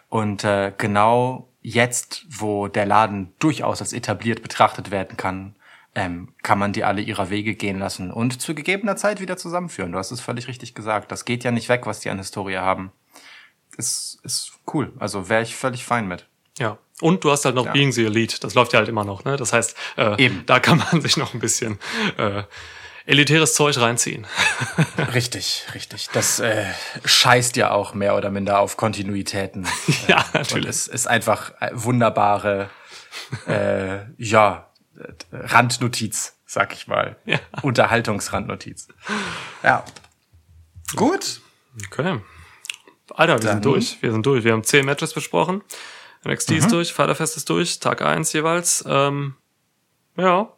[0.09, 5.55] und äh, genau jetzt, wo der Laden durchaus als etabliert betrachtet werden kann,
[5.94, 9.92] ähm, kann man die alle ihrer Wege gehen lassen und zu gegebener Zeit wieder zusammenführen.
[9.92, 11.10] Du hast es völlig richtig gesagt.
[11.10, 12.92] Das geht ja nicht weg, was die an Historie haben.
[13.76, 14.92] Ist, ist cool.
[14.98, 16.26] Also wäre ich völlig fein mit.
[16.58, 16.78] Ja.
[17.00, 17.72] Und du hast halt noch Ja.
[17.72, 18.38] Being the Elite.
[18.40, 19.36] Das läuft ja halt immer noch, ne?
[19.36, 20.44] Das heißt, äh, Eben.
[20.46, 21.78] da kann man sich noch ein bisschen
[22.18, 22.42] äh,
[23.06, 24.26] elitäres Zeug reinziehen.
[25.14, 26.08] Richtig, richtig.
[26.12, 26.66] Das äh,
[27.04, 29.66] scheißt ja auch mehr oder minder auf Kontinuitäten.
[30.08, 30.68] ja, Und natürlich.
[30.68, 32.68] es ist einfach äh, wunderbare,
[33.46, 34.69] äh, ja,
[35.32, 36.35] Randnotiz.
[36.47, 37.16] sag ich mal.
[37.27, 37.39] Ja.
[37.62, 38.89] Unterhaltungsrandnotiz.
[39.62, 39.85] Ja.
[40.97, 41.40] Gut.
[41.86, 42.20] Okay.
[43.10, 43.98] Alter, wir Dann- sind durch.
[44.02, 44.43] Wir sind durch.
[44.44, 45.62] Wir haben zehn Matches besprochen.
[46.24, 46.56] NXT Mhm.
[46.59, 48.85] ist durch, Fighterfest ist durch, Tag eins jeweils.
[48.86, 49.35] Ähm,
[50.16, 50.52] ja.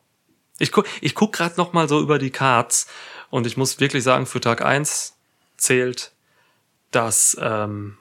[0.59, 2.86] Ich guck, ich guck gerade noch mal so über die Cards
[3.31, 5.16] und ich muss wirklich sagen, für Tag eins
[5.56, 6.12] zählt,
[6.90, 7.98] dass ähm,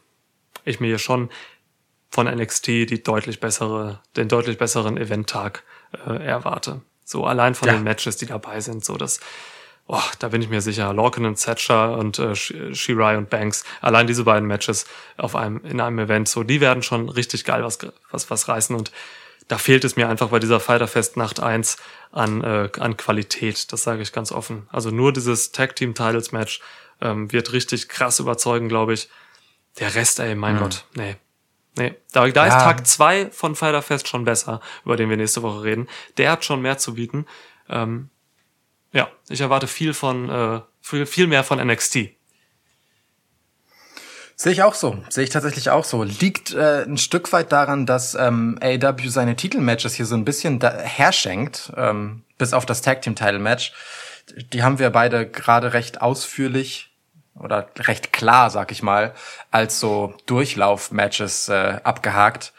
[0.66, 1.30] ich mir hier schon
[2.10, 5.64] von NXT die deutlich bessere, den deutlich besseren Eventtag
[6.08, 6.82] äh, erwarte.
[7.06, 7.74] So allein von Ja.
[7.76, 9.20] den Matches, die dabei sind, so das,
[9.88, 10.94] oh, da bin ich mir sicher.
[10.94, 14.86] Lorcan und Thatcher und äh, Sh- Shirai und Banks, allein diese beiden Matches
[15.18, 17.80] auf einem in einem Event, so die werden schon richtig geil was
[18.12, 18.92] was was reißen und
[19.48, 21.76] da fehlt es mir einfach bei dieser Fighterfest Nacht 1
[22.14, 24.68] an, äh, an Qualität, das sage ich ganz offen.
[24.72, 26.62] Also nur dieses Tag Team Titles Match
[27.02, 29.10] ähm, wird richtig krass überzeugen, glaube ich.
[29.80, 31.18] Der Rest, ey, mein Gott, nee.
[31.78, 32.64] Nee, da, da ist Ja.
[32.64, 35.88] Tag 2 von Fighterfest schon besser, über den wir nächste Woche reden.
[36.18, 37.26] Der hat schon mehr zu bieten.
[37.70, 38.10] Ähm,
[38.92, 42.10] ja, ich erwarte viel von, äh, viel, viel mehr von NXT.
[44.36, 44.98] Sehe ich auch so.
[45.10, 46.04] Sehe ich tatsächlich auch so.
[46.04, 50.58] Liegt äh, ein Stück weit daran, dass ähm, AEW seine Titelmatches hier so ein bisschen
[50.60, 53.72] da herschenkt, ähm, bis auf das Tag Team Title Match.
[54.52, 56.91] Die haben wir beide gerade recht ausführlich
[57.40, 59.14] oder recht klar, sag ich mal,
[59.52, 62.54] als so Durchlauf-Matches äh, abgehakt.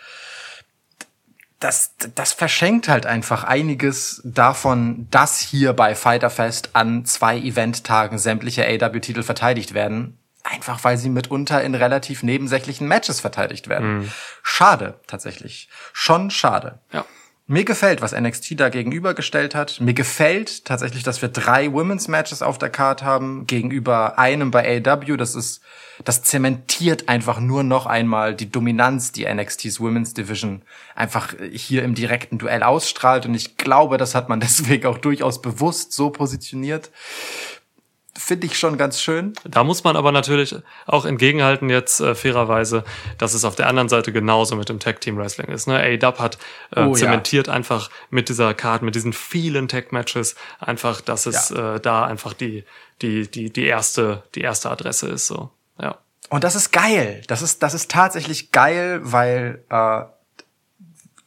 [1.61, 8.19] Das, das verschenkt halt einfach einiges davon, dass hier bei Fighter Fest an zwei Eventtagen
[8.19, 10.19] sämtliche AW-Titel verteidigt werden.
[10.43, 14.13] Einfach weil sie mitunter in relativ nebensächlichen Matches verteidigt werden.
[14.43, 15.69] Schade, tatsächlich.
[15.93, 16.81] Schon schade.
[16.93, 17.05] Ja.
[17.53, 19.79] Mir gefällt, was NXT da gegenübergestellt hat.
[19.79, 24.83] Mir gefällt tatsächlich, dass wir drei Women's Matches auf der Card haben gegenüber einem bei
[24.83, 25.19] AEW.
[25.19, 25.61] Das ist,
[26.03, 30.63] das zementiert einfach nur noch einmal die Dominanz, die NXTs Women's Division
[30.95, 33.27] einfach hier im direkten Duell ausstrahlt.
[33.27, 36.91] Und ich glaube, das hat man deswegen auch durchaus bewusst so positioniert.
[38.15, 39.33] Finde ich schon ganz schön.
[39.45, 40.55] Da muss man aber natürlich
[40.87, 42.85] auch entgegenhalten jetzt äh, fairerweise,
[43.17, 45.67] dass es auf der anderen Seite genauso mit dem Tag Team Wrestling ist.
[45.67, 45.77] Ne?
[45.79, 46.39] AEW hat
[46.77, 46.95] äh, Oh, ja.
[46.95, 52.05] zementiert einfach mit dieser Card, mit diesen vielen Tag Matches einfach, dass es äh, da
[52.05, 52.65] einfach die
[53.01, 55.27] die die die erste die erste Adresse ist.
[55.27, 55.99] So ja.
[56.33, 57.23] Und das ist geil.
[57.27, 60.03] Das ist, das ist tatsächlich geil, weil, äh,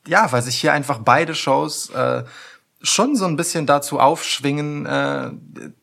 [0.08, 2.24] ja, weil sich hier einfach beide Shows äh,
[2.86, 5.32] schon so ein bisschen dazu aufschwingen, äh,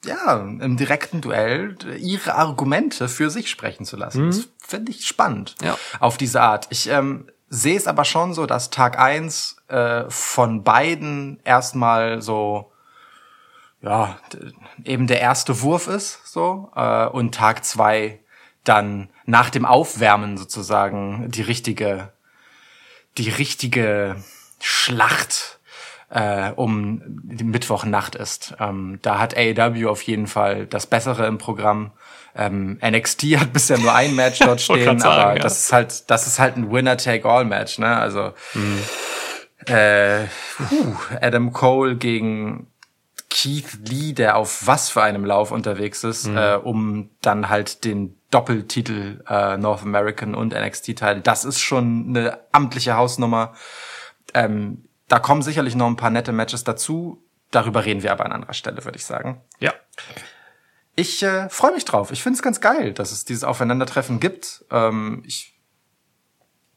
[0.06, 4.26] ja, im direkten Duell ihre Argumente für sich sprechen zu lassen.
[4.26, 5.76] Das finde ich spannend Ja.
[6.00, 6.66] auf diese Art.
[6.70, 12.70] Ich ähm, sehe es aber schon so, dass Tag eins äh, von beiden erstmal so
[13.80, 14.16] ja,
[14.84, 18.20] eben der erste Wurf ist, so, äh, und Tag zwei
[18.62, 22.12] dann nach dem Aufwärmen sozusagen die richtige,
[23.18, 24.22] die richtige
[24.60, 25.58] Schlacht
[26.12, 28.54] äh, um die Mittwochnacht ist.
[28.60, 31.92] Ähm, da hat AEW auf jeden Fall das Bessere im Programm.
[32.36, 35.38] Ähm, NXT hat bisher nur ein Match dort stehen, sagen, aber ja.
[35.42, 37.96] das ist halt, das ist halt ein Winner-Take-All-Match, ne?
[37.96, 38.32] Also
[39.66, 40.24] äh,
[40.56, 42.66] puh, Adam Cole gegen
[43.30, 48.16] Keith Lee, der auf was für einem Lauf unterwegs ist, äh, um dann halt den
[48.30, 51.20] Doppeltitel äh, North American und NXT-Teil.
[51.22, 53.54] Das ist schon eine amtliche Hausnummer.
[54.34, 57.22] Ähm, da kommen sicherlich noch ein paar nette Matches dazu.
[57.50, 59.42] Darüber reden wir aber an anderer Stelle, würde ich sagen.
[59.60, 59.74] Ja.
[60.96, 62.12] Ich äh, freue mich drauf.
[62.12, 64.64] Ich finde es ganz geil, dass es dieses Aufeinandertreffen gibt.
[64.70, 65.51] Ähm, ich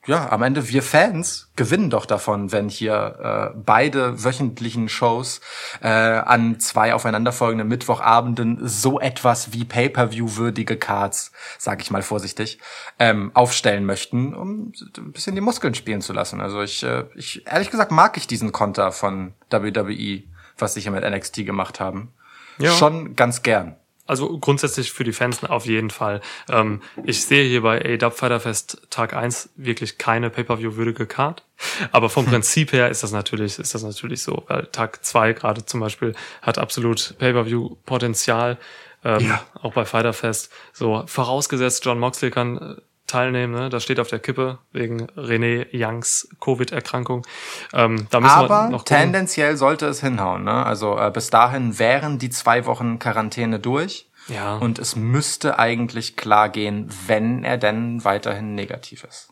[0.05, 5.41] ja, am Ende wir Fans gewinnen doch davon, wenn hier äh, beide wöchentlichen Shows
[5.81, 12.59] äh, an zwei aufeinanderfolgenden Mittwochabenden so etwas wie Pay-per-view-würdige Cards, sag ich mal vorsichtig,
[12.99, 16.41] ähm, aufstellen möchten, um ein bisschen die Muskeln spielen zu lassen.
[16.41, 20.23] Also ich, äh, ich ehrlich gesagt mag ich diesen Konter von WWE,
[20.57, 22.13] was sie hier mit NXT gemacht haben,
[22.57, 22.71] Ja.
[22.71, 23.75] schon ganz gern.
[24.07, 26.21] Also grundsätzlich für die Fans auf jeden Fall.
[26.49, 31.43] Ähm, ich sehe hier bei AW Fighter Fest Tag 1 wirklich keine Pay-Per-View-würdige Card.
[31.91, 34.43] Aber vom Prinzip her ist das natürlich, ist das natürlich so.
[34.47, 38.57] Weil Tag 2 gerade zum Beispiel hat absolut Pay-Per-View-Potenzial.
[39.03, 39.43] Ähm, Ja.
[39.61, 40.51] Auch bei Fighter Fest.
[40.73, 42.75] So, vorausgesetzt, John Moxley kann äh,
[43.07, 43.69] teilnehmen, ne?
[43.69, 47.25] Das steht auf der Kippe wegen René Youngs Covid-Erkrankung.
[47.73, 48.97] Ähm, da müssen wir Aber noch gucken.
[48.97, 50.43] tendenziell sollte es hinhauen.
[50.43, 50.65] Ne?
[50.65, 54.09] Also äh, bis dahin wären die zwei Wochen Quarantäne durch.
[54.27, 54.55] Ja.
[54.57, 59.29] Und es müsste eigentlich klar gehen, wenn er denn weiterhin negativ ist.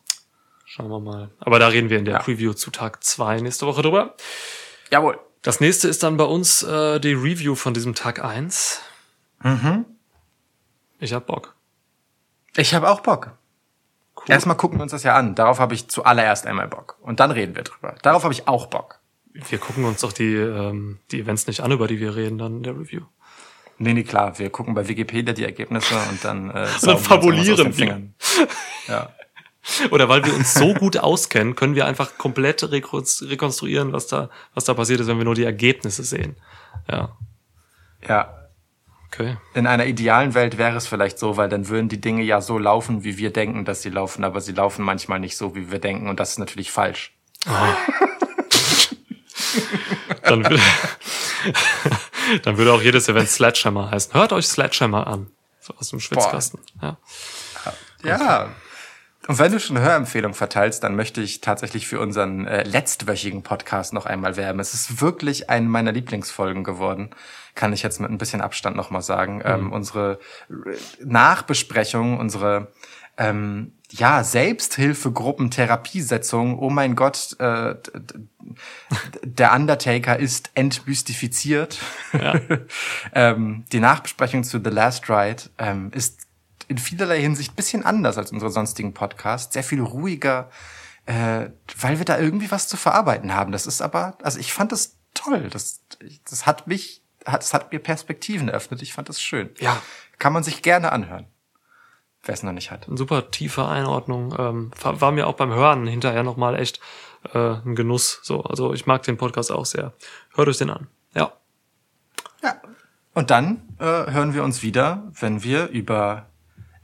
[0.66, 1.30] Schauen wir mal.
[1.40, 2.20] Aber da reden wir in der Ja.
[2.20, 4.16] Preview zu Tag 2 nächste Woche drüber.
[4.92, 5.20] Jawohl.
[5.42, 8.82] Das nächste ist dann bei uns äh, die Review von diesem Tag 1.
[9.42, 9.86] Mhm.
[11.00, 11.56] Ich hab Bock.
[12.56, 13.32] Ich habe auch Bock.
[14.26, 14.32] Cool.
[14.34, 15.36] Erstmal gucken wir uns das ja an.
[15.36, 16.98] Darauf habe ich zuallererst einmal Bock.
[17.02, 17.96] Und dann reden wir drüber.
[18.02, 19.00] Darauf habe ich auch Bock.
[19.34, 22.58] wir gucken uns doch die, ähm, die Events nicht an, über die wir reden dann
[22.58, 23.02] in der Review.
[23.80, 24.38] Nee, nee, klar.
[24.40, 28.02] Wir gucken bei Wikipedia die Ergebnisse und dann, äh, Und dann fabulieren wir.
[28.88, 29.10] Ja.
[29.92, 34.30] Oder weil wir uns so gut auskennen, können wir einfach komplett rekon- rekonstruieren, was da,
[34.54, 36.36] was da passiert ist, wenn wir nur die Ergebnisse sehen.
[36.90, 37.18] Ja,
[38.08, 38.40] ja.
[39.14, 39.38] Okay.
[39.54, 42.58] In einer idealen Welt wäre es vielleicht so, weil dann würden die Dinge ja so
[42.58, 45.80] laufen, wie wir denken, dass sie laufen, aber sie laufen manchmal nicht so, wie wir
[45.80, 47.14] denken und das ist natürlich falsch.
[50.24, 50.62] Dann würde,
[52.44, 54.14] dann würde auch jedes Event Sledgehammer heißen.
[54.14, 55.28] Hört euch Sledgehammer an.
[55.60, 56.60] So aus dem Schwitzkasten.
[56.82, 56.98] Ja.
[58.04, 58.50] Ja.
[59.28, 63.94] Und wenn du schon Hörempfehlungen verteilst, dann möchte ich tatsächlich für unseren äh, letztwöchigen Podcast
[63.94, 64.60] noch einmal werben.
[64.60, 67.12] Es ist wirklich eine meiner Lieblingsfolgen geworden.
[67.56, 69.42] Kann ich jetzt mit ein bisschen Abstand nochmal sagen.
[69.46, 70.20] Ähm, unsere
[70.50, 70.76] äh,
[71.06, 72.74] Nachbesprechung, unsere
[73.18, 77.76] ähm, ja, Selbsthilfegruppen-Therapiesetzung, oh mein Gott, äh,
[79.24, 81.78] der Undertaker ist entmystifiziert.
[83.14, 86.23] ähm, die Nachbesprechung zu The Last Ride ähm, ist
[86.68, 90.50] in vielerlei Hinsicht bisschen anders als unsere sonstigen Podcasts, sehr viel ruhiger,
[91.06, 93.52] äh, weil wir da irgendwie was zu verarbeiten haben.
[93.52, 95.50] Das ist aber, also ich fand das toll.
[95.50, 95.82] Das,
[96.30, 98.82] das hat mich, hat, das hat mir Perspektiven eröffnet.
[98.82, 99.50] Ich fand das schön.
[99.60, 99.82] Ja.
[100.20, 101.28] Kann man sich gerne anhören,
[102.24, 102.88] wer es noch nicht hat.
[102.90, 104.36] Super tiefe Einordnung.
[104.38, 106.80] Ähm, war war mir auch beim Hören hinterher nochmal echt
[107.34, 108.20] äh, ein Genuss.
[108.24, 109.94] So, also ich mag den Podcast auch sehr.
[110.36, 110.88] Hört euch den an.
[111.14, 111.34] Ja.
[112.42, 112.56] Ja.
[113.14, 116.28] Und dann äh, hören wir uns wieder, wenn wir über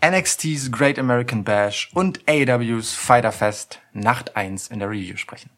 [0.01, 5.49] NXT's Great American Bash und AEW's Fighter Fest Nacht 1 in der Review sprechen.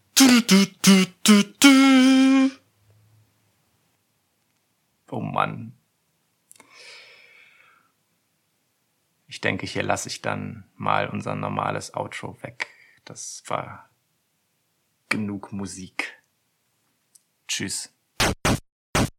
[5.11, 5.73] Oh Mann.
[9.27, 12.67] Ich denke, hier lasse ich dann mal unser normales Outro weg.
[13.05, 13.89] Das war
[15.09, 16.19] genug Musik.
[17.47, 17.93] Tschüss.